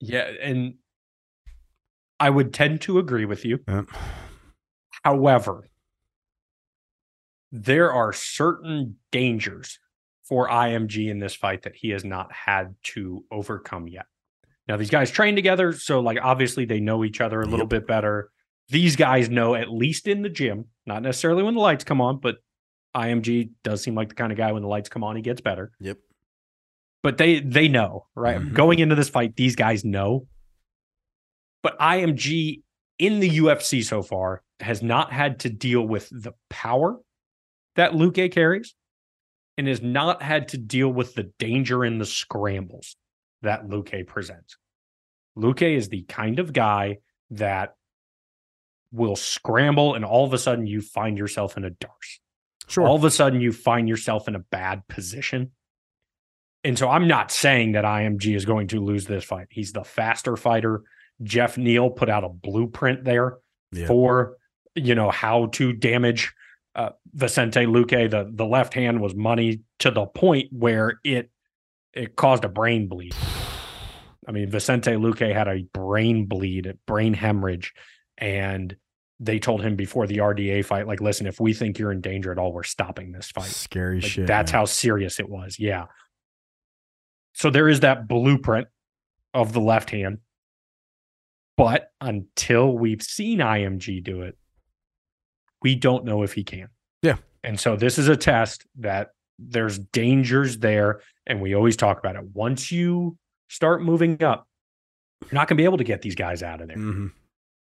[0.00, 0.74] Yeah, and
[2.20, 3.58] I would tend to agree with you.
[3.66, 3.86] Yep.
[5.02, 5.68] However,
[7.52, 9.78] there are certain dangers
[10.24, 14.06] for IMG in this fight that he has not had to overcome yet.
[14.66, 17.68] Now, these guys train together, so like obviously they know each other a little Yep.
[17.68, 18.30] bit better.
[18.68, 22.18] These guys know at least in the gym, not necessarily when the lights come on,
[22.18, 22.36] but
[22.96, 25.42] IMG does seem like the kind of guy when the lights come on, he gets
[25.42, 25.72] better.
[25.80, 25.98] Yep.
[27.02, 28.38] But they they know, right?
[28.40, 28.54] Mhm.
[28.54, 30.26] Going into this fight, these guys know.
[31.62, 32.62] But IMG
[32.98, 36.96] in the UFC so far has not had to deal with the power
[37.76, 38.74] that Luque carries
[39.58, 42.96] and has not had to deal with the danger in the scrambles
[43.42, 44.56] that Luque presents.
[45.36, 46.98] Luque is the kind of guy
[47.30, 47.74] that
[48.92, 52.20] will scramble and all of a sudden you find yourself in a D'Arce.
[52.68, 52.86] Sure.
[52.86, 55.50] All of a sudden you find yourself in a bad position.
[56.62, 59.48] And so I'm not saying that IMG is going to lose this fight.
[59.50, 60.82] He's the faster fighter.
[61.22, 63.36] Geoff Neal put out a blueprint there
[63.72, 63.86] Yeah.
[63.86, 64.36] for
[64.74, 66.32] you know how to damage
[66.74, 68.10] uh, Vicente Luque.
[68.10, 71.30] The the left hand was money to the point where it
[71.92, 73.14] it caused a brain bleed.
[74.26, 77.74] I mean, Vicente Luque had a brain bleed, a brain hemorrhage,
[78.18, 78.74] and
[79.20, 82.32] they told him before the RDA fight, like, listen, if we think you're in danger
[82.32, 83.44] at all, we're stopping this fight.
[83.44, 84.26] Scary Like, shit.
[84.26, 84.60] that's man.
[84.60, 85.58] how serious it was.
[85.58, 85.84] Yeah.
[87.34, 88.66] So there is that blueprint
[89.32, 90.18] of the left hand.
[91.56, 94.36] But until we've seen IMG do it,
[95.64, 96.68] we don't know if he can.
[97.02, 97.16] Yeah.
[97.42, 99.08] And so this is a test that
[99.40, 101.00] there's dangers there.
[101.26, 102.22] And we always talk about it.
[102.34, 103.18] Once you
[103.48, 104.46] start moving up,
[105.22, 107.10] you're not going to be able to get these guys out of there Mhm.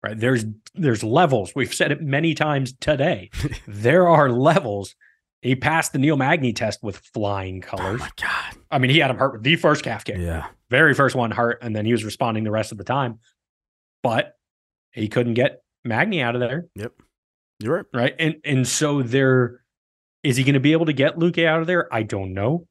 [0.04, 0.46] right there's
[0.76, 3.32] there's levels we've said it many times today
[3.68, 4.96] there are levels
[5.42, 8.58] he passed the neil magny test with flying Oh colors my god.
[8.70, 10.46] i mean he had him hurt with the first calf kick Yeah.
[10.70, 13.18] very first one hurt and then he was responding the rest of the time
[14.04, 14.34] but
[14.92, 16.68] he couldn't get magny out of there
[17.60, 17.86] You're right.
[17.94, 18.16] right?
[18.20, 19.62] And and so there
[20.24, 21.94] is he going to be able to get Luque out of there?
[21.94, 22.68] I don't know.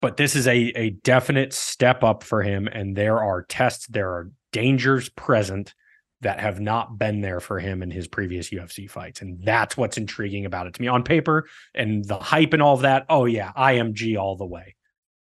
[0.00, 4.10] But this is a a definite step up for him and there are tests there
[4.10, 5.74] are dangers present
[6.22, 9.98] that have not been there for him in his previous UFC fights and that's what's
[9.98, 10.88] intriguing about it to me.
[10.88, 14.76] On paper and the hype and all of that oh yeah IMG all the way.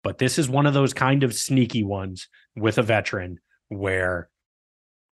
[0.03, 4.29] But this is one of those kind of sneaky ones with a veteran where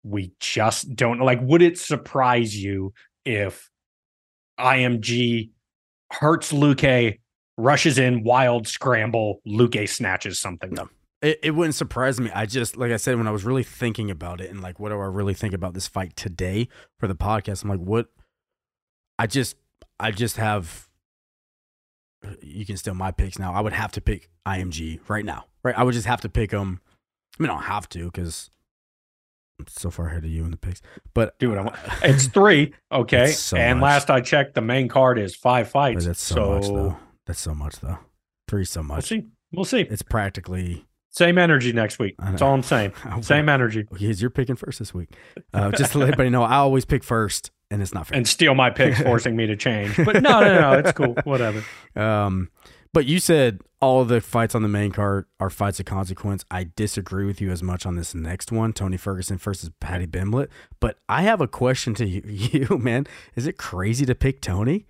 [0.02, 2.92] we just don't like would it surprise you
[3.24, 3.68] if
[4.58, 5.50] IMG
[6.12, 7.18] hurts Luque
[7.56, 10.88] rushes in wild scramble Luque snatches something No.
[11.20, 12.30] It, it wouldn't surprise me.
[12.32, 14.90] I just, like I said, when I was really thinking about it and like, what
[14.90, 16.68] do I really think about this fight today
[17.00, 17.64] for the podcast?
[17.64, 18.06] I'm like, what?
[19.18, 19.56] I just,
[19.98, 20.88] I just have.
[22.40, 23.52] You can steal my picks now.
[23.52, 25.76] I would have to pick IMG right now, right?
[25.76, 26.80] I would just have to pick them.
[27.38, 28.50] I mean, I don't have to because
[29.58, 30.80] I'm so far ahead of you in the picks.
[31.14, 31.76] But do what I want.
[32.02, 33.28] It's three, okay.
[33.32, 33.86] So and much.
[33.86, 36.06] last I checked, the main card is five but fights.
[36.06, 36.96] that's so, so much though.
[37.26, 37.98] That's so much though.
[38.46, 38.96] Three so much.
[38.96, 39.26] we'll see.
[39.52, 39.80] We'll see.
[39.80, 40.84] It's practically.
[41.10, 42.14] Same energy next week.
[42.18, 42.92] That's all I'm saying.
[43.22, 43.86] Same energy.
[43.92, 45.08] Because you're picking first this week.
[45.52, 48.16] Uh, just to let everybody know, I always pick first, and it's not fair.
[48.16, 49.96] And steal my picks, forcing me to change.
[49.96, 51.14] But no, no, no, it's cool.
[51.24, 51.64] Whatever.
[51.96, 52.50] Um,
[52.92, 56.44] but you said all the fights on the main card are fights of consequence.
[56.50, 60.48] I disagree with you as much on this next one, Tony Ferguson versus Paddy Pimblett.
[60.80, 63.06] But I have a question to you, man.
[63.36, 64.86] Is it crazy to pick Tony?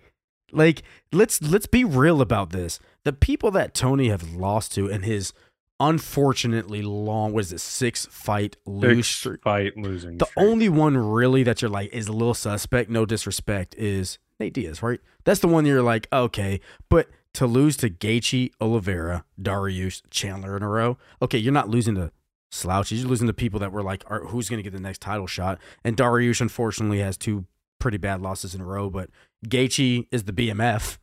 [0.51, 0.81] Like,
[1.11, 2.79] let's let's be real about this.
[3.03, 5.31] The people that Tony have lost to in his
[5.79, 10.17] unfortunately long, what is it, six fight lose Six fight losing.
[10.17, 10.45] the streak.
[10.45, 14.81] only one really that you're like is a little suspect, no disrespect, is Nate Diaz,
[14.83, 14.99] right?
[15.23, 16.59] That's the one you're like, okay,
[16.89, 21.95] but to lose to Gaethje, Oliveira, Dariush, Chandler in a row, okay, you're not losing
[21.95, 22.11] to
[22.51, 25.01] slouches, you're losing to people that were like, Are, who's going to get the next
[25.01, 25.59] title shot?
[25.83, 27.45] And Dariush, unfortunately, has two
[27.79, 29.09] pretty bad losses in a row, but
[29.47, 30.97] Gaethje is the BMF.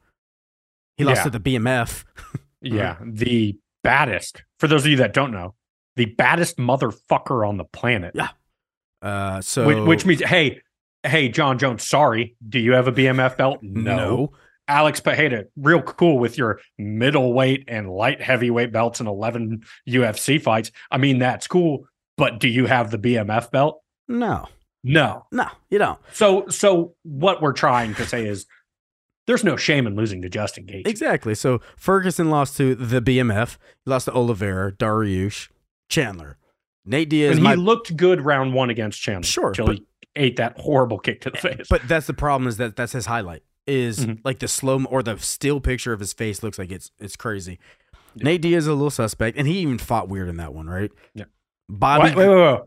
[0.97, 1.25] He lost Yeah.
[1.25, 2.05] to the BMF.
[2.63, 4.43] Yeah, the baddest.
[4.59, 5.55] For those of you that don't know,
[5.95, 8.13] the baddest motherfucker on the planet.
[8.15, 8.31] Yeah.
[9.03, 10.61] Uh, so which, which means, hey,
[11.05, 13.59] hey, Jon Jones, sorry, do you have a BMF belt?
[13.63, 14.33] no.
[14.69, 20.71] Alex Pereira, real cool with your middleweight and light heavyweight belts and 11 UFC fights.
[20.91, 21.87] I mean, that's cool,
[22.17, 23.83] but do you have the BMF belt?
[24.09, 24.47] no,
[24.85, 25.27] No.
[25.33, 25.99] no, you don't.
[26.13, 28.47] So, so what we're trying to say is
[29.27, 30.87] there's no shame in losing to Justin Gaethje.
[30.87, 31.35] Exactly.
[31.35, 33.59] So Ferguson lost to the BMF.
[33.85, 35.49] He lost to Oliveira, Dariush,
[35.89, 36.39] Chandler.
[36.85, 37.31] Nate Diaz.
[37.31, 39.25] and he might- looked good round one against Chandler.
[39.27, 39.85] Sure, Until but- he
[40.15, 41.67] ate that horrible kick to the eh, face.
[41.69, 43.43] But that's the problem is that that's his highlight.
[43.67, 44.21] Is Mhm.
[44.25, 47.59] like the slow or the still picture of his face looks like it's it's crazy.
[48.15, 50.91] Nate Diaz is a little suspect, and he even fought weird in that one, right?
[51.15, 51.25] Yeah.
[51.69, 52.61] Bobby, wait, wait, wait, wait.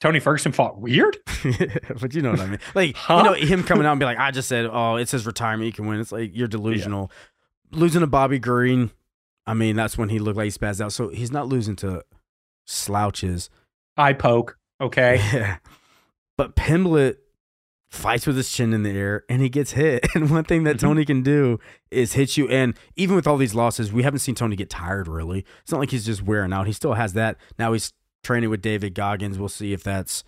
[0.00, 1.16] Tony Ferguson fought weird?
[2.00, 2.58] but you know what I mean.
[2.74, 3.16] Like Huh?
[3.18, 5.64] you know him coming out and be like, I just said, oh, it's his retirement,
[5.66, 6.00] he can win.
[6.00, 7.10] It's like you're delusional.
[7.70, 8.90] Losing to Bobby Green,
[9.46, 10.92] I mean, that's when he looked like he spazzed out.
[10.92, 12.02] So he's not losing to
[12.66, 13.48] slouches.
[13.96, 14.58] Eye poke.
[14.80, 15.16] Okay.
[15.32, 15.58] Yeah.
[16.36, 17.18] But Pimblett
[17.94, 20.06] fights with his chin in the air and he gets hit.
[20.14, 20.80] And one thing that Mhm.
[20.80, 21.58] Tony can do
[21.90, 22.48] is hit you.
[22.48, 25.44] And even with all these losses, we haven't seen Tony get tired really.
[25.62, 26.66] It's not like he's just wearing out.
[26.66, 27.36] He still has that.
[27.58, 27.92] Now he's
[28.22, 29.38] training with David Goggins.
[29.38, 30.24] We'll see if that's,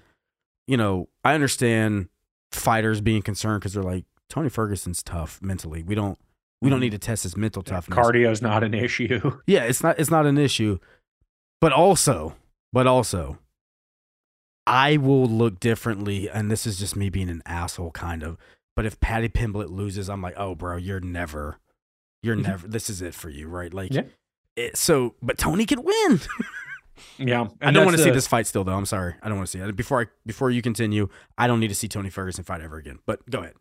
[0.67, 2.09] you know, I understand
[2.53, 5.83] fighters being concerned because they're like, Tony Ferguson's tough mentally.
[5.83, 6.19] We don't.
[6.63, 7.97] We don't need to test his mental toughness.
[7.97, 9.39] Cardio's not an issue.
[9.47, 10.79] Yeah, it's not it's not an issue.
[11.61, 12.35] But also,
[12.73, 13.39] but also
[14.67, 18.37] I will look differently and this is just me being an asshole kind of.
[18.75, 21.59] But if Paddy Pimblett loses, I'm like, "Oh, bro, you're never
[22.23, 22.43] you're Mhm.
[22.43, 24.03] never this is it for you, right?" Like Yeah.
[24.57, 26.21] it, so but Tony can win.
[27.19, 27.49] Yeah.
[27.61, 28.75] I don't want to see this fight still though.
[28.75, 29.15] I'm sorry.
[29.23, 29.77] I don't want to see it.
[29.77, 33.01] Before I before you continue, I don't need to see Tony Ferguson fight ever again.
[33.07, 33.53] But go ahead.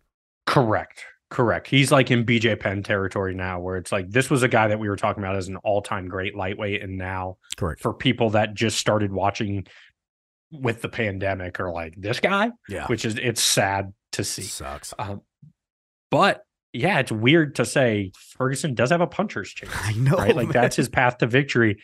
[0.45, 1.03] Correct.
[1.29, 1.67] Correct.
[1.67, 4.79] He's like in BJ Penn territory now, where it's like this was a guy that
[4.79, 6.81] we were talking about as an all time great lightweight.
[6.81, 7.81] And now, Correct.
[7.81, 9.65] for people that just started watching
[10.51, 12.87] with the pandemic, are like, this guy, Yeah.
[12.87, 14.43] which is, it's sad to see.
[14.43, 14.93] Sucks.
[14.97, 15.21] Um,
[16.11, 16.43] but
[16.73, 20.15] yeah, it's weird to say Ferguson does have a puncher's chance, I know.
[20.15, 20.35] right?
[20.35, 20.53] Like man.
[20.53, 21.77] that's his path to victory.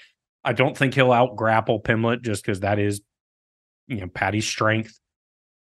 [0.43, 3.01] I don't think he'll out grapple Pimblett just because that is,
[3.87, 4.99] you know, Paddy's strength.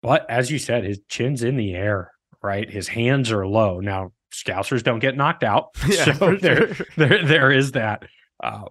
[0.01, 2.11] But as you said, his chin's in the air,
[2.43, 2.69] right?
[2.69, 3.79] His hands are low.
[3.79, 5.69] Now, Scousers don't get knocked out.
[5.87, 6.85] Yeah, so there, sure.
[6.97, 8.03] there, there is that.
[8.43, 8.63] Uh,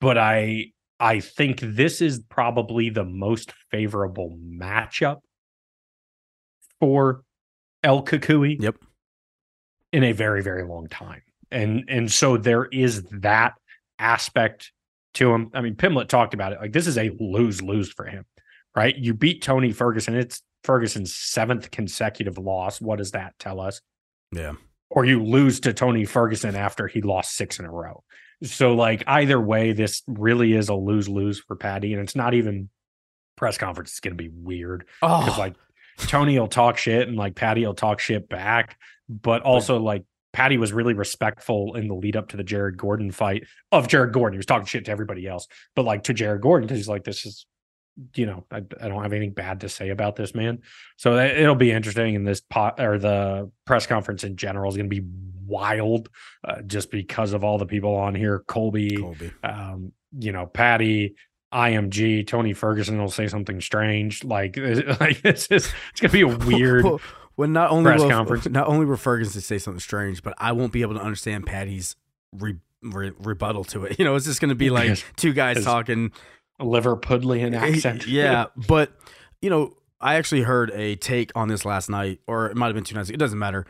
[0.00, 0.66] but I,
[1.04, 5.18] I think this is probably the most favorable matchup
[6.80, 7.24] for
[7.82, 8.76] El Cucuy Yep.
[9.92, 11.20] in a very, very long time.
[11.50, 13.52] And and so there is that
[13.98, 14.72] aspect
[15.14, 15.50] to him.
[15.52, 16.58] I mean, Pimblett talked about it.
[16.58, 18.24] Like this is a lose-lose for him,
[18.74, 18.96] right?
[18.96, 20.14] You beat Tony Ferguson.
[20.16, 22.80] It's Ferguson's seventh consecutive loss.
[22.80, 23.82] What does that tell us?
[24.32, 24.54] Yeah.
[24.88, 28.02] Or you lose to Tony Ferguson after he lost six in a row.
[28.42, 31.92] So like either way, this really is a lose-lose for Paddy.
[31.94, 32.68] And it's not even
[33.36, 33.90] press conference.
[33.90, 35.54] It's gonna be weird because Oh, like
[35.98, 38.78] Tony will talk shit and like Paddy will talk shit back,
[39.08, 43.12] but also like Paddy was really respectful in the lead up to the Jared Gordon
[43.12, 44.34] fight of Jared Gordon.
[44.34, 45.46] He was talking shit to everybody else,
[45.76, 47.46] but like to Jared Gordon because he's like, this is,
[48.16, 50.62] you know, I, I don't have anything bad to say about this man.
[50.96, 52.16] So that, it'll be interesting.
[52.16, 55.06] And this pot or the press conference in general is going to be
[55.46, 56.08] wild,
[56.46, 58.40] uh, just because of all the people on here.
[58.40, 59.32] Colby, Colby.
[59.42, 61.14] um, you know, Paddy,
[61.52, 64.24] IMG, Tony Ferguson will say something strange.
[64.24, 64.56] Like,
[65.00, 66.84] like this is it's gonna be a weird.
[66.84, 67.00] Well,
[67.36, 68.46] well, not only press will, conference.
[68.50, 71.96] not only will Ferguson say something strange, but I won't be able to understand Paddy's
[72.32, 73.98] re, re, rebuttal to it.
[73.98, 76.12] You know, it's just going to be like two guys talking.
[76.60, 78.06] Liverpudlian accent.
[78.06, 78.92] Yeah, but
[79.42, 82.74] you know, I actually heard a take on this last night, or it might have
[82.74, 83.08] been two nights.
[83.08, 83.14] ago.
[83.14, 83.66] It doesn't matter.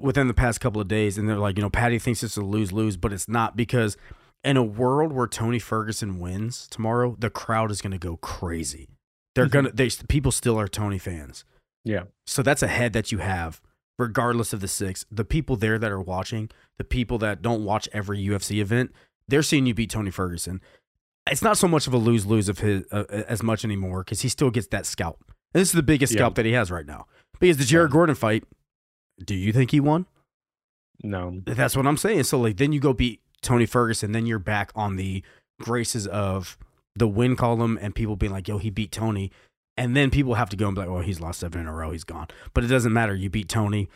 [0.00, 2.40] Within the past couple of days, and they're like, you know, Paddy thinks it's a
[2.42, 3.96] lose lose, but it's not because
[4.42, 8.88] in a world where Tony Ferguson wins tomorrow, the crowd is going to go crazy.
[9.34, 9.50] They're Mhm.
[9.50, 9.70] gonna.
[9.72, 11.44] They people still are Tony fans.
[11.84, 12.04] Yeah.
[12.26, 13.60] So that's a head that you have,
[13.98, 15.04] regardless of the six.
[15.10, 18.92] The people there that are watching, the people that don't watch every UFC event,
[19.28, 20.60] they're seeing you beat Tony Ferguson.
[21.30, 24.22] It's not so much of a lose lose of his uh, as much anymore because
[24.22, 25.22] he still gets that scalp.
[25.54, 26.18] And this is the biggest Yeah.
[26.18, 27.06] scalp that he has right now.
[27.38, 27.90] Because the Jared.
[27.92, 28.44] Gordon fight,
[29.24, 30.06] do you think he won?
[31.02, 31.40] No.
[31.44, 32.24] That's what I'm saying.
[32.24, 35.22] So like then you go beat Tony Ferguson, then you're back on the
[35.60, 36.56] graces of
[36.94, 39.30] the win column and people being like, yo, he beat Tony.
[39.76, 41.72] And then people have to go and be like, well, he's lost seven in a
[41.72, 42.28] row, he's gone.
[42.52, 43.14] But it doesn't matter.
[43.14, 43.88] You beat Tony.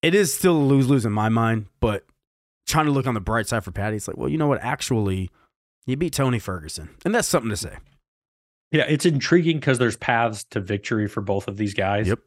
[0.00, 2.06] It is still a lose lose in my mind, but
[2.66, 4.62] trying to look on the bright side for Paddy, it's like, well, you know what?
[4.62, 5.30] Actually,
[5.86, 6.90] you beat Tony Ferguson.
[7.04, 7.76] And that's something to say.
[8.70, 12.08] Yeah, it's intriguing because there's paths to victory for both of these guys.
[12.08, 12.20] Yep.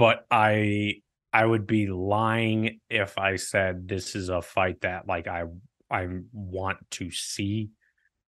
[0.00, 5.28] But I I would be lying if I said this is a fight that like
[5.28, 5.44] I
[5.90, 7.68] I want to see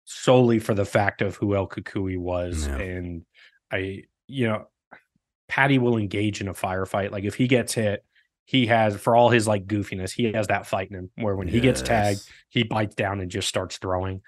[0.04, 2.66] solely for the fact of who El Cucuy was.
[2.82, 3.22] And
[3.70, 4.66] I, you know,
[5.48, 7.10] Paddy will engage in a firefight.
[7.10, 8.04] Like if he gets hit,
[8.44, 11.48] he has for all his like goofiness, he has that fight in him where when
[11.48, 12.20] he gets tagged,
[12.50, 14.20] he bites down and just starts throwing.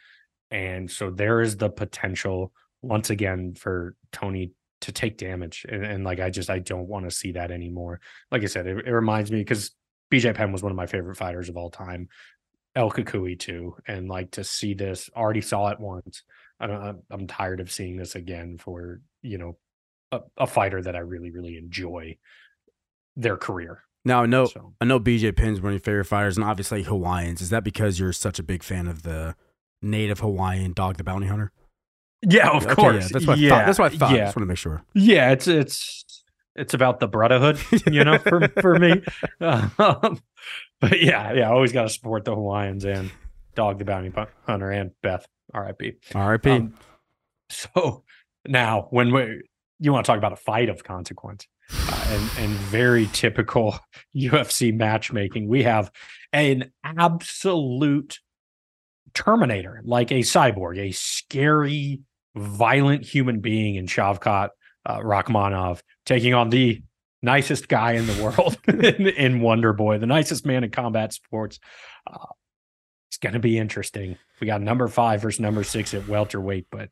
[0.51, 4.53] And so there is the potential once again for Tony
[4.85, 8.01] to take damage, and, and like I just I don't want to see that anymore.
[8.31, 9.71] Like I said, it, it reminds me because
[10.13, 12.09] BJ Penn was one of my favorite fighters of all time.
[12.77, 16.23] El Cucuy too, and like to see this, already saw it once.
[16.59, 19.57] I don't, I'm tired of seeing this again for you know
[20.13, 22.17] a, a fighter that I really really enjoy
[23.17, 23.83] their career.
[24.05, 24.75] Now I know so.
[24.81, 27.41] I know BJ Penn's one of your favorite fighters, and obviously Hawaiians.
[27.41, 29.35] Is that because you're such a big fan of the
[29.81, 31.53] native Hawaiian dog, the bounty hunter?
[32.27, 33.11] Yeah, of okay, course.
[33.11, 33.67] Yeah, that's what I thought.
[33.67, 34.11] That's what I thought.
[34.15, 34.23] Yeah.
[34.23, 34.83] I just want to make sure.
[34.95, 36.25] Yeah, it's it's
[36.57, 37.59] it's about the brotherhood,
[37.91, 39.03] you know, for for me.
[39.41, 40.21] Um,
[40.81, 43.11] but yeah, yeah, I always got to support the Hawaiians and
[43.55, 44.13] Dog the Bounty
[44.47, 45.27] Hunter and Beth.
[45.53, 45.93] R.I.P.
[46.15, 46.51] R.I.P.
[46.51, 46.75] Um,
[47.49, 48.03] so
[48.47, 49.43] now, when we
[49.79, 53.79] you want to talk about a fight of consequence uh, and and very typical
[54.17, 55.91] UFC matchmaking, we have
[56.33, 58.19] an absolute
[59.15, 62.01] Terminator, like a cyborg, a scary,
[62.35, 64.51] violent human being in Shavkat
[64.87, 66.83] uh, Rakhmonov, taking on the
[67.23, 71.59] nicest guy in the world in, in, Wonder Boy, the nicest man in combat sports.
[72.07, 72.27] Uh,
[73.09, 74.19] it's going to be interesting.
[74.41, 76.91] We got number five versus number six at welterweight, but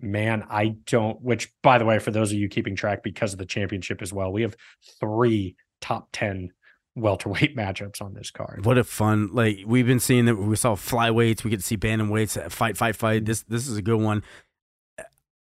[0.00, 1.20] man, I don't.
[1.20, 4.12] Which, by the way, for those of you keeping track, because of the championship as
[4.12, 4.56] well, we have
[4.98, 6.50] three top ten
[6.94, 8.64] welterweight matchups on this card.
[8.64, 9.28] What a fun!
[9.32, 12.96] Like we've been seeing that we saw flyweights, we get to see bantamweights, fight, fight,
[12.96, 13.26] fight.
[13.26, 14.22] This this is a good one.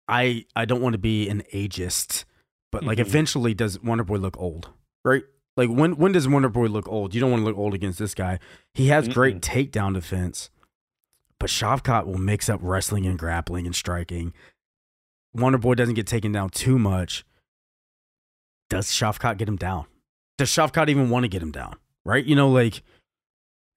[0.10, 2.26] I I don't want to be an ageist
[2.72, 3.08] but like, mm-hmm.
[3.08, 4.70] eventually, does Wonder Boy look old?
[5.04, 5.24] Right?
[5.58, 7.14] Like, when when does Wonder Boy look old?
[7.14, 8.40] You don't want to look old against this guy.
[8.74, 9.14] He has Mm-mm.
[9.14, 10.50] great takedown defense,
[11.40, 14.34] but Shavkat will mix up wrestling and grappling and striking.
[15.34, 17.26] Wonder Boy doesn't get taken down too much.
[18.70, 19.86] Does Shavkat get him down?
[20.38, 21.76] Does Shavkat even want to get him down?
[22.06, 22.24] Right?
[22.24, 22.84] You know, like,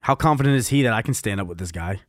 [0.01, 2.01] how confident is he that I can stand up with this guy?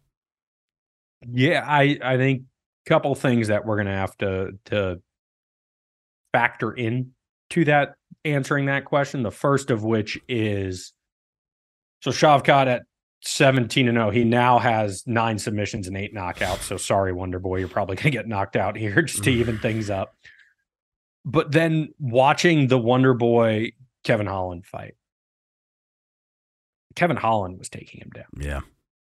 [1.27, 2.43] Yeah, I I think
[2.87, 5.01] couple things that we're gonna have to to
[6.33, 7.13] factor in
[7.51, 7.95] to that
[8.25, 9.23] answering that question.
[9.23, 10.93] The first of which is
[12.01, 12.83] so Shavkat at
[13.23, 16.63] 17 and 0, he now has nine submissions and eight knockouts.
[16.63, 19.59] So sorry, Wonder Boy, you're probably going to get knocked out here just to even
[19.59, 20.15] things up.
[21.25, 23.73] But then watching the Wonder Boy
[24.05, 24.95] Kevin Holland fight,
[26.95, 28.27] Kevin Holland was taking him down.
[28.39, 28.61] Yeah.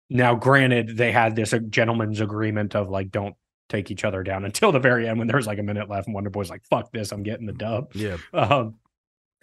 [0.10, 3.36] Now, granted, they had this gentleman's agreement of like, don't
[3.72, 6.08] take each other down until the very end when there was like a minute left
[6.08, 7.94] and Wonder Boy's like, fuck this, I'm getting the dub.
[7.94, 8.18] Yeah.
[8.34, 8.76] Um,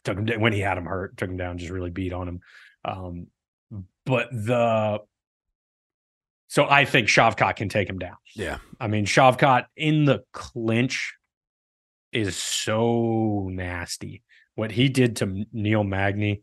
[0.04, 2.40] took him when he had him hurt, took him down, just really beat on him.
[2.84, 3.26] Um,
[4.04, 5.00] but the
[6.48, 8.16] so I think Shavkat can take him down.
[8.34, 8.58] Yeah.
[8.80, 11.14] I mean, Shavkat in the clinch
[12.10, 14.22] is so nasty.
[14.54, 16.42] What he did to Neil Magny,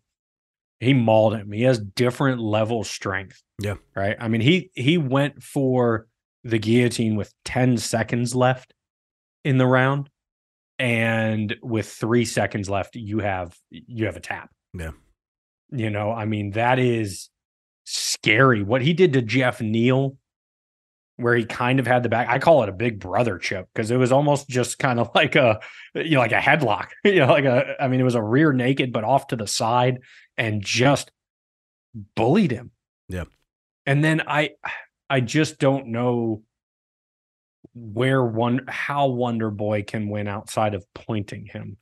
[0.80, 1.52] he mauled him.
[1.52, 3.42] He has different level strength.
[3.60, 3.76] Yeah.
[3.96, 4.16] Right.
[4.20, 6.08] I mean, he he went for
[6.46, 8.74] the guillotine with 10 seconds left
[9.44, 10.10] in the round
[10.78, 14.50] and with 3 seconds left you have you have a tap.
[14.74, 14.92] Yeah.
[15.72, 17.30] You know, I mean that is
[17.86, 20.18] scary what he did to Geoff Neal
[21.18, 23.90] where he kind of had the back I call it a big brother chip because
[23.90, 25.60] it was almost just kind of like a
[25.96, 26.90] you know like a headlock.
[27.04, 29.48] you know like a I mean it was a rear naked but off to the
[29.48, 30.00] side
[30.38, 31.12] and just
[32.16, 32.72] bullied him.
[33.10, 33.24] Yeah.
[33.88, 34.52] And then I
[35.10, 36.44] I just don't know
[37.74, 41.78] where one how Wonder Boy can win outside of pointing him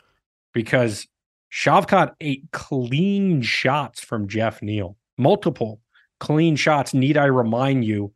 [0.53, 1.07] because
[1.51, 5.79] Shavkat ate clean shots from Geoff Neal, multiple
[6.19, 6.93] clean shots.
[6.93, 8.13] Need I remind you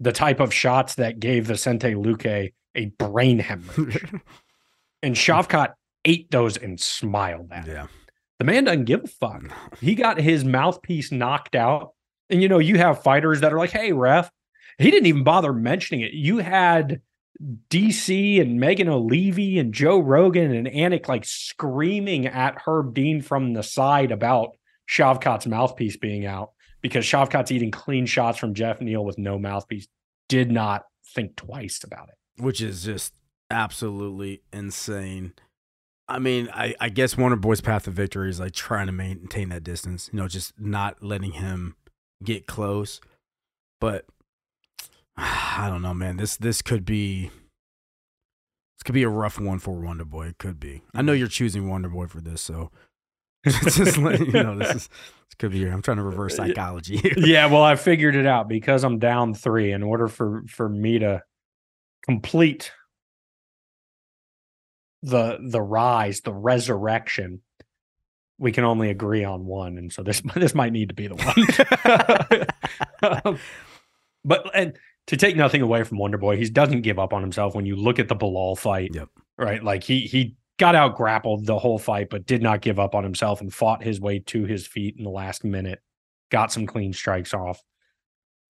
[0.00, 4.02] the type of shots that gave Vicente Luque a brain hemorrhage?
[5.02, 5.74] and Shavkat
[6.04, 7.66] ate those and smiled at.
[7.66, 7.86] Yeah.
[8.38, 9.42] The man doesn't give a fuck.
[9.80, 11.92] He got his mouthpiece knocked out
[12.32, 14.30] and you know, you have fighters that are like, hey, ref,
[14.78, 16.12] he didn't even bother mentioning it.
[16.12, 17.02] You had
[17.68, 23.52] DC and Megan Olivi and Joe Rogan and Anik like screaming at Herb Dean from
[23.52, 24.56] the side about
[24.88, 29.86] Shavkat's mouthpiece being out because Shavkat's eating clean shots from Geoff Neal with no mouthpiece.
[30.28, 30.84] Did not
[31.14, 32.42] think twice about it.
[32.42, 33.12] Which is just
[33.50, 35.34] absolutely insane.
[36.08, 39.50] I mean, I, I guess Wonder Boy's path to victory is like trying to maintain
[39.50, 41.76] that distance, you know, just not letting him
[42.24, 43.00] get close.
[43.80, 44.06] But
[45.16, 46.16] I don't know, man.
[46.16, 47.30] This this could be
[48.82, 50.28] this could be a rough one for Wonder Boy.
[50.28, 50.82] It could be.
[50.94, 52.70] I know you're choosing Wonder Boy for this, so
[53.46, 55.58] just let you know this is this could be.
[55.58, 55.72] here.
[55.72, 56.96] I'm trying to reverse uh, psychology.
[57.02, 57.14] Here.
[57.16, 59.72] Yeah, well, I figured it out because I'm down three.
[59.72, 61.22] In order for for me to
[62.04, 62.72] complete
[65.02, 67.40] the the rise, the resurrection,
[68.42, 72.46] we can only agree on one, and so this this might need to be the
[73.00, 73.20] one.
[73.24, 73.38] um,
[74.24, 77.54] but and to take nothing away from Wonder Boy, he doesn't give up on himself.
[77.54, 79.08] When you look at the Belal fight, yep.
[79.38, 79.62] right?
[79.62, 83.04] Like he he got out grappled the whole fight, but did not give up on
[83.04, 85.80] himself and fought his way to his feet in the last minute.
[86.30, 87.62] Got some clean strikes off.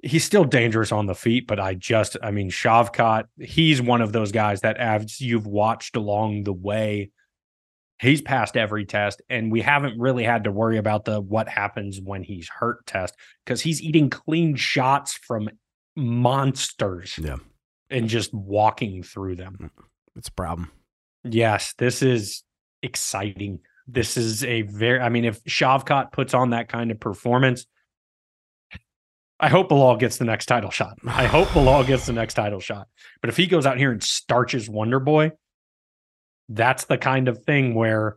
[0.02, 4.12] He's still dangerous on the feet, but I just, I mean, Shavkat, he's one of
[4.12, 7.12] those guys that as you've watched along the way,
[8.02, 12.00] he's passed every test, and we haven't really had to worry about the what happens
[12.00, 15.48] when he's hurt test because he's eating clean shots from
[15.96, 17.18] monsters.
[17.18, 17.36] Yeah.
[17.90, 19.56] And just walking through them.
[19.60, 19.84] Mm,
[20.16, 20.70] it's a problem.
[21.24, 22.42] Yes, this is
[22.82, 23.60] exciting.
[23.86, 27.66] This is a very, I mean, if Shavkat puts on that kind of performance,
[29.38, 30.98] I hope Belal gets the next title shot.
[31.06, 32.88] I hope Belal gets the next title shot.
[33.20, 35.32] But if he goes out here and starches Wonder Boy,
[36.48, 38.16] that's the kind of thing where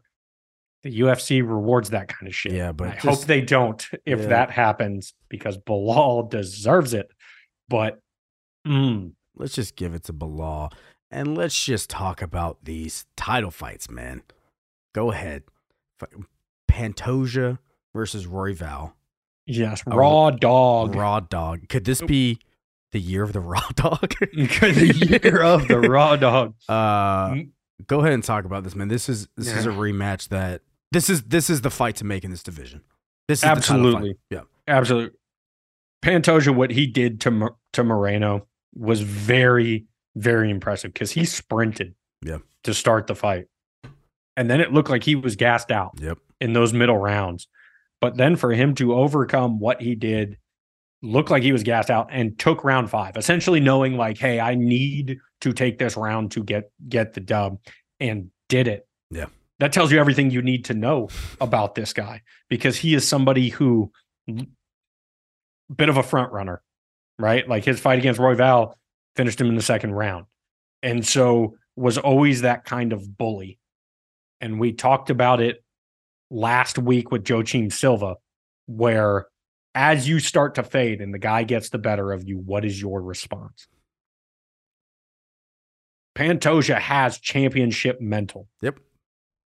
[0.83, 2.51] the UFC rewards that kind of shit.
[2.53, 4.27] Yeah, but I just- hope they don't if Yeah.
[4.27, 7.09] that happens because Belal deserves it.
[7.67, 7.99] But
[8.67, 10.71] mm, Let's just give it to Belal
[11.11, 14.21] and let's just talk about these title fights, man.
[14.93, 15.43] Go ahead.
[16.69, 17.59] Pantoja
[17.93, 18.93] versus Royval.
[19.45, 20.95] yes, Raw Dawg.
[20.95, 21.67] Raw Dawg.
[21.69, 22.39] Could this be
[22.91, 24.13] the year of the raw dog?
[24.19, 26.53] the year of the Raw Dawg.
[26.67, 27.49] Uh, Mm.
[27.87, 28.87] Go ahead and talk about this, man.
[28.87, 30.61] This is this is a rematch that
[30.91, 32.81] this is this is the fight to make in this division.
[33.27, 33.43] This.
[33.43, 34.17] Absolutely.
[34.29, 34.41] Yeah.
[34.67, 35.17] Absolutely.
[36.03, 39.85] Pantoja, what he did to to Moreno was very,
[40.15, 42.39] very impressive because he sprinted Yeah.
[42.63, 43.47] to start the fight.
[44.37, 46.17] And then it looked like he was gassed out Yep.
[46.41, 47.47] in those middle rounds.
[48.01, 50.37] But then for him to overcome what he did,
[51.01, 54.55] looked like he was gassed out and took round five, essentially knowing like, hey, I
[54.55, 57.59] need to take this round to get get the dub
[57.99, 58.87] and did it.
[59.11, 59.25] Yeah.
[59.59, 61.09] That tells you everything you need to know
[61.39, 63.91] about this guy because he is somebody who
[65.73, 66.61] bit of a front runner,
[67.17, 67.47] right?
[67.47, 68.73] Like his fight against Royval
[69.15, 70.25] finished him in the second round.
[70.83, 73.59] And so was always that kind of bully.
[74.41, 75.63] And we talked about it
[76.29, 78.15] last week with Joaquim Silva,
[78.65, 79.27] where
[79.75, 82.81] as you start to fade and the guy gets the better of you, what is
[82.81, 83.67] your response?
[86.15, 88.47] Pantoja has championship mental.
[88.61, 88.79] Yep.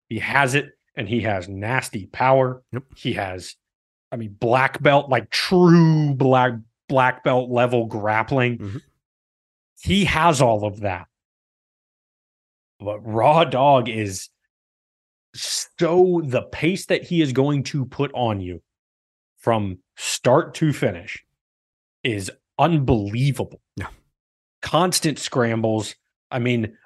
[0.08, 2.64] He has it and he has nasty power.
[2.72, 2.84] Yep.
[2.96, 3.56] He has,
[4.12, 6.54] I mean, black belt, like true black
[6.88, 8.58] black belt level grappling.
[8.58, 8.82] Mhm.
[9.82, 11.08] He has all of that.
[12.80, 14.30] But Raw Dawg is
[15.34, 18.62] so the pace that he is going to put on you
[19.38, 21.26] from start to finish
[22.04, 23.60] is unbelievable.
[23.76, 23.88] Yeah.
[24.62, 25.96] Constant scrambles.
[26.32, 26.78] I mean,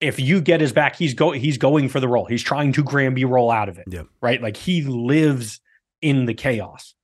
[0.00, 2.24] if you get his back, he's go he's going for the roll.
[2.24, 3.84] He's trying to Granby roll out of it.
[3.90, 4.02] Yeah.
[4.22, 4.40] Right.
[4.40, 5.60] Like he lives
[6.00, 6.94] in the chaos.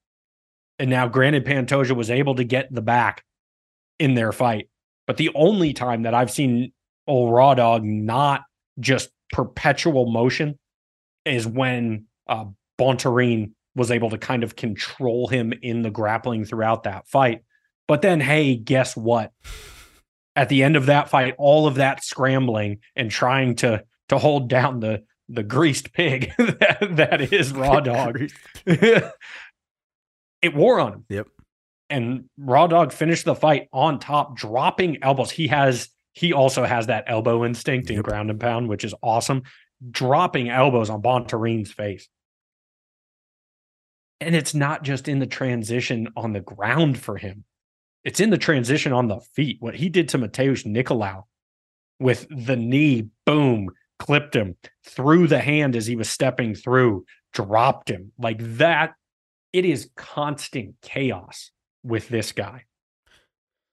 [0.78, 3.22] And now, granted, Pantoja was able to get the back
[3.98, 4.68] in their fight.
[5.06, 6.72] But the only time that I've seen
[7.06, 8.42] old Raw Dawg not
[8.80, 10.58] just perpetual motion
[11.24, 12.46] is when uh,
[12.78, 17.42] Bontorin was able to kind of control him in the grappling throughout that fight.
[17.86, 19.32] But then, hey, guess what?
[20.36, 24.48] At the end of that fight, all of that scrambling and trying to to hold
[24.48, 28.30] down the the greased pig that, that is Raw Dawg,
[28.66, 29.12] it
[30.54, 31.04] wore on him.
[31.08, 31.28] Yep.
[31.90, 35.30] And Raw Dawg finished the fight on top, dropping elbows.
[35.30, 38.04] He has he also has that elbow instinct in Yep.
[38.04, 39.42] ground and pound, which is awesome.
[39.90, 42.08] Dropping elbows on Bontorin's face.
[44.20, 47.44] And it's not just in the transition on the ground for him.
[48.04, 49.56] It's in the transition on the feet.
[49.60, 51.24] What he did to Matheus Nicolau
[51.98, 57.88] with the knee, boom, clipped him through the hand as he was stepping through, dropped
[57.90, 58.12] him.
[58.18, 58.94] Like that,
[59.52, 61.50] it is constant chaos
[61.82, 62.64] with this guy.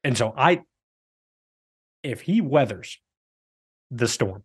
[0.04, 0.62] And so I,
[2.04, 3.00] if he weathers
[3.90, 4.44] the storm,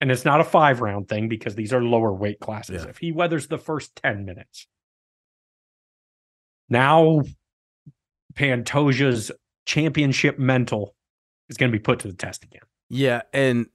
[0.00, 2.90] and it's not a five round thing because these are lower weight classes, Yeah.
[2.90, 4.66] if he weathers the first 10 minutes,
[6.68, 7.22] now
[8.34, 9.30] Pantoja's
[9.66, 10.94] championship mental
[11.48, 12.62] is going to be put to the test again.
[12.88, 13.66] Yeah, and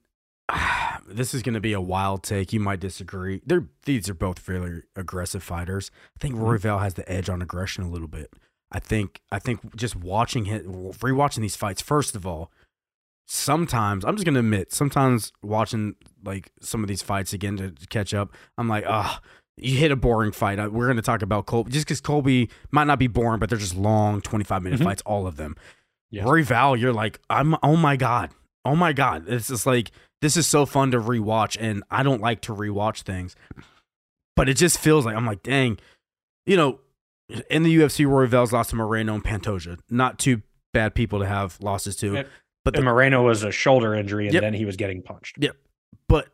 [1.08, 2.52] this is going to be a wild take.
[2.52, 3.40] You might disagree.
[3.46, 5.90] They're these are both fairly aggressive fighters.
[6.16, 6.44] I think Mm-hmm.
[6.44, 8.32] Royval has the edge on aggression a little bit.
[8.72, 11.80] I think I think just watching him rewatching these fights.
[11.80, 12.50] First of all,
[13.26, 15.94] sometimes I'm just going to admit, sometimes watching
[16.24, 19.20] like some of these fights again to, to catch up, I'm like, ah.
[19.56, 20.58] You hit a boring fight.
[20.58, 23.48] Uh, We're going to talk about Colby just because Colby might not be boring, but
[23.48, 24.84] they're just long, 25 minute Mhm.
[24.84, 25.56] fights, all of them.
[26.10, 26.24] Yes.
[26.24, 28.30] Rory Val, you're like, I'm, oh my God.
[28.64, 29.24] Oh my God.
[29.28, 29.90] It's just like,
[30.20, 31.56] this is so fun to rewatch.
[31.60, 33.36] And I don't like to rewatch things,
[34.36, 35.78] but it just feels like, I'm like, dang,
[36.46, 36.80] you know,
[37.50, 39.78] in the UFC, Rory Val's lost to Moreno and Pantoja.
[39.90, 42.14] Not two bad people to have losses to.
[42.14, 42.28] Yep.
[42.64, 44.42] But And the, Moreno was a shoulder injury, and Yep.
[44.42, 45.36] then he was getting punched.
[45.38, 45.56] Yep.
[46.08, 46.28] But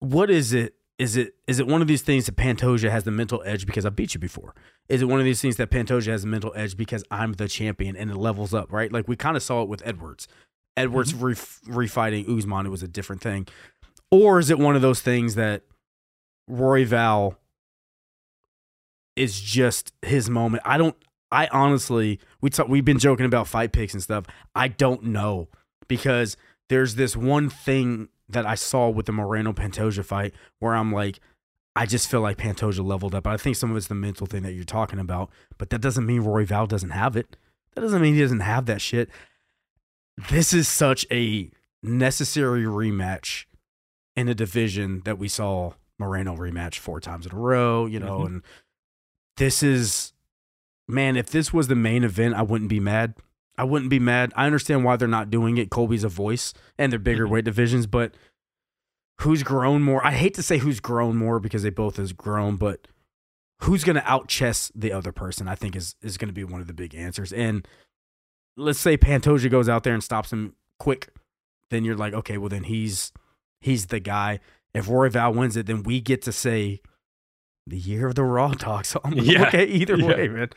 [0.00, 0.74] what is it?
[0.98, 3.86] Is it is it one of these things that Pantoja has the mental edge because
[3.86, 4.54] I beat you before?
[4.88, 7.46] Is it one of these things that Pantoja has the mental edge because I'm the
[7.46, 8.92] champion and it levels up, right?
[8.92, 10.26] Like we kind of saw it with Edwards.
[10.76, 11.24] Edwards Mm-hmm.
[11.24, 13.46] ref- refighting Usman, it was a different thing.
[14.10, 15.62] Or is it one of those things that
[16.50, 17.36] Royval
[19.16, 20.62] is just his moment?
[20.66, 20.96] I don't.
[21.30, 24.24] I honestly, we talk, we've been joking about fight picks and stuff.
[24.54, 25.48] I don't know
[25.88, 26.38] because
[26.70, 31.20] there's this one thing that I saw with the Moreno Pantoja fight where I'm like,
[31.74, 33.24] I just feel like Pantoja leveled up.
[33.24, 35.80] But I think some of it's the mental thing that you're talking about, but that
[35.80, 37.36] doesn't mean Royval doesn't have it.
[37.74, 39.08] That doesn't mean he doesn't have that shit.
[40.30, 41.50] This is such a
[41.82, 43.44] necessary rematch
[44.16, 48.20] in a division that we saw Moreno rematch four times in a row, you know,
[48.20, 48.26] Mhm.
[48.26, 48.42] and
[49.36, 50.12] this is
[50.90, 53.14] man, if this was the main event, I wouldn't be mad.
[53.58, 54.32] I wouldn't be mad.
[54.36, 55.68] I understand why they're not doing it.
[55.70, 57.30] Colby's a voice and they're bigger Mhm.
[57.30, 58.14] weight divisions, but
[59.20, 60.04] who's grown more?
[60.06, 62.86] I hate to say who's grown more because they both has grown, but
[63.62, 65.48] who's going to out chess the other person?
[65.48, 67.32] I think is is going to be one of the big answers.
[67.32, 67.66] And
[68.56, 71.08] let's say Pantoja goes out there and stops him quick,
[71.70, 73.12] then you're like, okay, well then he's
[73.60, 74.38] he's the guy.
[74.74, 76.80] If Royval wins it, then we get to say
[77.66, 78.90] the year of the Raw talks.
[78.90, 79.48] So I'm Yeah.
[79.48, 80.06] okay either Yeah.
[80.06, 80.50] way, man.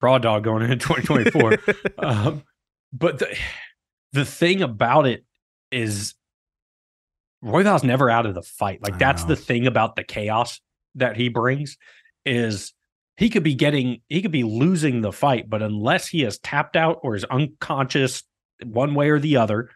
[0.00, 1.58] Raw Dawg going into 2024.
[1.98, 2.42] um,
[2.92, 3.36] but the
[4.12, 5.24] the thing about it
[5.70, 6.14] is
[7.42, 8.82] Royval's never out of the fight.
[8.82, 10.60] Like that's the thing about the chaos
[10.96, 11.76] that he brings
[12.24, 12.72] is
[13.16, 16.76] he could be getting he could be losing the fight, but unless he is tapped
[16.76, 18.22] out or is unconscious
[18.64, 19.70] one way or the other,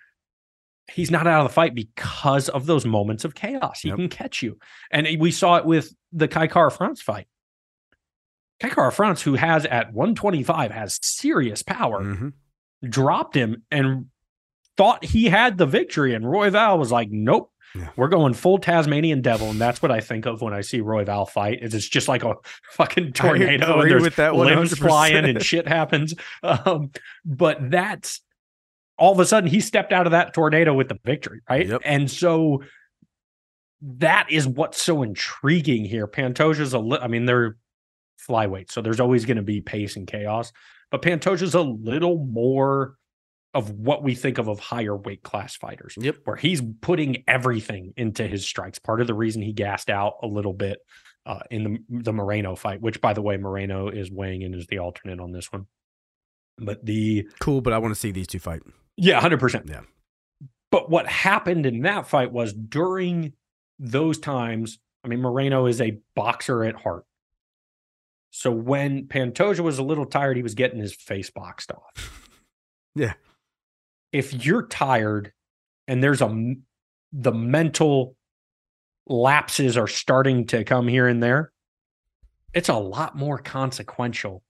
[0.90, 3.80] he's not out of the fight because of those moments of chaos.
[3.80, 3.96] He Yep.
[3.98, 4.58] can catch you.
[4.90, 7.26] And we saw it with the Kai Kara France fight.
[8.60, 12.32] Kai Kara France, who has at 125 has serious power, Mhm.
[12.88, 14.06] dropped him and
[14.76, 16.14] thought he had the victory.
[16.14, 17.50] And Royval was like, nope.
[17.74, 17.88] Yeah.
[17.96, 21.26] We're going full Tasmanian devil, and that's what I think of when I see Royval
[21.26, 21.60] fight.
[21.62, 22.34] Is it's just like a
[22.72, 24.78] fucking tornado, and there's with that limbs 100%.
[24.78, 26.14] flying and shit happens.
[26.42, 26.90] Um,
[27.24, 28.20] but that's
[28.98, 31.66] all of a sudden he stepped out of that tornado with the victory, right?
[31.66, 31.80] Yep.
[31.86, 32.62] And so
[33.80, 36.06] that is what's so intriguing here.
[36.06, 37.56] Pantoja's a li- I mean, they're
[38.28, 40.52] flyweight, so there's always going to be pace and chaos.
[40.90, 42.96] But Pantoja's a little more
[43.54, 46.16] of what we think of of higher weight class fighters, Yep.
[46.24, 48.78] where he's putting everything into his strikes.
[48.78, 50.78] Part of the reason he gassed out a little bit
[51.26, 54.66] uh, in the the Moreno fight, which by the way, Moreno is weighing in as
[54.68, 55.66] the alternate on this one.
[56.58, 58.62] But the Cool, but I want to see these two fight.
[58.96, 59.66] yeah, hundred percent.
[59.68, 59.82] Yeah.
[60.70, 63.34] But what happened in that fight was during
[63.78, 64.78] those times.
[65.04, 67.04] I mean, Moreno is a boxer at heart.
[68.34, 72.18] So when Pantoja was a little tired, he was getting his face boxed off.
[72.94, 73.14] Yeah.
[74.12, 75.32] If you're tired
[75.88, 76.54] and there's a
[77.10, 78.16] the mental
[79.06, 81.52] lapses are starting to come here and there,
[82.52, 84.42] it's a lot more consequential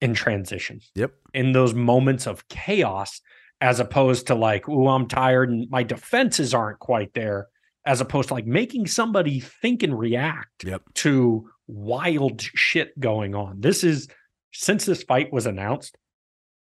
[0.00, 1.12] in transition Yep.
[1.32, 3.20] in those moments of chaos
[3.60, 7.46] as opposed to like, oh, I'm tired and my defenses aren't quite there,
[7.86, 10.82] as opposed to like making somebody think and react Yep.
[10.94, 13.60] to wild shit going on.
[13.60, 14.08] This is
[14.52, 15.96] since this fight was announced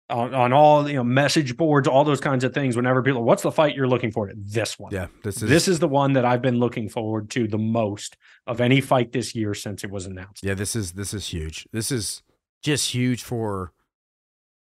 [0.10, 2.76] on, on all you know message boards, all those kinds of things.
[2.76, 4.32] Whenever people, what's the fight you're looking for?
[4.36, 4.92] This one.
[4.94, 5.08] Yeah.
[5.24, 8.18] This is This is the one that I've been looking forward to the most
[8.48, 10.44] of any fight this year since it was announced.
[10.44, 11.68] Yeah, this is this is huge.
[11.72, 12.22] This is
[12.62, 13.72] just huge for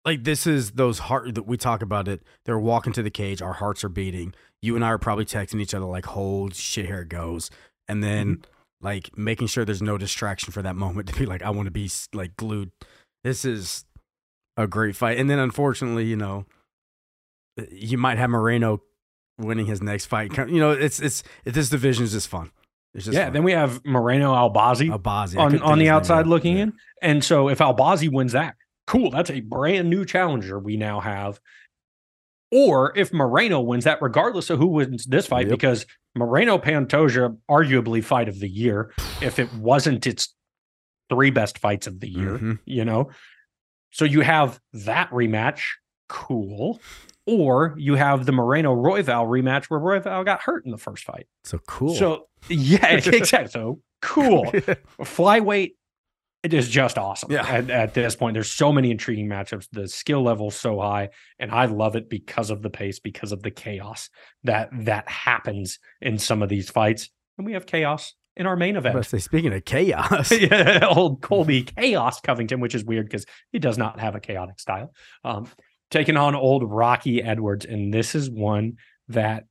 [0.04, 2.22] like this is those heart that we talk about it.
[2.44, 4.34] They're walking to the cage, our hearts are beating.
[4.62, 7.50] You and I are probably texting each other like, "Hold shit, here it goes,"
[7.86, 8.50] and then mm-hmm.
[8.86, 11.72] Like making sure there's no distraction for that moment to be like, "I want to
[11.72, 12.70] be like glued."
[13.24, 13.84] This is
[14.56, 16.46] a great fight, and then unfortunately, you know,
[17.72, 18.80] you might have Moreno
[19.38, 20.36] winning his next fight.
[20.38, 22.52] You know, it's it's this division is just fun.
[22.94, 23.24] It's just yeah.
[23.24, 23.32] fun.
[23.32, 24.88] Then we have Moreno Albazi.
[24.96, 26.62] Abazi I on, on the outside looking Yeah.
[26.62, 26.72] in.
[27.02, 28.54] And so if Albazi wins that,
[28.86, 29.10] cool.
[29.10, 31.40] That's a brand new challenger we now have.
[32.52, 35.58] Or if Moreno wins that, regardless of who wins this fight, Yep.
[35.58, 40.32] because Moreno Pantoja, arguably fight of the year, if it wasn't its
[41.10, 42.58] three best fights of the year, Mhm.
[42.64, 43.10] you know?
[43.90, 45.62] So you have that rematch,
[46.08, 46.80] cool.
[47.26, 51.26] Or you have the Moreno Royval rematch where Royval got hurt in the first fight.
[51.44, 51.94] So cool.
[51.94, 53.50] So yeah, exactly.
[53.50, 54.44] So cool
[55.00, 55.72] flyweight
[56.46, 57.32] it is just awesome.
[57.32, 57.44] Yeah.
[57.44, 59.66] at, at this point there's so many intriguing matchups.
[59.72, 61.08] The skill level so high
[61.40, 64.08] and i love it because of the pace because of the chaos
[64.44, 67.10] that that happens in some of these fights.
[67.36, 69.06] And we have chaos in our main I was about event.
[69.06, 73.76] say, speaking of chaos, yeah, old colby chaos covington which is weird because he does
[73.76, 74.92] not have a chaotic style.
[75.24, 75.48] Um
[75.90, 78.76] taking on old rocky edwards and this is one
[79.08, 79.46] that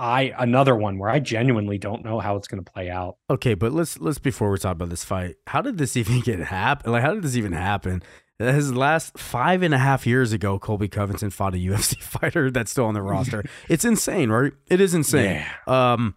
[0.00, 3.18] I another one where I genuinely don't know how it's going to play out.
[3.28, 6.40] Okay, but let's let's before we talk about this fight, how did this even get
[6.40, 6.90] happen?
[6.90, 8.02] Like, how did this even happen?
[8.38, 12.70] His last five and a half years ago, Colby Covington fought a UFC fighter that's
[12.70, 13.44] still on the roster.
[13.68, 14.52] It's insane, right?
[14.68, 15.44] It is insane.
[15.66, 15.92] Yeah.
[15.92, 16.14] Um,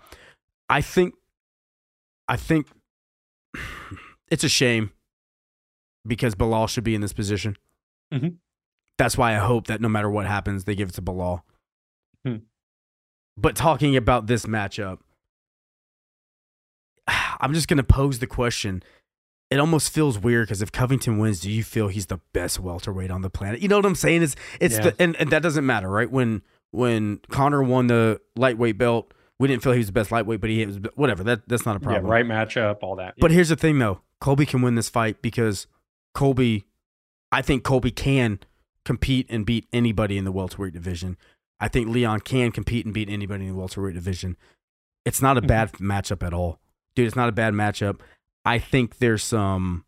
[0.69, 1.15] I think,
[2.29, 2.67] I think
[4.31, 4.91] it's a shame
[6.07, 7.57] because Belal should be in this position.
[8.13, 8.37] Mhm.
[8.97, 11.41] That's why I hope that no matter what happens, they give it to Belal.
[12.25, 12.37] Hmm.
[13.37, 14.99] But talking about this matchup,
[17.07, 18.83] I'm just going to pose the question.
[19.49, 23.11] It almost feels weird because if Covington wins, do you feel he's the best welterweight
[23.11, 23.61] on the planet?
[23.61, 24.23] You know what I'm saying?
[24.23, 24.81] It's it's Yeah.
[24.81, 26.09] the and, and that doesn't matter, right?
[26.09, 26.41] When
[26.71, 30.49] when Conor won the lightweight belt, we didn't feel he was the best lightweight, but
[30.49, 31.23] he was whatever.
[31.23, 32.05] That that's not a problem.
[32.05, 33.15] Yeah, right matchup, all that.
[33.19, 34.01] But here's the thing, though.
[34.19, 35.67] Colby can win this fight because
[36.15, 36.65] Colby,
[37.31, 38.39] I think Colby can
[38.85, 41.17] compete and beat anybody in the welterweight division.
[41.63, 44.35] I think Leon can compete and beat anybody in the welterweight division.
[45.05, 45.47] It's not a Mhm.
[45.47, 46.59] bad matchup at all,
[46.93, 47.07] dude.
[47.07, 48.01] It's not a bad matchup.
[48.43, 49.85] I think there's some,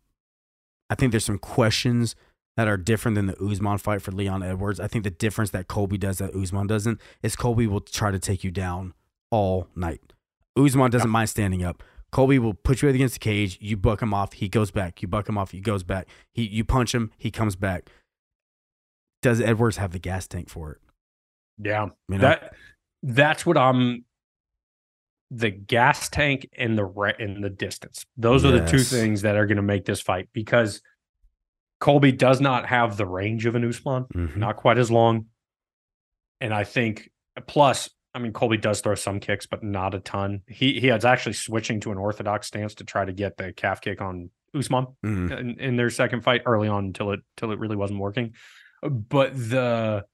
[0.88, 2.16] I think there's some questions
[2.56, 4.80] that are different than the Usman fight for Leon Edwards.
[4.80, 8.18] I think the difference that Colby does that Usman doesn't is Colby will try to
[8.18, 8.94] take you down
[9.30, 10.14] all night.
[10.56, 11.82] Usman doesn't mind standing up.
[12.10, 13.58] Colby will put you against the cage.
[13.60, 14.32] You buck him off.
[14.32, 15.02] He goes back.
[15.02, 15.50] You buck him off.
[15.50, 16.08] He goes back.
[16.32, 17.12] He you punch him.
[17.18, 17.90] He comes back.
[19.20, 20.78] Does Edwards have the gas tank for it?
[21.62, 22.18] Yeah, You know?
[22.18, 22.54] that
[23.02, 24.04] that's what I'm.
[25.32, 28.06] The gas tank and the re- and the distance.
[28.16, 30.80] Those are the two things that are going to make this fight because
[31.80, 34.36] Colby does not have the range of an Usman, Mhm.
[34.36, 35.26] not quite as long.
[36.40, 37.10] And I think
[37.48, 40.42] plus, I mean, Colby does throw some kicks, but not a ton.
[40.46, 43.80] He he is actually switching to an orthodox stance to try to get the calf
[43.80, 44.86] kick on Usman.
[45.04, 45.38] Mhm.
[45.40, 48.32] in, in their second fight early on until it till it really wasn't working.
[48.80, 50.06] But the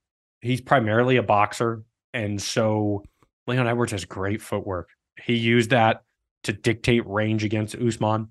[0.43, 1.83] he's primarily a boxer,
[2.13, 3.03] and so
[3.47, 4.89] Leon Edwards has great footwork.
[5.23, 6.03] He used that
[6.43, 8.27] to dictate range against Usman.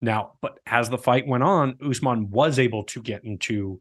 [0.00, 3.80] Now, but as the fight went on, Usman was able to get into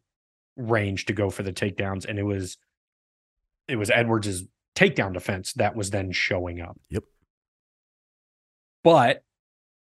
[0.57, 2.57] range to go for the takedowns, and it was
[3.67, 6.77] it was Edwards's takedown defense that was then showing up.
[6.89, 7.03] Yep.
[8.83, 9.23] But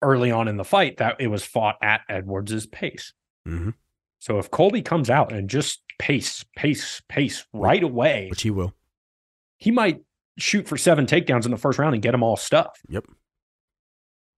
[0.03, 3.13] early on in the fight, that it was fought at Edwards's pace.
[3.49, 3.75] Mhm.
[4.21, 8.75] So if Colby comes out and just pace, pace, pace right away, Which he will.
[9.59, 10.01] he might
[10.39, 12.81] shoot for seven takedowns in the first round and get them all stuffed.
[12.89, 13.05] Yep.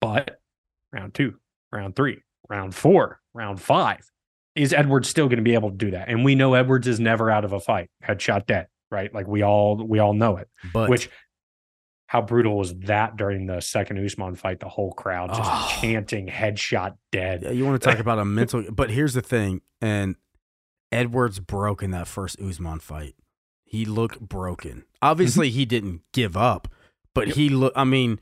[0.01, 0.39] But
[0.91, 1.35] round two,
[1.71, 4.09] round three, round four, round five,
[4.55, 6.09] is Edwards still going to be able to do that?
[6.09, 9.13] And we know Edwards is never out of a fight, headshot dead, right?
[9.13, 10.47] Like we all we all know it.
[10.73, 11.09] But Which
[12.07, 14.59] how brutal was that during the second Usman fight?
[14.59, 15.77] The whole crowd just Oh.
[15.81, 17.43] chanting headshot dead.
[17.43, 18.63] Yeah, you want to talk about a mental.
[18.71, 20.15] But here's the thing, and
[20.91, 23.15] Edwards broke in that first Usman fight.
[23.63, 24.85] He looked broken.
[25.01, 25.57] Obviously, mm-hmm.
[25.57, 26.67] he didn't give up,
[27.15, 27.35] but Yep.
[27.35, 27.73] he look.
[27.75, 28.19] I mean,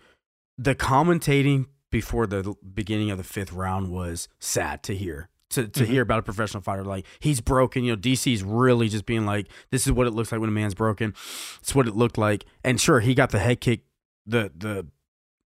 [0.58, 5.28] the commentating before the beginning of the fifth round was sad to hear.
[5.52, 5.88] To, to Mhm.
[5.88, 9.48] hear about a professional fighter like he's broken, you know, DC's really just being like,
[9.70, 11.14] this is what it looks like when a man's broken.
[11.62, 13.82] It's what it looked like, and sure, he got the head kick,
[14.26, 14.88] the the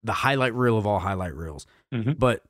[0.04, 1.66] the highlight reel of all highlight reels.
[1.94, 2.18] Mhm.
[2.20, 2.44] But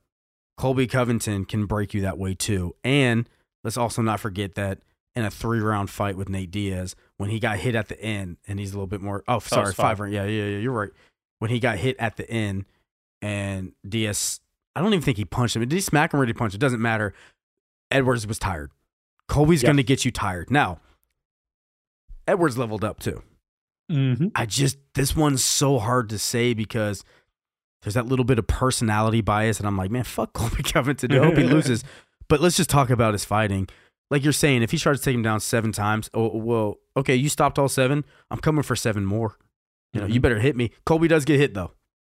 [0.57, 2.75] Colby Covington can break you that way too.
[2.83, 3.29] And
[3.63, 4.79] let's also not forget that
[5.15, 8.37] in a three round fight with Nate Diaz, when he got hit at the end,
[8.47, 9.23] and he's a little bit more.
[9.27, 9.99] Oh, sorry, five five.
[10.01, 10.13] round.
[10.13, 10.57] Yeah, yeah, yeah.
[10.57, 10.91] You're right.
[11.39, 12.65] When he got hit at the end,
[13.21, 14.41] and Diaz,
[14.75, 15.61] I don't even think he punched him.
[15.61, 16.53] Did he smack him or did he punch?
[16.53, 17.13] It doesn't matter.
[17.91, 18.71] Edwards was tired.
[19.27, 19.67] Colby's Yeah.
[19.67, 20.49] going to get you tired.
[20.51, 20.79] Now,
[22.27, 23.23] Edwards leveled up too.
[23.91, 24.31] Mhm.
[24.35, 27.03] I just this one's so hard to say because
[27.81, 31.11] there's that little bit of personality bias, and I'm like, man, fuck Colby Covington.
[31.13, 31.83] I hope he loses.
[32.27, 33.69] But let's just talk about his fighting.
[34.11, 37.15] Like you're saying, if he tries to take him down seven times, oh well, okay,
[37.15, 38.03] you stopped all seven.
[38.29, 39.37] I'm coming for seven more.
[39.93, 40.23] You know, you Mhm.
[40.23, 40.71] better hit me.
[40.85, 41.71] Colby does get hit though.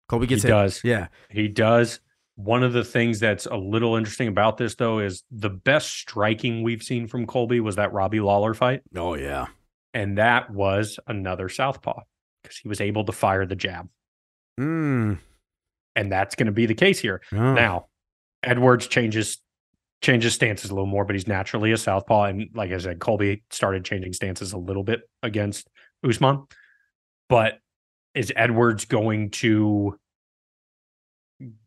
[0.09, 0.49] Colby He gets hit.
[0.49, 0.81] does.
[0.83, 1.07] Yeah.
[1.29, 2.01] He does.
[2.43, 6.63] One of the things that's a little interesting about this, though, is the best striking
[6.63, 8.81] we've seen from Colby was that Robbie Lawler fight.
[8.95, 9.47] Oh yeah.
[9.93, 12.01] And that was another southpaw
[12.41, 13.89] because he was able to fire the jab.
[14.59, 15.19] Mm.
[15.95, 17.21] And that's going to be the case here.
[17.33, 17.53] Oh.
[17.53, 17.87] Now,
[18.43, 19.39] Edwards changes
[20.01, 22.23] changes stances a little more, but he's naturally a southpaw.
[22.23, 25.69] And like I said, Colby started changing stances a little bit against
[26.03, 26.43] Usman.
[27.29, 27.59] But
[28.15, 29.97] is Edwards going to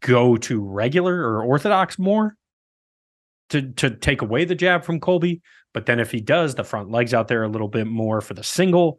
[0.00, 2.36] go to regular or orthodox more
[3.50, 5.42] to to take away the jab from Colby?
[5.72, 8.34] But then if he does, the front legs out there a little bit more for
[8.34, 8.98] the single.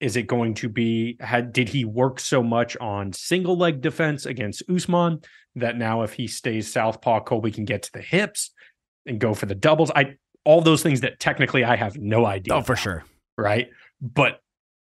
[0.00, 4.24] Is it going to be had did he work so much on single leg defense
[4.24, 5.20] against Usman
[5.56, 8.50] that now if he stays southpaw, Colby can get to the hips
[9.04, 9.90] and go for the doubles?
[9.94, 10.14] I
[10.44, 12.54] all those things that technically I have no idea.
[12.54, 13.04] Oh, for sure.
[13.36, 13.68] Right.
[14.00, 14.40] But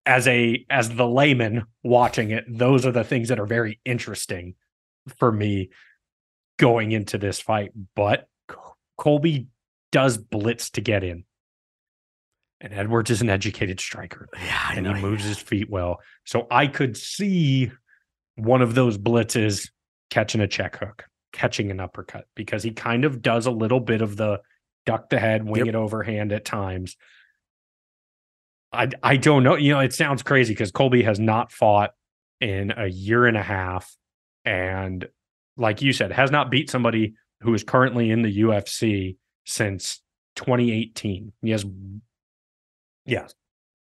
[0.06, 4.54] as a as the layman watching it, those are the things that are very interesting
[5.18, 5.70] for me
[6.58, 7.72] going into this fight.
[7.94, 8.28] But
[8.96, 9.46] Colby
[9.92, 11.24] does blitz to get in.
[12.60, 14.28] And Edwards is an educated striker.
[14.34, 16.00] Yeah, I and he moves his feet well.
[16.24, 17.70] So I could see
[18.36, 19.70] one of those blitzes
[20.08, 24.00] catching a check hook, catching an uppercut, because he kind of does a little bit
[24.00, 24.40] of the
[24.86, 25.68] duck the head, wing Yep.
[25.68, 26.96] it overhand at times.
[28.72, 29.56] I I don't know.
[29.56, 31.90] You know, it sounds crazy because Colby has not fought
[32.40, 33.94] in a year and a half,
[34.46, 35.06] and
[35.56, 40.00] like you said, has not beat somebody who is currently in the UFC since
[40.36, 41.32] 2018.
[41.42, 41.66] He has,
[43.04, 43.34] yes,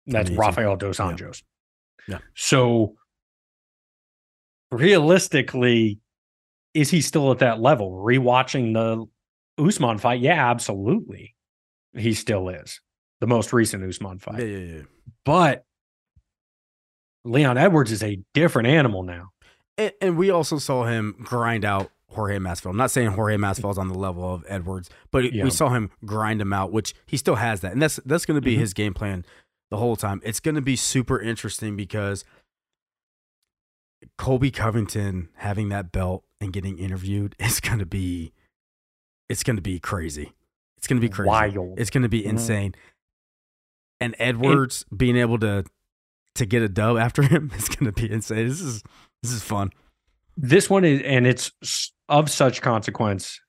[0.06, 1.44] that's Rafael dos Anjos.
[2.08, 2.20] Yeah.
[2.36, 2.96] So
[4.72, 6.00] realistically,
[6.74, 7.92] is he still at that level?
[7.92, 11.36] Rewatching the Usman fight, yeah, absolutely,
[11.94, 12.80] he still is
[13.20, 14.40] the most recent Usman fight.
[14.40, 14.82] Yeah, yeah, yeah.
[15.26, 15.66] But
[17.24, 19.31] Leon Edwards is a different animal now.
[19.78, 22.72] And, and we also saw him grind out Jorge Masvidal.
[22.72, 25.44] I'm not saying Jorge Masvidal's on the level of Edwards, but Yeah.
[25.46, 28.36] we saw him grind him out, which he still has that, and that's that's going
[28.36, 28.60] to be Mhm.
[28.60, 29.26] his game plan
[29.70, 30.22] the whole time.
[30.24, 32.26] It's going to be super interesting because
[34.18, 38.34] Colby Covington having that belt and getting interviewed is going to be
[39.30, 40.34] it's going to be crazy.
[40.78, 41.30] It's going to be crazy.
[41.30, 41.80] Wild.
[41.80, 42.32] It's going to be Mhm.
[42.32, 42.76] insane.
[44.02, 45.64] And Edwards being able to
[46.36, 48.48] to get a dub after him is going to be insane.
[48.48, 48.84] This is
[49.24, 49.72] this is fun.
[50.38, 51.52] this one is and it's
[52.10, 53.40] of such consequence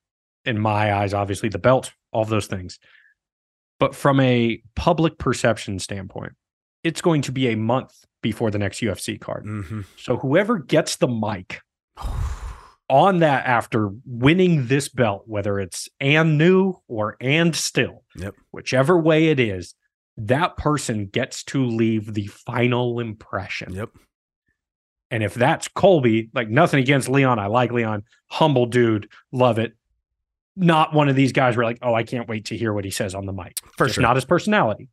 [0.44, 2.78] in my eyes obviously the belt all of those things
[3.80, 6.32] but from a public perception standpoint
[6.84, 7.92] it's going to be a month
[8.22, 9.80] before the next UFC card Mm-hmm.
[9.96, 11.60] so whoever gets the mic
[12.88, 18.34] on that after winning this belt whether it's and new or and still Yep.
[18.50, 19.74] whichever way it is
[20.18, 23.90] that person gets to leave the final impression Yep.
[25.12, 29.74] And if that's Colby, like nothing against Leon, I like Leon, humble dude, love it.
[30.56, 32.90] Not one of these guys where like, oh, I can't wait to hear what he
[32.90, 33.58] says on the mic.
[33.76, 34.02] For Just sure.
[34.02, 34.88] not his personality.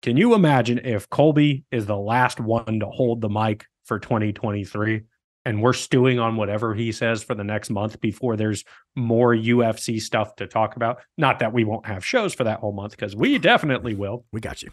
[0.00, 5.02] Can you imagine if Colby is the last one to hold the mic for 2023
[5.44, 8.64] and we're stewing on whatever he says for the next month before there's
[8.94, 11.00] more UFC stuff to talk about?
[11.18, 14.40] Not that we won't have shows for that whole month because we definitely will we
[14.40, 14.70] got you.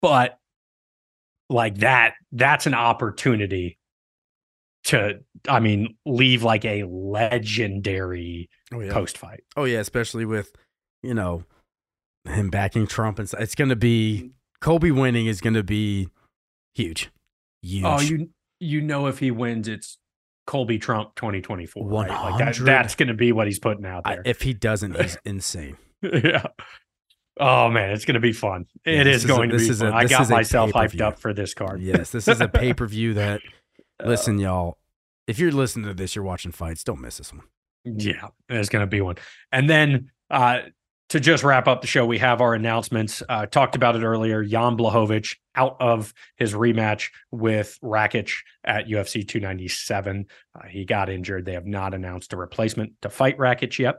[0.00, 0.38] but
[1.48, 3.78] like that that's an opportunity
[4.86, 8.92] to i mean leave like a legendary Oh yeah.
[8.92, 10.52] post fight Oh yeah, especially with
[11.02, 11.44] you know
[12.24, 14.30] him backing Trump and it's going to be
[14.60, 16.08] Kobe winning is going to be
[16.74, 17.10] huge.
[17.12, 17.84] Oh, huge.
[17.84, 19.98] oh you you know if he wins it's
[20.46, 22.08] colby trump 2024 right?
[22.08, 22.64] like that, 100.
[22.64, 25.76] that's going to be what he's putting out I- there if he doesn't, he's insane.
[26.02, 26.46] yeah
[27.38, 29.68] oh man it's going to be fun Yeah, It is is a- going to be
[29.68, 32.72] is a- i got myself hyped up for this card Yes, this is a pay
[32.72, 33.40] per view that.
[34.04, 34.78] Listen, y'all.
[35.26, 36.84] If you're listening to this, you're watching fights.
[36.84, 37.42] Don't miss this one.
[37.84, 39.16] Yeah, there's going to be one.
[39.52, 40.60] And then uh,
[41.10, 43.22] to just wrap up the show, we have our announcements.
[43.28, 44.44] Uh, talked about it earlier.
[44.44, 48.32] Jan Blachowicz out of his rematch with Rakic
[48.64, 50.26] at UFC 297.
[50.54, 51.44] Uh, he got injured.
[51.44, 53.96] They have not announced a replacement to fight Rakic yet.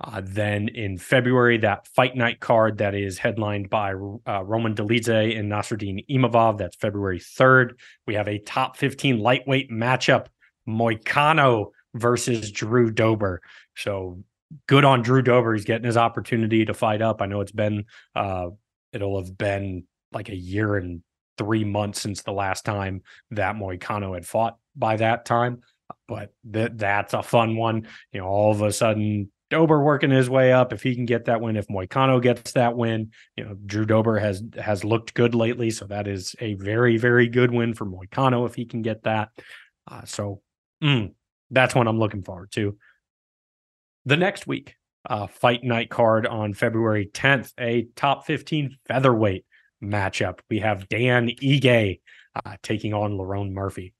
[0.00, 5.38] Uh, then in February, that fight night card that is headlined by uh, Roman Dolidze
[5.38, 6.58] and Nasruddin Imavov.
[6.58, 7.74] That's February 3rd.
[8.06, 10.26] We have a top 15 lightweight matchup.
[10.68, 13.40] Moicano versus Drew Dober.
[13.76, 14.22] So
[14.66, 15.54] good on Drew Dober.
[15.54, 17.22] He's getting his opportunity to fight up.
[17.22, 17.84] I know it's been
[18.14, 18.48] uh
[18.92, 21.02] it'll have been like a year and
[21.36, 23.02] three months since the last time
[23.32, 25.60] that Moicano had fought by that time.
[26.08, 27.88] But that that's a fun one.
[28.12, 30.72] You know, all of a sudden Dober working his way up.
[30.72, 34.18] If he can get that win, if Moicano gets that win, you know, Drew Dober
[34.18, 35.70] has has looked good lately.
[35.70, 39.28] So that is a very, very good win for Moicano if he can get that.
[39.90, 40.40] Uh, so
[40.82, 41.12] mm,
[41.50, 42.76] that's one I'm looking forward to.
[44.06, 44.74] The next week,
[45.08, 49.44] uh, fight night card on February 10th, a top 15 featherweight
[49.82, 50.40] matchup.
[50.50, 52.00] We have Dan Ige
[52.44, 53.92] uh, taking on Lerone Murphy.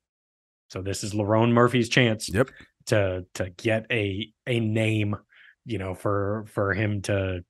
[0.71, 2.51] So this is Lerone Murphy's chance Yep.
[2.87, 5.17] to to get a a name,
[5.65, 7.45] you know, for for him to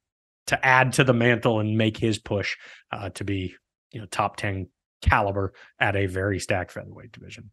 [0.47, 2.57] to add to the mantle and make his push
[2.93, 3.55] uh, to be
[3.93, 4.69] you know top 10
[5.03, 7.51] caliber at a very stacked featherweight division.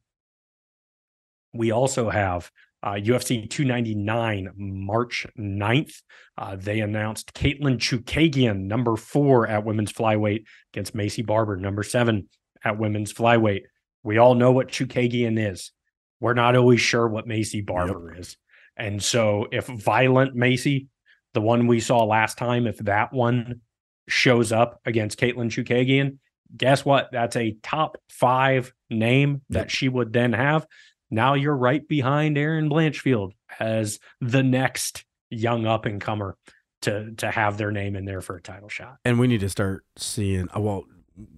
[1.53, 2.49] We also have
[2.83, 6.01] uh, UFC 299 March 9th.
[6.37, 12.29] Uh, they announced Caitlin Chookagian, number four at women's flyweight, against Maycee Barber, number seven
[12.63, 13.63] at women's flyweight.
[14.03, 15.71] We all know what Chookagian is.
[16.19, 18.37] We're not always sure what Maycee Barber is.
[18.81, 20.87] And so if Violent Maycee,
[21.33, 23.61] the one we saw last time, if that one
[24.07, 26.17] shows up against Caitlin Chookagian,
[26.57, 27.09] guess what?
[27.11, 29.69] That's a top five name that Yep.
[29.69, 30.65] she would then have.
[31.09, 36.35] Now you're right behind Erin Blanchfield as the next young up and comer
[36.81, 38.97] to to have their name in there for a title shot.
[39.05, 40.47] And we need to start seeing.
[40.55, 40.85] uh, Well,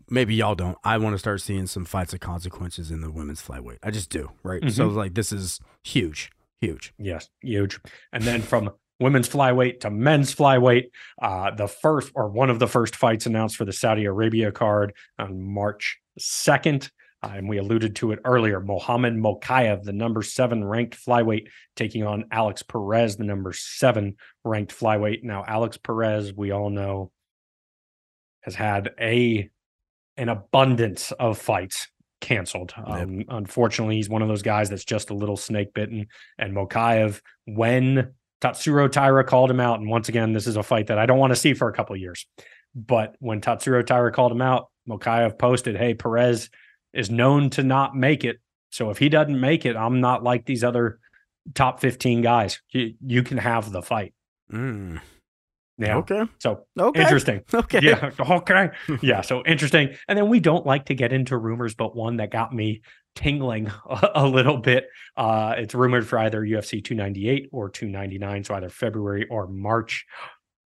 [0.10, 0.78] maybe y'all don't.
[0.84, 3.80] I want to start seeing some fights of consequences in the women's flyweight.
[3.84, 4.32] I just do.
[4.44, 4.72] Right.
[4.72, 6.32] So like this is huge,
[6.64, 6.94] huge.
[6.98, 7.80] Yes, huge.
[8.12, 10.86] And then from women's flyweight to men's flyweight,
[11.22, 14.94] uh, the first or one of the first fights announced for the Saudi Arabia card
[15.20, 16.90] on March 2nd.
[17.22, 18.60] Uh, and we alluded to it earlier.
[18.60, 24.78] Muhammad Mokaev, the number seven ranked flyweight, taking on Alex Perez, the number seven ranked
[24.78, 25.24] flyweight.
[25.24, 27.12] Now, Alex Perez, we all know,
[28.42, 29.50] has had a
[30.18, 31.88] an abundance of fights
[32.24, 32.74] canceled.
[32.84, 36.08] Um, Unfortunately, he's one of those guys that's just a little snake bitten.
[36.38, 40.88] And Mokaev, when Tatsuro Taira called him out, and once again, this is a fight
[40.88, 42.26] that I don't want to see for a couple of years.
[42.74, 46.50] But when Tatsuro Taira called him out, Mokaev posted, Hey, Perez
[46.94, 48.40] is known to not make it.
[48.72, 51.00] So if he doesn't make it, I'm not like these other
[51.54, 52.62] top 15 guys.
[52.70, 54.14] You, you can have the fight.
[54.52, 55.02] Mm.
[55.78, 55.98] Yeah.
[55.98, 56.24] Okay.
[56.40, 57.02] So Okay.
[57.02, 57.42] interesting.
[57.54, 57.80] Okay.
[57.82, 58.12] Yeah.
[58.20, 58.70] Okay.
[59.02, 59.22] Yeah.
[59.22, 59.96] So interesting.
[60.08, 62.82] And then we don't like to get into rumors, but one that got me
[63.16, 64.88] tingling a, a little bit.
[65.18, 68.44] Uh, it's rumored for either UFC 298 or 299.
[68.44, 70.06] So either February or March.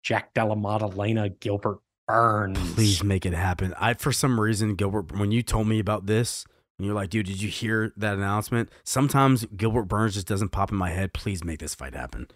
[0.02, 2.58] Jack Della Maddalena, Gilbert Burns.
[2.74, 3.74] Please make it happen.
[3.78, 6.46] I for some reason Gilbert when you told me about this,
[6.78, 8.70] and you're like, dude, did you hear that announcement?
[8.84, 11.12] Sometimes Gilbert Burns just doesn't pop in my head.
[11.12, 12.28] Please make this fight happen.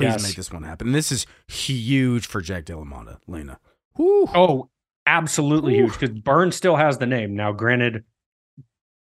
[0.00, 0.22] Please Yes.
[0.22, 0.92] make this one happen.
[0.92, 3.58] This is huge for Jack Delamata, Lena.
[3.96, 4.26] Whew.
[4.34, 4.70] Oh,
[5.06, 5.84] absolutely Ooh.
[5.84, 7.34] huge because Burns still has the name.
[7.34, 8.04] Now, granted,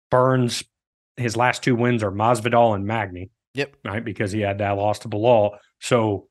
[0.09, 0.63] Burns,
[1.17, 3.29] his last two wins are Masvidal and Magny.
[3.53, 3.75] Yep.
[3.85, 4.03] Right.
[4.03, 5.57] Because he had that loss to Belal.
[5.79, 6.27] So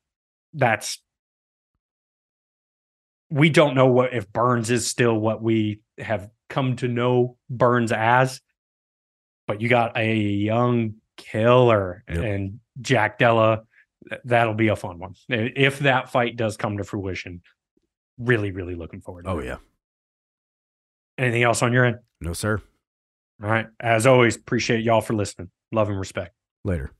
[0.53, 1.01] that's,
[3.29, 7.91] we don't know what if Burns is still what we have come to know Burns
[7.91, 8.41] as,
[9.47, 12.17] but you got a young killer Yep.
[12.17, 13.63] and Jack Della.
[14.07, 15.15] Th- That'll be a fun one.
[15.27, 17.41] If that fight does come to fruition,
[18.17, 19.45] really, really looking forward to Oh it.
[19.47, 19.57] yeah.
[21.17, 21.97] Anything else on your end?
[22.21, 22.61] No, sir.
[23.43, 23.67] All right.
[23.79, 25.49] As always, appreciate y'all for listening.
[25.71, 26.33] Love and respect.
[26.63, 26.91] Later.